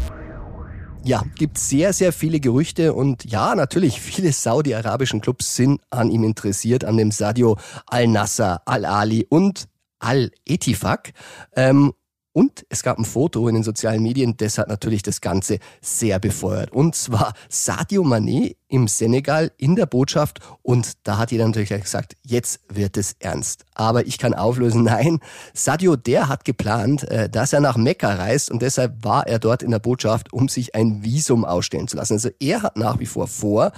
Ja, 1.07 1.23
gibt 1.35 1.57
sehr, 1.57 1.93
sehr 1.93 2.11
viele 2.11 2.41
Gerüchte 2.41 2.93
und 2.93 3.23
ja, 3.23 3.55
natürlich, 3.55 4.01
viele 4.01 4.33
saudi-arabischen 4.33 5.21
Clubs 5.21 5.55
sind 5.55 5.79
an 5.89 6.11
ihm 6.11 6.25
interessiert, 6.25 6.83
an 6.83 6.97
dem 6.97 7.11
Sadio 7.11 7.57
Al-Nasser, 7.85 8.61
Al-Ali 8.65 9.25
und 9.29 9.69
Al-Etifak. 9.99 11.13
Ähm, 11.55 11.93
Und 12.37 12.67
es 12.69 12.83
gab 12.83 12.99
ein 12.99 13.03
Foto 13.03 13.47
in 13.47 13.55
den 13.55 13.63
sozialen 13.63 14.03
Medien, 14.03 14.37
das 14.37 14.59
hat 14.59 14.67
natürlich 14.67 15.01
das 15.01 15.21
Ganze 15.21 15.57
sehr 15.81 16.19
befeuert. 16.19 16.71
Und 16.71 16.93
zwar 16.93 17.33
Sadio 17.49 18.03
Mané 18.03 18.57
im 18.67 18.87
Senegal 18.87 19.51
in 19.57 19.75
der 19.75 19.87
Botschaft. 19.87 20.39
Und 20.61 20.99
da 21.01 21.17
hat 21.17 21.31
jeder 21.31 21.47
natürlich 21.47 21.69
gesagt, 21.69 22.15
jetzt 22.21 22.59
wird 22.69 22.95
es 22.95 23.15
ernst. 23.17 23.65
Aber 23.73 24.05
ich 24.05 24.19
kann 24.19 24.35
auflösen, 24.35 24.83
nein, 24.83 25.17
Sadio, 25.55 25.95
der 25.95 26.29
hat 26.29 26.45
geplant, 26.45 27.05
äh, 27.05 27.27
dass 27.27 27.53
er 27.53 27.59
nach 27.59 27.75
Mekka 27.75 28.13
reist 28.13 28.51
und 28.51 28.61
deshalb 28.61 29.03
war 29.03 29.25
er 29.25 29.39
dort 29.39 29.63
in 29.63 29.71
der 29.71 29.79
Botschaft, 29.79 30.31
um 30.31 30.47
sich 30.47 30.75
ein 30.75 31.03
Visum 31.03 31.43
ausstellen 31.43 31.87
zu 31.87 31.97
lassen. 31.97 32.13
Also 32.13 32.29
er 32.39 32.61
hat 32.61 32.77
nach 32.77 32.99
wie 32.99 33.07
vor 33.07 33.25
vor, 33.25 33.71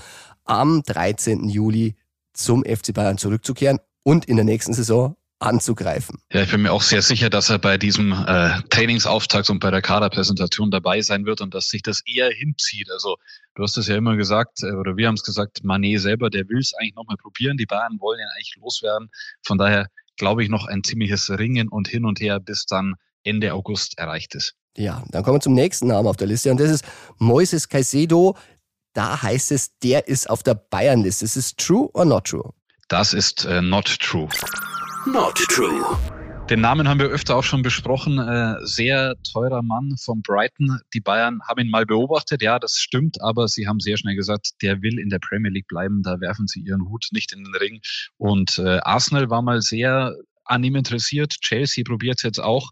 am 0.43 0.83
13. 0.85 1.47
Juli 1.47 1.95
zum 2.33 2.65
FC 2.65 2.93
Bayern 2.93 3.17
zurückzukehren 3.17 3.79
und 4.03 4.25
in 4.25 4.35
der 4.35 4.43
nächsten 4.43 4.73
Saison 4.73 5.15
anzugreifen. 5.39 6.19
Ja, 6.31 6.43
ich 6.43 6.51
bin 6.51 6.61
mir 6.61 6.71
auch 6.71 6.81
sehr 6.81 7.01
sicher, 7.01 7.29
dass 7.29 7.49
er 7.49 7.59
bei 7.59 7.77
diesem 7.77 8.11
äh, 8.11 8.61
Trainingsauftakt 8.69 9.49
und 9.49 9.59
bei 9.59 9.71
der 9.71 9.81
Kaderpräsentation 9.81 10.69
dabei 10.69 11.01
sein 11.01 11.25
wird 11.25 11.41
und 11.41 11.53
dass 11.53 11.69
sich 11.69 11.81
das 11.81 12.01
eher 12.05 12.29
hinzieht. 12.29 12.91
Also 12.91 13.15
du 13.55 13.63
hast 13.63 13.77
es 13.77 13.87
ja 13.87 13.95
immer 13.95 14.17
gesagt, 14.17 14.63
äh, 14.63 14.71
oder 14.73 14.97
wir 14.97 15.07
haben 15.07 15.15
es 15.15 15.23
gesagt, 15.23 15.63
Manet 15.63 16.01
selber, 16.01 16.29
der 16.29 16.47
will 16.49 16.59
es 16.59 16.73
eigentlich 16.73 16.95
nochmal 16.95 17.17
probieren. 17.17 17.57
Die 17.57 17.65
Bayern 17.65 17.99
wollen 17.99 18.19
ihn 18.19 18.27
eigentlich 18.35 18.55
loswerden. 18.57 19.09
Von 19.45 19.57
daher 19.57 19.87
glaube 20.17 20.43
ich 20.43 20.49
noch 20.49 20.67
ein 20.67 20.83
ziemliches 20.83 21.29
Ringen 21.29 21.69
und 21.69 21.87
hin 21.87 22.05
und 22.05 22.19
her, 22.19 22.39
bis 22.39 22.65
dann 22.65 22.95
Ende 23.23 23.53
August 23.53 23.97
erreicht 23.97 24.35
ist. 24.35 24.55
Ja, 24.77 25.03
dann 25.09 25.23
kommen 25.23 25.37
wir 25.37 25.41
zum 25.41 25.53
nächsten 25.53 25.87
Namen 25.87 26.07
auf 26.07 26.17
der 26.17 26.27
Liste 26.27 26.51
und 26.51 26.59
das 26.59 26.69
ist 26.69 26.85
Moises 27.17 27.69
Caicedo. 27.69 28.37
Da 28.93 29.21
heißt 29.21 29.51
es, 29.51 29.77
der 29.79 30.07
ist 30.07 30.29
auf 30.29 30.43
der 30.43 30.55
Bayern-Liste. 30.55 31.23
Ist 31.23 31.37
es 31.37 31.55
true 31.55 31.89
or 31.93 32.05
not 32.05 32.25
true? 32.25 32.53
Das 32.87 33.13
ist 33.13 33.45
äh, 33.45 33.61
not 33.61 33.99
true. 33.99 34.27
Not 35.05 35.35
true. 35.35 35.97
Den 36.49 36.61
Namen 36.61 36.89
haben 36.89 36.99
wir 36.99 37.07
öfter 37.07 37.35
auch 37.35 37.43
schon 37.43 37.61
besprochen. 37.61 38.17
Äh, 38.17 38.55
sehr 38.65 39.15
teurer 39.31 39.61
Mann 39.61 39.95
von 40.03 40.21
Brighton. 40.21 40.79
Die 40.93 40.99
Bayern 40.99 41.39
haben 41.47 41.61
ihn 41.61 41.69
mal 41.69 41.85
beobachtet. 41.85 42.41
Ja, 42.41 42.59
das 42.59 42.73
stimmt, 42.73 43.21
aber 43.21 43.47
sie 43.47 43.67
haben 43.67 43.79
sehr 43.79 43.97
schnell 43.97 44.15
gesagt, 44.15 44.61
der 44.61 44.81
will 44.81 44.99
in 44.99 45.09
der 45.09 45.19
Premier 45.19 45.51
League 45.51 45.67
bleiben. 45.67 46.01
Da 46.03 46.19
werfen 46.19 46.47
sie 46.47 46.61
ihren 46.61 46.89
Hut 46.89 47.07
nicht 47.11 47.31
in 47.31 47.43
den 47.43 47.55
Ring. 47.55 47.81
Und 48.17 48.57
äh, 48.57 48.79
Arsenal 48.79 49.29
war 49.29 49.41
mal 49.41 49.61
sehr 49.61 50.15
an 50.43 50.63
ihm 50.63 50.75
interessiert. 50.75 51.35
Chelsea 51.39 51.83
probiert 51.87 52.17
es 52.17 52.23
jetzt 52.23 52.39
auch. 52.39 52.71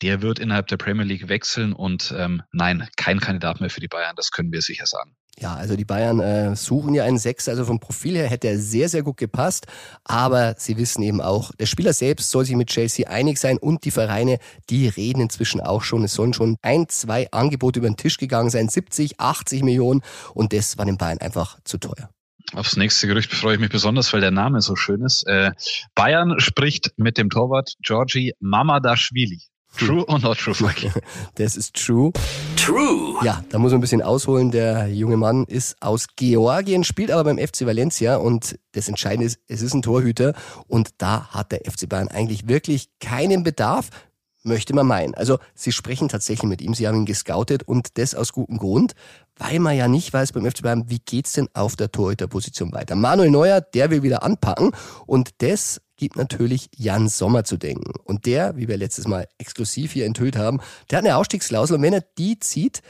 Der 0.00 0.22
wird 0.22 0.38
innerhalb 0.38 0.68
der 0.68 0.76
Premier 0.78 1.04
League 1.04 1.28
wechseln 1.28 1.72
und 1.72 2.14
ähm, 2.16 2.42
nein, 2.52 2.88
kein 2.96 3.20
Kandidat 3.20 3.60
mehr 3.60 3.70
für 3.70 3.80
die 3.80 3.88
Bayern. 3.88 4.14
Das 4.16 4.30
können 4.30 4.52
wir 4.52 4.62
sicher 4.62 4.86
sagen. 4.86 5.17
Ja, 5.40 5.54
also 5.54 5.76
die 5.76 5.84
Bayern 5.84 6.18
äh, 6.18 6.56
suchen 6.56 6.94
ja 6.94 7.04
einen 7.04 7.18
Sechser, 7.18 7.52
also 7.52 7.64
vom 7.64 7.78
Profil 7.78 8.16
her 8.16 8.26
hätte 8.26 8.48
er 8.48 8.58
sehr, 8.58 8.88
sehr 8.88 9.04
gut 9.04 9.18
gepasst. 9.18 9.66
Aber 10.04 10.56
sie 10.58 10.76
wissen 10.76 11.02
eben 11.02 11.20
auch, 11.20 11.52
der 11.52 11.66
Spieler 11.66 11.92
selbst 11.92 12.30
soll 12.30 12.44
sich 12.44 12.56
mit 12.56 12.70
Chelsea 12.70 13.08
einig 13.08 13.38
sein 13.38 13.56
und 13.56 13.84
die 13.84 13.92
Vereine, 13.92 14.38
die 14.68 14.88
reden 14.88 15.20
inzwischen 15.20 15.60
auch 15.60 15.82
schon. 15.82 16.02
Es 16.02 16.14
sollen 16.14 16.34
schon 16.34 16.56
ein, 16.62 16.88
zwei 16.88 17.30
Angebote 17.30 17.78
über 17.78 17.88
den 17.88 17.96
Tisch 17.96 18.16
gegangen 18.16 18.50
sein, 18.50 18.68
70, 18.68 19.20
80 19.20 19.62
Millionen 19.62 20.02
und 20.34 20.52
das 20.52 20.76
war 20.76 20.84
den 20.84 20.98
Bayern 20.98 21.18
einfach 21.18 21.58
zu 21.62 21.78
teuer. 21.78 22.10
Aufs 22.54 22.76
nächste 22.76 23.06
Gerücht 23.06 23.32
freue 23.32 23.54
ich 23.54 23.60
mich 23.60 23.70
besonders, 23.70 24.12
weil 24.12 24.22
der 24.22 24.30
Name 24.30 24.60
so 24.62 24.74
schön 24.74 25.02
ist. 25.02 25.24
Äh, 25.26 25.52
Bayern 25.94 26.40
spricht 26.40 26.92
mit 26.96 27.18
dem 27.18 27.30
Torwart 27.30 27.74
Georgi 27.82 28.32
Mamadashvili. 28.40 29.42
True 29.78 30.04
or 30.08 30.18
not 30.18 30.38
true, 30.38 30.54
Frankie? 30.54 30.90
Das 31.36 31.56
ist 31.56 31.74
true. 31.74 32.12
True. 32.56 33.16
Ja, 33.24 33.42
da 33.48 33.58
muss 33.58 33.70
man 33.70 33.78
ein 33.78 33.80
bisschen 33.80 34.02
ausholen. 34.02 34.50
Der 34.50 34.88
junge 34.88 35.16
Mann 35.16 35.44
ist 35.44 35.76
aus 35.80 36.08
Georgien, 36.16 36.84
spielt 36.84 37.10
aber 37.10 37.24
beim 37.24 37.38
FC 37.38 37.64
Valencia 37.64 38.16
und 38.16 38.58
das 38.72 38.88
Entscheidende 38.88 39.26
ist, 39.26 39.38
es 39.46 39.62
ist 39.62 39.74
ein 39.74 39.82
Torhüter 39.82 40.34
und 40.66 40.90
da 40.98 41.28
hat 41.28 41.52
der 41.52 41.60
FC 41.60 41.88
Bayern 41.88 42.08
eigentlich 42.08 42.48
wirklich 42.48 42.88
keinen 43.00 43.42
Bedarf, 43.44 43.90
möchte 44.42 44.74
man 44.74 44.86
meinen. 44.86 45.14
Also 45.14 45.38
sie 45.54 45.72
sprechen 45.72 46.08
tatsächlich 46.08 46.48
mit 46.48 46.60
ihm, 46.60 46.74
sie 46.74 46.88
haben 46.88 46.96
ihn 46.96 47.06
gescoutet 47.06 47.62
und 47.62 47.98
das 47.98 48.14
aus 48.14 48.32
gutem 48.32 48.58
Grund, 48.58 48.94
weil 49.36 49.60
man 49.60 49.76
ja 49.76 49.88
nicht 49.88 50.12
weiß 50.12 50.32
beim 50.32 50.44
FC 50.44 50.62
Bayern, 50.62 50.84
wie 50.88 51.00
geht's 51.04 51.32
denn 51.32 51.48
auf 51.54 51.76
der 51.76 51.92
Torhüterposition 51.92 52.72
weiter. 52.72 52.96
Manuel 52.96 53.30
Neuer, 53.30 53.60
der 53.60 53.90
will 53.90 54.02
wieder 54.02 54.22
anpacken 54.22 54.72
und 55.06 55.30
das 55.38 55.80
gibt 55.98 56.16
natürlich 56.16 56.70
Jan 56.74 57.08
Sommer 57.08 57.44
zu 57.44 57.58
denken. 57.58 57.92
Und 58.04 58.24
der, 58.24 58.56
wie 58.56 58.68
wir 58.68 58.78
letztes 58.78 59.06
Mal 59.06 59.28
exklusiv 59.36 59.92
hier 59.92 60.06
enthüllt 60.06 60.36
haben, 60.36 60.60
der 60.90 60.98
hat 60.98 61.04
eine 61.04 61.16
Ausstiegsklausel 61.16 61.76
und 61.76 61.82
wenn 61.82 61.92
er 61.92 62.04
die 62.16 62.38
zieht, 62.38 62.82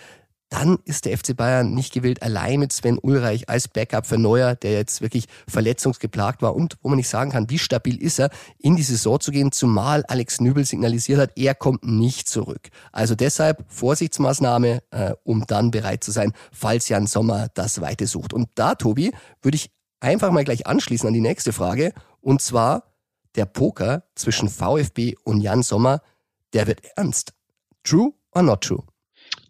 dann 0.51 0.79
ist 0.85 1.05
der 1.05 1.17
FC 1.17 1.37
Bayern 1.37 1.75
nicht 1.75 1.93
gewillt, 1.93 2.23
allein 2.23 2.61
mit 2.61 2.73
Sven 2.73 2.99
Ulreich 2.99 3.49
als 3.49 3.69
Backup 3.69 4.07
für 4.07 4.19
Neuer, 4.19 4.55
der 4.55 4.73
jetzt 4.73 5.03
wirklich 5.03 5.27
verletzungsgeplagt 5.47 6.41
war 6.41 6.57
und 6.57 6.79
wo 6.83 6.89
man 6.89 6.97
nicht 6.97 7.09
sagen 7.09 7.31
kann, 7.31 7.51
wie 7.51 7.59
stabil 7.59 8.01
ist 8.01 8.19
er, 8.19 8.31
in 8.59 8.77
die 8.77 8.83
Saison 8.83 9.21
zu 9.21 9.31
gehen, 9.31 9.53
zumal 9.53 10.05
Alex 10.07 10.41
Nübel 10.41 10.65
signalisiert 10.65 11.21
hat, 11.21 11.33
er 11.37 11.55
kommt 11.55 11.85
nicht 11.85 12.29
zurück. 12.29 12.69
Also 12.93 13.15
deshalb 13.15 13.65
Vorsichtsmaßnahme, 13.69 14.83
äh, 14.91 15.13
um 15.23 15.45
dann 15.47 15.71
bereit 15.71 16.03
zu 16.03 16.13
sein, 16.13 16.33
falls 16.51 16.89
Jan 16.89 17.07
Sommer 17.07 17.49
das 17.53 17.81
Weite 17.81 18.07
sucht. 18.07 18.33
Und 18.33 18.49
da, 18.55 18.75
Tobi, 18.75 19.13
würde 19.43 19.57
ich 19.57 19.71
einfach 20.01 20.31
mal 20.31 20.45
gleich 20.45 20.67
anschließen 20.67 21.07
an 21.07 21.15
die 21.15 21.21
nächste 21.21 21.53
Frage. 21.53 21.93
Und 22.21 22.41
zwar, 22.41 22.85
der 23.35 23.47
Poker 23.47 24.05
zwischen 24.15 24.49
VfB 24.49 25.15
und 25.25 25.41
Jan 25.41 25.63
Sommer, 25.63 26.03
der 26.53 26.67
wird 26.67 26.81
ernst. 26.97 27.33
True 27.85 28.13
or 28.33 28.43
not 28.43 28.63
true? 28.63 28.85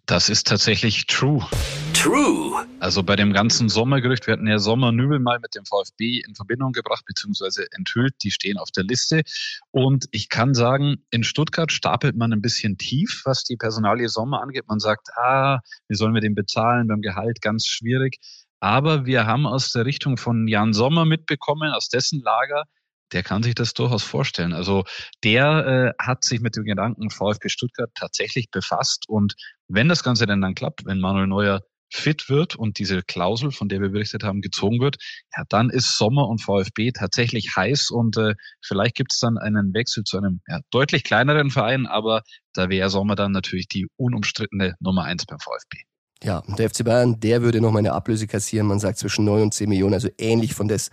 Das 0.07 0.31
ist 0.31 0.47
tatsächlich 0.47 1.07
true. 1.07 1.47
True. 1.93 2.67
Also 2.81 3.03
bei 3.03 3.17
dem 3.17 3.33
ganzen 3.33 3.69
Sommergerücht, 3.69 4.27
wir 4.27 4.33
hatten 4.33 4.47
ja 4.47 4.59
Sommer 4.59 4.93
Nübel 4.93 5.19
mal 5.19 5.39
mit 5.41 5.55
dem 5.55 5.65
VfB 5.67 6.23
in 6.27 6.35
Verbindung 6.35 6.73
gebracht, 6.73 7.05
beziehungsweise 7.05 7.67
enthüllt, 7.73 8.15
die 8.23 8.31
stehen 8.31 8.57
auf 8.57 8.71
der 8.71 8.85
Liste. 8.85 9.23
Und 9.71 10.07
ich 10.13 10.29
kann 10.29 10.55
sagen, 10.55 11.05
in 11.11 11.25
Stuttgart 11.25 11.73
stapelt 11.73 12.17
man 12.17 12.33
ein 12.33 12.41
bisschen 12.41 12.79
tief, 12.79 13.23
was 13.25 13.43
die 13.43 13.57
Personalie 13.57 14.09
Sommer 14.09 14.41
angeht. 14.41 14.69
Man 14.69 14.79
sagt, 14.79 15.09
ah, 15.17 15.59
wie 15.89 15.97
sollen 15.97 16.15
wir 16.15 16.21
den 16.21 16.35
bezahlen 16.35 16.87
beim 16.87 17.03
Gehalt? 17.03 17.43
Ganz 17.43 17.67
schwierig. 17.67 18.19
Aber 18.61 19.07
wir 19.07 19.27
haben 19.27 19.47
aus 19.47 19.73
der 19.73 19.85
Richtung 19.85 20.17
von 20.17 20.49
Jan 20.49 20.73
Sommer 20.73 21.05
mitbekommen, 21.05 21.73
aus 21.73 21.89
dessen 21.89 22.21
Lager, 22.23 22.65
der 23.13 23.23
kann 23.23 23.43
sich 23.43 23.55
das 23.55 23.75
durchaus 23.75 24.03
vorstellen. 24.03 24.53
Also 24.53 24.85
der 25.25 25.95
äh, 25.99 26.05
hat 26.05 26.25
sich 26.25 26.41
mit 26.41 26.57
dem 26.57 26.65
Gedanken 26.65 27.11
VfB 27.11 27.49
Stuttgart 27.49 27.91
tatsächlich 27.95 28.51
befasst 28.51 29.05
und 29.09 29.35
wenn 29.69 29.89
das 29.89 30.03
Ganze 30.03 30.27
denn 30.27 30.41
dann 30.41 30.55
klappt, 30.55 30.85
wenn 30.87 31.01
Manuel 31.01 31.27
Neuer 31.27 31.63
fit 31.91 32.29
wird 32.29 32.55
und 32.55 32.79
diese 32.79 33.03
Klausel, 33.03 33.51
von 33.51 33.69
der 33.69 33.81
wir 33.81 33.91
berichtet 33.91 34.23
haben, 34.23 34.41
gezogen 34.41 34.81
wird, 34.81 34.97
ja, 35.37 35.45
dann 35.49 35.71
ist 35.71 35.97
Sommer 35.97 36.29
und 36.29 36.43
VfB 36.43 36.93
tatsächlich 36.93 37.57
heiß 37.57 37.91
und 37.91 38.17
äh, 38.17 38.35
vielleicht 38.63 38.97
gibt 38.97 39.13
es 39.13 39.21
dann 39.21 39.39
einen 39.39 39.73
Wechsel 39.73 40.05
zu 40.05 40.19
einem 40.19 40.41
ja, 40.49 40.61
deutlich 40.71 41.05
kleineren 41.05 41.51
Verein, 41.51 41.87
aber 41.87 42.23
da 42.53 42.69
wäre 42.69 42.91
Sommer 42.91 43.15
dann 43.15 43.33
natürlich 43.33 43.69
die 43.69 43.87
unumstrittene 43.97 44.75
Nummer 44.81 45.05
eins 45.05 45.25
beim 45.25 45.39
VfB. 45.39 45.79
Ja, 46.23 46.39
und 46.39 46.59
der 46.59 46.69
FC 46.69 46.85
Bayern, 46.85 47.21
der 47.21 47.43
würde 47.43 47.61
noch 47.61 47.71
mal 47.71 47.79
eine 47.79 47.93
Ablöse 47.93 48.27
kassieren, 48.27 48.67
man 48.67 48.81
sagt 48.81 48.99
zwischen 48.99 49.25
9 49.25 49.43
und 49.43 49.55
10 49.55 49.69
Millionen, 49.69 49.95
also 49.95 50.09
ähnlich 50.19 50.55
von 50.55 50.69
des 50.69 50.91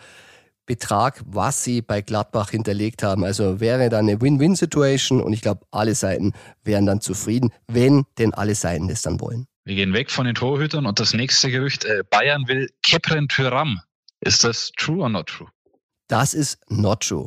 Betrag, 0.66 1.22
was 1.26 1.64
sie 1.64 1.82
bei 1.82 2.02
Gladbach 2.02 2.50
hinterlegt 2.50 3.04
haben. 3.04 3.24
Also 3.24 3.60
wäre 3.60 3.90
da 3.90 4.00
eine 4.00 4.22
Win-Win-Situation 4.22 5.22
und 5.22 5.34
ich 5.34 5.42
glaube, 5.42 5.66
alle 5.72 5.96
Seiten 5.96 6.34
wären 6.64 6.86
dann 6.86 7.02
zufrieden, 7.02 7.52
wenn 7.68 8.06
denn 8.18 8.34
alle 8.34 8.56
Seiten 8.56 8.88
das 8.88 9.02
dann 9.02 9.20
wollen. 9.20 9.48
Wir 9.64 9.76
gehen 9.76 9.94
weg 9.94 10.12
von 10.12 10.26
den 10.26 10.36
Torhütern 10.36 10.86
und 10.86 11.00
das 11.00 11.14
nächste 11.14 11.50
Gerücht, 11.50 11.86
äh, 11.86 12.04
Bayern 12.10 12.48
will 12.48 12.70
Kepren 12.84 13.28
Tyram. 13.28 13.80
Ist 14.20 14.44
das 14.44 14.72
true 14.78 15.02
or 15.02 15.10
not 15.10 15.28
true? 15.28 15.48
Das 16.08 16.34
ist 16.34 16.60
not 16.70 17.02
true. 17.02 17.26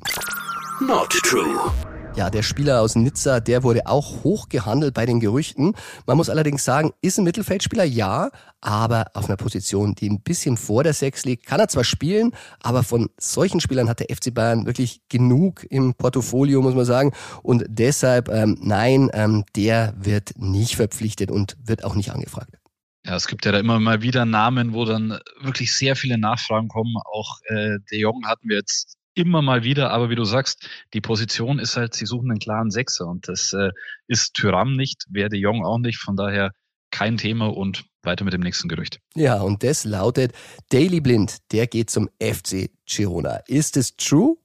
Not 0.81 1.11
true. 1.11 1.73
Ja, 2.19 2.31
der 2.31 2.43
Spieler 2.43 2.81
aus 2.81 2.97
Nizza, 2.97 3.39
der 3.39 3.63
wurde 3.63 3.87
auch 3.87 4.25
hoch 4.25 4.49
gehandelt 4.49 4.93
bei 4.93 5.07
den 5.07 5.21
Gerüchten. 5.21 5.75
Man 6.05 6.17
muss 6.17 6.29
allerdings 6.29 6.65
sagen, 6.65 6.91
ist 7.01 7.17
ein 7.17 7.23
Mittelfeldspieler, 7.23 7.85
ja, 7.85 8.31
aber 8.61 9.07
auf 9.15 9.27
einer 9.27 9.37
Position, 9.37 9.95
die 9.95 10.11
ein 10.11 10.21
bisschen 10.21 10.57
vor 10.57 10.83
der 10.83 10.95
Sechs 10.95 11.25
liegt. 11.25 11.47
Kann 11.47 11.61
er 11.61 11.69
zwar 11.69 11.85
spielen, 11.85 12.33
aber 12.61 12.83
von 12.83 13.09
solchen 13.21 13.61
Spielern 13.61 13.89
hat 13.89 14.01
der 14.01 14.09
FC 14.13 14.35
Bayern 14.35 14.67
wirklich 14.67 15.01
genug 15.09 15.65
im 15.71 15.95
Portfolio, 15.95 16.61
muss 16.61 16.75
man 16.75 16.87
sagen. 16.87 17.13
Und 17.45 17.65
deshalb, 17.69 18.29
ähm, 18.31 18.59
nein, 18.61 19.11
ähm, 19.13 19.45
der 19.55 19.95
wird 19.97 20.33
nicht 20.39 20.75
verpflichtet 20.75 21.31
und 21.31 21.57
wird 21.65 21.85
auch 21.85 21.95
nicht 21.95 22.11
angefragt. 22.11 22.59
Ja, 23.07 23.15
es 23.15 23.29
gibt 23.29 23.47
ja 23.47 23.53
da 23.53 23.61
immer 23.61 23.79
mal 23.79 24.03
wieder 24.03 24.25
Namen, 24.25 24.73
wo 24.73 24.85
dann 24.85 25.21
wirklich 25.41 25.73
sehr 25.73 25.95
viele 25.95 26.19
Nachfragen 26.19 26.67
kommen. 26.67 26.97
Auch 26.97 27.39
äh, 27.45 27.79
De 27.93 28.01
Jong 28.01 28.27
hatten 28.27 28.49
wir 28.49 28.57
jetzt 28.57 28.98
immer 29.19 29.43
mal 29.43 29.65
wieder, 29.65 29.91
aber 29.91 30.11
wie 30.11 30.15
du 30.15 30.25
sagst, 30.25 30.69
die 30.95 31.01
Position 31.01 31.59
ist 31.59 31.77
halt, 31.77 31.95
sie 31.95 32.07
suchen 32.07 32.31
einen 32.31 32.41
klaren 32.41 32.71
Sechser 32.71 33.07
und 33.07 33.29
das 33.29 33.53
äh, 33.53 33.71
ist 34.07 34.35
Tyram 34.35 34.77
nicht, 34.77 35.05
wäre 35.11 35.29
de 35.29 35.39
Jong 35.39 35.65
auch 35.65 35.79
nicht, 35.79 35.99
von 35.99 36.17
daher 36.17 36.53
kein 36.91 37.17
Thema 37.17 37.47
und 37.47 37.85
weiter 38.03 38.25
mit 38.25 38.33
dem 38.33 38.41
nächsten 38.41 38.69
Gerücht. 38.69 39.01
Ja, 39.15 39.41
und 39.41 39.63
das 39.63 39.85
lautet, 39.85 40.33
Daily 40.71 41.01
Blind, 41.01 41.39
der 41.53 41.67
geht 41.67 41.91
zum 41.91 42.09
FC 42.21 42.71
Girona. 42.87 43.41
Ist 43.47 43.77
es 43.77 43.97
true 43.97 44.37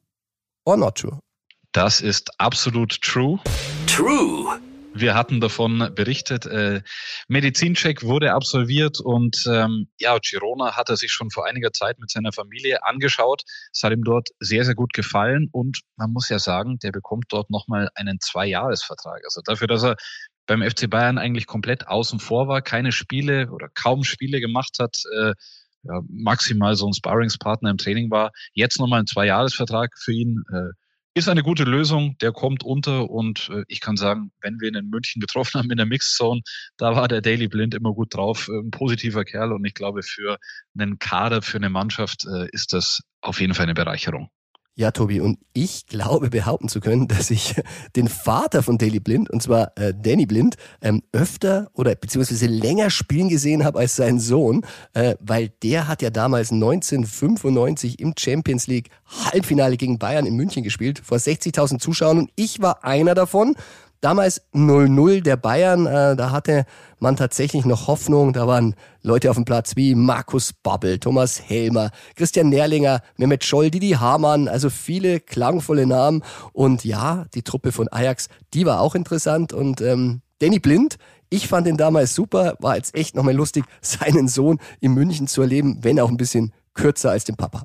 or 0.65 0.75
not 0.75 0.95
true? 0.95 1.19
Das 1.71 2.01
ist 2.01 2.39
absolut 2.39 3.01
true. 3.01 3.39
True. 3.87 4.59
Wir 4.95 5.15
hatten 5.15 5.41
davon 5.41 5.91
berichtet. 5.95 6.45
Äh, 6.45 6.83
Medizincheck 7.27 8.03
wurde 8.03 8.33
absolviert 8.33 8.99
und 8.99 9.43
ähm, 9.47 9.87
ja, 9.97 10.17
Girona 10.19 10.75
hat 10.77 10.89
er 10.89 10.97
sich 10.97 11.11
schon 11.11 11.31
vor 11.31 11.47
einiger 11.47 11.71
Zeit 11.71 11.97
mit 11.97 12.11
seiner 12.11 12.31
Familie 12.31 12.85
angeschaut. 12.85 13.41
Es 13.73 13.81
hat 13.81 13.91
ihm 13.91 14.03
dort 14.03 14.29
sehr, 14.39 14.65
sehr 14.65 14.75
gut 14.75 14.93
gefallen 14.93 15.49
und 15.51 15.79
man 15.95 16.11
muss 16.11 16.29
ja 16.29 16.37
sagen, 16.37 16.77
der 16.77 16.91
bekommt 16.91 17.25
dort 17.29 17.49
nochmal 17.49 17.89
einen 17.95 18.19
Zweijahresvertrag. 18.19 19.21
Also 19.25 19.41
dafür, 19.43 19.67
dass 19.67 19.83
er 19.83 19.95
beim 20.45 20.61
FC 20.61 20.87
Bayern 20.89 21.17
eigentlich 21.17 21.47
komplett 21.47 21.87
außen 21.87 22.19
vor 22.19 22.47
war, 22.47 22.61
keine 22.61 22.91
Spiele 22.91 23.49
oder 23.49 23.69
kaum 23.73 24.03
Spiele 24.03 24.41
gemacht 24.41 24.77
hat, 24.79 24.97
äh, 25.17 25.33
ja, 25.83 26.01
maximal 26.07 26.75
so 26.75 26.87
ein 26.87 26.93
Sparringspartner 26.93 27.71
im 27.71 27.77
Training 27.77 28.11
war. 28.11 28.31
Jetzt 28.53 28.79
nochmal 28.79 28.99
ein 28.99 29.07
Zweijahresvertrag 29.07 29.91
für 29.97 30.13
ihn. 30.13 30.43
Äh, 30.53 30.71
ist 31.15 31.27
eine 31.29 31.43
gute 31.43 31.63
Lösung, 31.63 32.17
der 32.19 32.31
kommt 32.31 32.63
unter 32.63 33.09
und 33.09 33.49
äh, 33.53 33.63
ich 33.67 33.81
kann 33.81 33.97
sagen, 33.97 34.31
wenn 34.41 34.59
wir 34.59 34.69
ihn 34.69 34.75
in 34.75 34.89
München 34.89 35.19
getroffen 35.19 35.53
haben 35.59 35.71
in 35.71 35.77
der 35.77 35.85
Mixzone, 35.85 36.41
da 36.77 36.95
war 36.95 37.07
der 37.07 37.21
Daily 37.21 37.47
Blind 37.47 37.75
immer 37.75 37.93
gut 37.93 38.15
drauf, 38.15 38.47
äh, 38.47 38.59
ein 38.59 38.71
positiver 38.71 39.23
Kerl 39.23 39.53
und 39.53 39.65
ich 39.65 39.73
glaube 39.73 40.03
für 40.03 40.37
einen 40.77 40.99
Kader, 40.99 41.41
für 41.41 41.57
eine 41.57 41.69
Mannschaft 41.69 42.25
äh, 42.25 42.47
ist 42.51 42.73
das 42.73 43.01
auf 43.21 43.39
jeden 43.39 43.53
Fall 43.53 43.63
eine 43.63 43.73
Bereicherung. 43.73 44.29
Ja, 44.75 44.89
Tobi, 44.89 45.19
und 45.19 45.37
ich 45.53 45.85
glaube 45.85 46.31
behaupten 46.31 46.67
zu 46.67 46.79
können, 46.79 47.07
dass 47.09 47.29
ich 47.29 47.55
den 47.95 48.07
Vater 48.07 48.63
von 48.63 48.79
Daily 48.79 48.99
Blind, 48.99 49.29
und 49.29 49.43
zwar 49.43 49.71
äh, 49.77 49.93
Danny 49.95 50.25
Blind, 50.25 50.55
ähm, 50.81 51.03
öfter 51.11 51.69
oder 51.73 51.93
beziehungsweise 51.93 52.47
länger 52.47 52.89
spielen 52.89 53.29
gesehen 53.29 53.63
habe 53.63 53.79
als 53.79 53.95
sein 53.95 54.19
Sohn, 54.19 54.65
äh, 54.93 55.15
weil 55.19 55.49
der 55.61 55.87
hat 55.87 56.01
ja 56.01 56.09
damals 56.09 56.51
1995 56.51 57.99
im 57.99 58.15
Champions 58.17 58.65
League 58.65 58.89
Halbfinale 59.05 59.77
gegen 59.77 59.99
Bayern 59.99 60.25
in 60.25 60.35
München 60.35 60.63
gespielt, 60.63 60.99
vor 61.03 61.17
60.000 61.17 61.79
Zuschauern 61.79 62.17
und 62.17 62.31
ich 62.35 62.61
war 62.61 62.83
einer 62.83 63.13
davon. 63.13 63.55
Damals 64.03 64.41
0-0 64.53 65.21
der 65.21 65.37
Bayern, 65.37 65.85
äh, 65.85 66.17
da 66.17 66.31
hatte 66.31 66.65
man 66.99 67.15
tatsächlich 67.15 67.63
noch 67.63 67.87
Hoffnung. 67.87 68.33
Da 68.33 68.47
waren 68.47 68.75
Leute 69.01 69.29
auf 69.29 69.37
dem 69.37 69.45
Platz 69.45 69.77
wie 69.77 69.95
Markus 69.95 70.51
Babbel, 70.51 70.99
Thomas 70.99 71.41
Helmer, 71.41 71.89
Christian 72.17 72.49
Nährlinger, 72.49 72.99
Mehmet 73.15 73.45
Scholl, 73.45 73.71
Didi 73.71 73.91
Hamann, 73.91 74.49
also 74.49 74.69
viele 74.69 75.21
klangvolle 75.21 75.87
Namen. 75.87 76.21
Und 76.51 76.83
ja, 76.83 77.27
die 77.33 77.43
Truppe 77.43 77.71
von 77.71 77.87
Ajax, 77.87 78.27
die 78.53 78.65
war 78.65 78.81
auch 78.81 78.93
interessant. 78.93 79.53
Und 79.53 79.79
ähm, 79.79 80.19
Danny 80.39 80.59
Blind, 80.59 80.97
ich 81.29 81.47
fand 81.47 81.65
ihn 81.65 81.77
damals 81.77 82.13
super, 82.13 82.57
war 82.59 82.75
jetzt 82.75 82.95
echt 82.95 83.15
nochmal 83.15 83.35
lustig, 83.35 83.63
seinen 83.81 84.27
Sohn 84.27 84.59
in 84.81 84.93
München 84.93 85.27
zu 85.27 85.43
erleben, 85.43 85.77
wenn 85.81 85.97
auch 86.01 86.09
ein 86.09 86.17
bisschen 86.17 86.51
kürzer 86.73 87.11
als 87.11 87.23
den 87.23 87.37
Papa. 87.37 87.63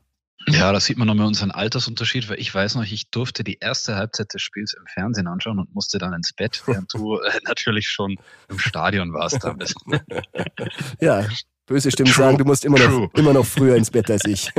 Ja, 0.54 0.72
da 0.72 0.80
sieht 0.80 0.98
man 0.98 1.06
nochmal 1.06 1.26
unseren 1.26 1.50
Altersunterschied, 1.50 2.28
weil 2.28 2.40
ich 2.40 2.54
weiß 2.54 2.76
noch, 2.76 2.84
ich 2.84 3.10
durfte 3.10 3.44
die 3.44 3.58
erste 3.60 3.96
Halbzeit 3.96 4.32
des 4.32 4.42
Spiels 4.42 4.74
im 4.74 4.86
Fernsehen 4.86 5.26
anschauen 5.26 5.58
und 5.58 5.74
musste 5.74 5.98
dann 5.98 6.12
ins 6.12 6.32
Bett, 6.32 6.62
während 6.66 6.92
du 6.94 7.18
äh, 7.18 7.30
natürlich 7.46 7.88
schon 7.88 8.16
im 8.48 8.58
Stadion 8.58 9.12
warst 9.12 9.44
damit. 9.44 9.74
ja, 11.00 11.26
böse 11.66 11.90
Stimmen 11.90 12.12
True. 12.12 12.24
sagen, 12.24 12.38
du 12.38 12.44
musst 12.44 12.64
immer 12.64 12.78
noch, 12.78 13.12
immer 13.14 13.32
noch 13.32 13.46
früher 13.46 13.76
ins 13.76 13.90
Bett 13.90 14.10
als 14.10 14.24
ich. 14.24 14.48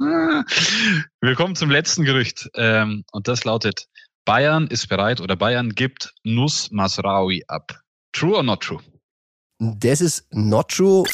Wir 0.00 1.34
kommen 1.34 1.54
zum 1.54 1.70
letzten 1.70 2.04
Gerücht 2.04 2.48
ähm, 2.54 3.04
und 3.12 3.28
das 3.28 3.44
lautet, 3.44 3.86
Bayern 4.24 4.66
ist 4.66 4.88
bereit 4.88 5.20
oder 5.20 5.36
Bayern 5.36 5.70
gibt 5.70 6.12
Nus 6.24 6.70
Masraoui 6.72 7.44
ab. 7.46 7.80
True 8.12 8.36
or 8.36 8.42
not 8.42 8.62
true? 8.62 8.80
Das 9.58 10.00
ist 10.00 10.26
not 10.32 10.68
true. 10.68 11.04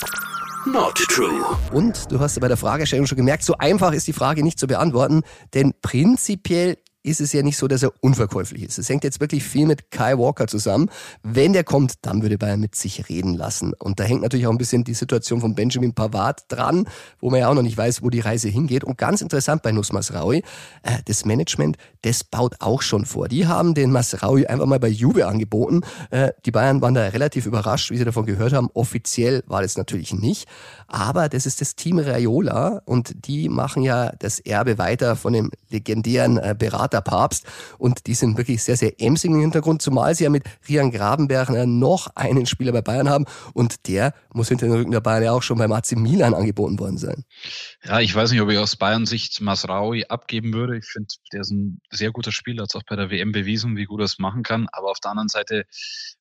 Not 0.65 0.95
true. 0.95 1.45
Und 1.73 2.13
du 2.13 2.21
hast 2.21 2.39
bei 2.39 2.47
der 2.47 2.57
Fragestellung 2.57 3.07
schon 3.07 3.17
gemerkt, 3.17 3.43
so 3.43 3.57
einfach 3.59 3.93
ist 3.93 4.07
die 4.07 4.13
Frage 4.13 4.45
nicht 4.45 4.61
zu 4.61 4.69
beantworten, 4.69 5.23
denn 5.55 5.75
prinzipiell 5.83 6.79
ist 7.03 7.21
es 7.21 7.33
ja 7.33 7.43
nicht 7.43 7.57
so, 7.57 7.69
dass 7.69 7.83
er 7.83 7.93
unverkäuflich 8.01 8.63
ist. 8.63 8.79
Es 8.79 8.89
hängt 8.89 9.05
jetzt 9.05 9.21
wirklich 9.21 9.43
viel 9.43 9.67
mit 9.67 9.91
Kai 9.91 10.17
Walker 10.19 10.47
zusammen. 10.47 10.89
Wenn 11.23 11.53
der 11.53 11.65
kommt, 11.65 11.95
dann 12.03 12.23
würde 12.23 12.39
Bayern 12.39 12.61
mit 12.61 12.75
sich 12.75 13.09
reden 13.09 13.35
lassen. 13.35 13.73
Und 13.75 13.99
da 13.99 14.05
hängt 14.05 14.23
natürlich 14.23 14.47
auch 14.47 14.53
ein 14.53 14.59
bisschen 14.59 14.85
die 14.85 14.95
Situation 14.95 15.41
von 15.41 15.55
Benjamin 15.55 15.95
Pavard 15.95 16.45
dran, 16.49 16.87
wo 17.21 17.31
man 17.31 17.41
ja 17.41 17.49
auch 17.49 17.55
noch 17.55 17.63
nicht 17.63 17.77
weiß, 17.77 18.03
wo 18.03 18.11
die 18.11 18.21
Reise 18.21 18.49
hingeht. 18.49 18.85
Und 18.85 18.99
ganz 18.99 19.21
interessant 19.21 19.63
bei 19.63 19.73
Nus 19.73 19.93
Masraui, 19.93 20.43
äh, 20.83 20.99
das 21.07 21.25
Management, 21.25 21.77
das 22.03 22.25
baut 22.25 22.57
auch 22.61 22.83
schon 22.83 23.05
vor. 23.05 23.29
Die 23.29 23.47
haben 23.47 23.75
den 23.75 23.91
Masraui 23.91 24.47
einfach 24.47 24.67
mal 24.67 24.79
bei 24.79 24.89
Juve 24.89 25.27
angeboten. 25.27 25.83
Äh, 26.11 26.33
die 26.45 26.51
Bayern 26.51 26.81
waren 26.83 26.95
da 26.95 27.09
relativ 27.09 27.47
überrascht, 27.47 27.91
wie 27.91 27.97
sie 27.97 28.05
davon 28.05 28.27
gehört 28.27 28.53
haben. 28.53 28.69
Offiziell 28.75 29.43
war 29.47 29.63
das 29.63 29.77
natürlich 29.77 30.15
nicht. 30.15 30.47
Aber 30.93 31.31
das 31.31 31.47
ist 31.47 31.63
das 31.63 31.75
Team 31.75 31.99
Raiola 31.99 32.83
und 32.85 33.27
die 33.27 33.49
machen 33.49 33.83
ja 33.83 34.13
das 34.19 34.41
Erbe 34.41 34.77
weiter 34.77 35.17
von 35.17 35.33
dem 35.33 35.51
legendären 35.71 36.37
äh, 36.37 36.55
Berater 36.57 37.01
Papst 37.01 37.47
und 37.79 38.07
die 38.07 38.13
sind 38.13 38.37
wirklich 38.37 38.63
sehr, 38.63 38.77
sehr 38.77 39.01
emsig 39.01 39.31
im 39.31 39.41
Hintergrund, 39.41 39.81
zumal 39.81 40.15
sie 40.15 40.25
ja 40.25 40.31
mit 40.31 40.45
Rian 40.69 40.91
Grabenberg 40.91 41.49
äh, 41.49 41.65
noch 41.65 42.15
einen 42.15 42.45
Spieler 42.45 42.73
bei 42.73 42.83
Bayern 42.83 43.09
haben 43.09 43.25
und 43.55 43.89
der 43.89 44.13
muss 44.35 44.49
hinter 44.49 44.67
den 44.67 44.75
Rücken 44.75 44.91
der 44.91 45.01
Bayern 45.01 45.23
ja 45.23 45.33
auch 45.33 45.43
schon 45.43 45.57
beim 45.57 45.73
AC 45.73 45.93
Milan 45.93 46.35
angeboten 46.35 46.79
worden 46.79 46.99
sein. 46.99 47.25
Ja, 47.85 48.01
ich 48.01 48.15
weiß 48.15 48.31
nicht, 48.31 48.43
ob 48.43 48.51
ich 48.51 48.59
aus 48.59 48.77
Bayern 48.77 49.07
Sicht 49.07 49.41
Masraui 49.41 50.05
abgeben 50.05 50.53
würde. 50.53 50.77
Ich 50.77 50.85
finde, 50.85 51.09
der 51.33 51.41
ist 51.41 51.53
ein 51.53 51.81
sehr 51.91 52.11
guter 52.11 52.33
Spieler, 52.33 52.65
hat 52.65 52.77
auch 52.77 52.83
bei 52.87 52.97
der 52.97 53.11
WM 53.11 53.33
bewiesen, 53.33 53.77
wie 53.77 53.87
gut 53.87 54.01
er 54.01 54.05
es 54.05 54.19
machen 54.19 54.43
kann. 54.43 54.69
Aber 54.73 54.91
auf 54.91 55.01
der 55.01 55.13
anderen 55.13 55.29
Seite, 55.29 55.65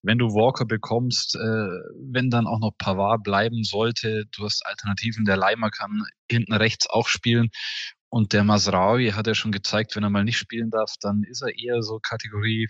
wenn 0.02 0.18
du 0.18 0.28
Walker 0.28 0.66
bekommst, 0.66 1.36
äh, 1.36 1.40
wenn 1.40 2.30
dann 2.30 2.48
auch 2.48 2.60
noch 2.60 2.72
Pavard 2.78 3.24
bleiben 3.24 3.66
sollte, 3.66 4.26
du 4.32 4.46
hast 4.46 4.61
Alternativen. 4.66 5.26
Der 5.26 5.38
Leimer 5.38 5.70
kann 5.70 6.04
hinten 6.30 6.54
rechts 6.54 6.90
auch 6.90 7.08
spielen. 7.08 7.50
Und 8.10 8.34
der 8.34 8.44
Masraui 8.44 9.12
hat 9.12 9.28
ja 9.28 9.36
schon 9.36 9.52
gezeigt, 9.52 9.96
wenn 9.96 10.04
er 10.04 10.10
mal 10.10 10.24
nicht 10.26 10.38
spielen 10.38 10.70
darf, 10.70 10.96
dann 11.00 11.24
ist 11.24 11.42
er 11.42 11.58
eher 11.58 11.82
so 11.82 12.00
Kategorie 12.00 12.68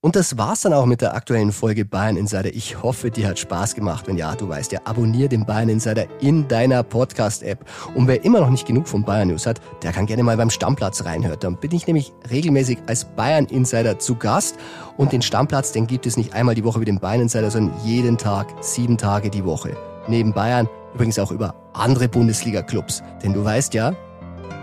Und 0.00 0.14
das 0.14 0.38
war's 0.38 0.60
dann 0.60 0.72
auch 0.74 0.86
mit 0.86 1.00
der 1.00 1.16
aktuellen 1.16 1.50
Folge 1.50 1.84
Bayern 1.84 2.16
Insider. 2.16 2.54
Ich 2.54 2.84
hoffe, 2.84 3.10
dir 3.10 3.26
hat 3.26 3.40
Spaß 3.40 3.74
gemacht. 3.74 4.06
Wenn 4.06 4.16
ja, 4.16 4.36
du 4.36 4.48
weißt 4.48 4.70
ja, 4.70 4.78
abonnier 4.84 5.28
den 5.28 5.44
Bayern 5.44 5.68
Insider 5.68 6.06
in 6.20 6.46
deiner 6.46 6.84
Podcast-App. 6.84 7.64
Und 7.96 8.06
wer 8.06 8.24
immer 8.24 8.38
noch 8.38 8.50
nicht 8.50 8.64
genug 8.64 8.86
von 8.86 9.02
Bayern 9.02 9.26
News 9.26 9.44
hat, 9.44 9.60
der 9.82 9.90
kann 9.90 10.06
gerne 10.06 10.22
mal 10.22 10.36
beim 10.36 10.50
Stammplatz 10.50 11.04
reinhören. 11.04 11.40
Dann 11.40 11.56
bin 11.56 11.72
ich 11.72 11.88
nämlich 11.88 12.12
regelmäßig 12.30 12.78
als 12.86 13.06
Bayern 13.06 13.46
Insider 13.46 13.98
zu 13.98 14.14
Gast. 14.14 14.54
Und 14.96 15.10
den 15.10 15.20
Stammplatz, 15.20 15.72
den 15.72 15.88
gibt 15.88 16.06
es 16.06 16.16
nicht 16.16 16.32
einmal 16.32 16.54
die 16.54 16.62
Woche 16.62 16.80
wie 16.80 16.84
den 16.84 17.00
Bayern 17.00 17.22
Insider, 17.22 17.50
sondern 17.50 17.74
jeden 17.84 18.16
Tag, 18.16 18.54
sieben 18.60 18.98
Tage 18.98 19.30
die 19.30 19.44
Woche. 19.44 19.76
Neben 20.06 20.32
Bayern 20.32 20.68
übrigens 20.94 21.18
auch 21.18 21.32
über 21.32 21.56
andere 21.72 22.08
Bundesliga-Clubs. 22.08 23.02
Denn 23.24 23.32
du 23.32 23.44
weißt 23.44 23.74
ja, 23.74 23.92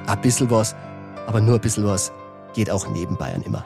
ein 0.07 0.21
bisschen 0.21 0.49
was, 0.49 0.77
aber 1.27 1.41
nur 1.41 1.55
ein 1.55 1.61
bisschen 1.61 1.85
was 1.85 2.13
geht 2.53 2.71
auch 2.71 2.87
neben 2.87 3.17
Bayern 3.17 3.41
immer. 3.41 3.65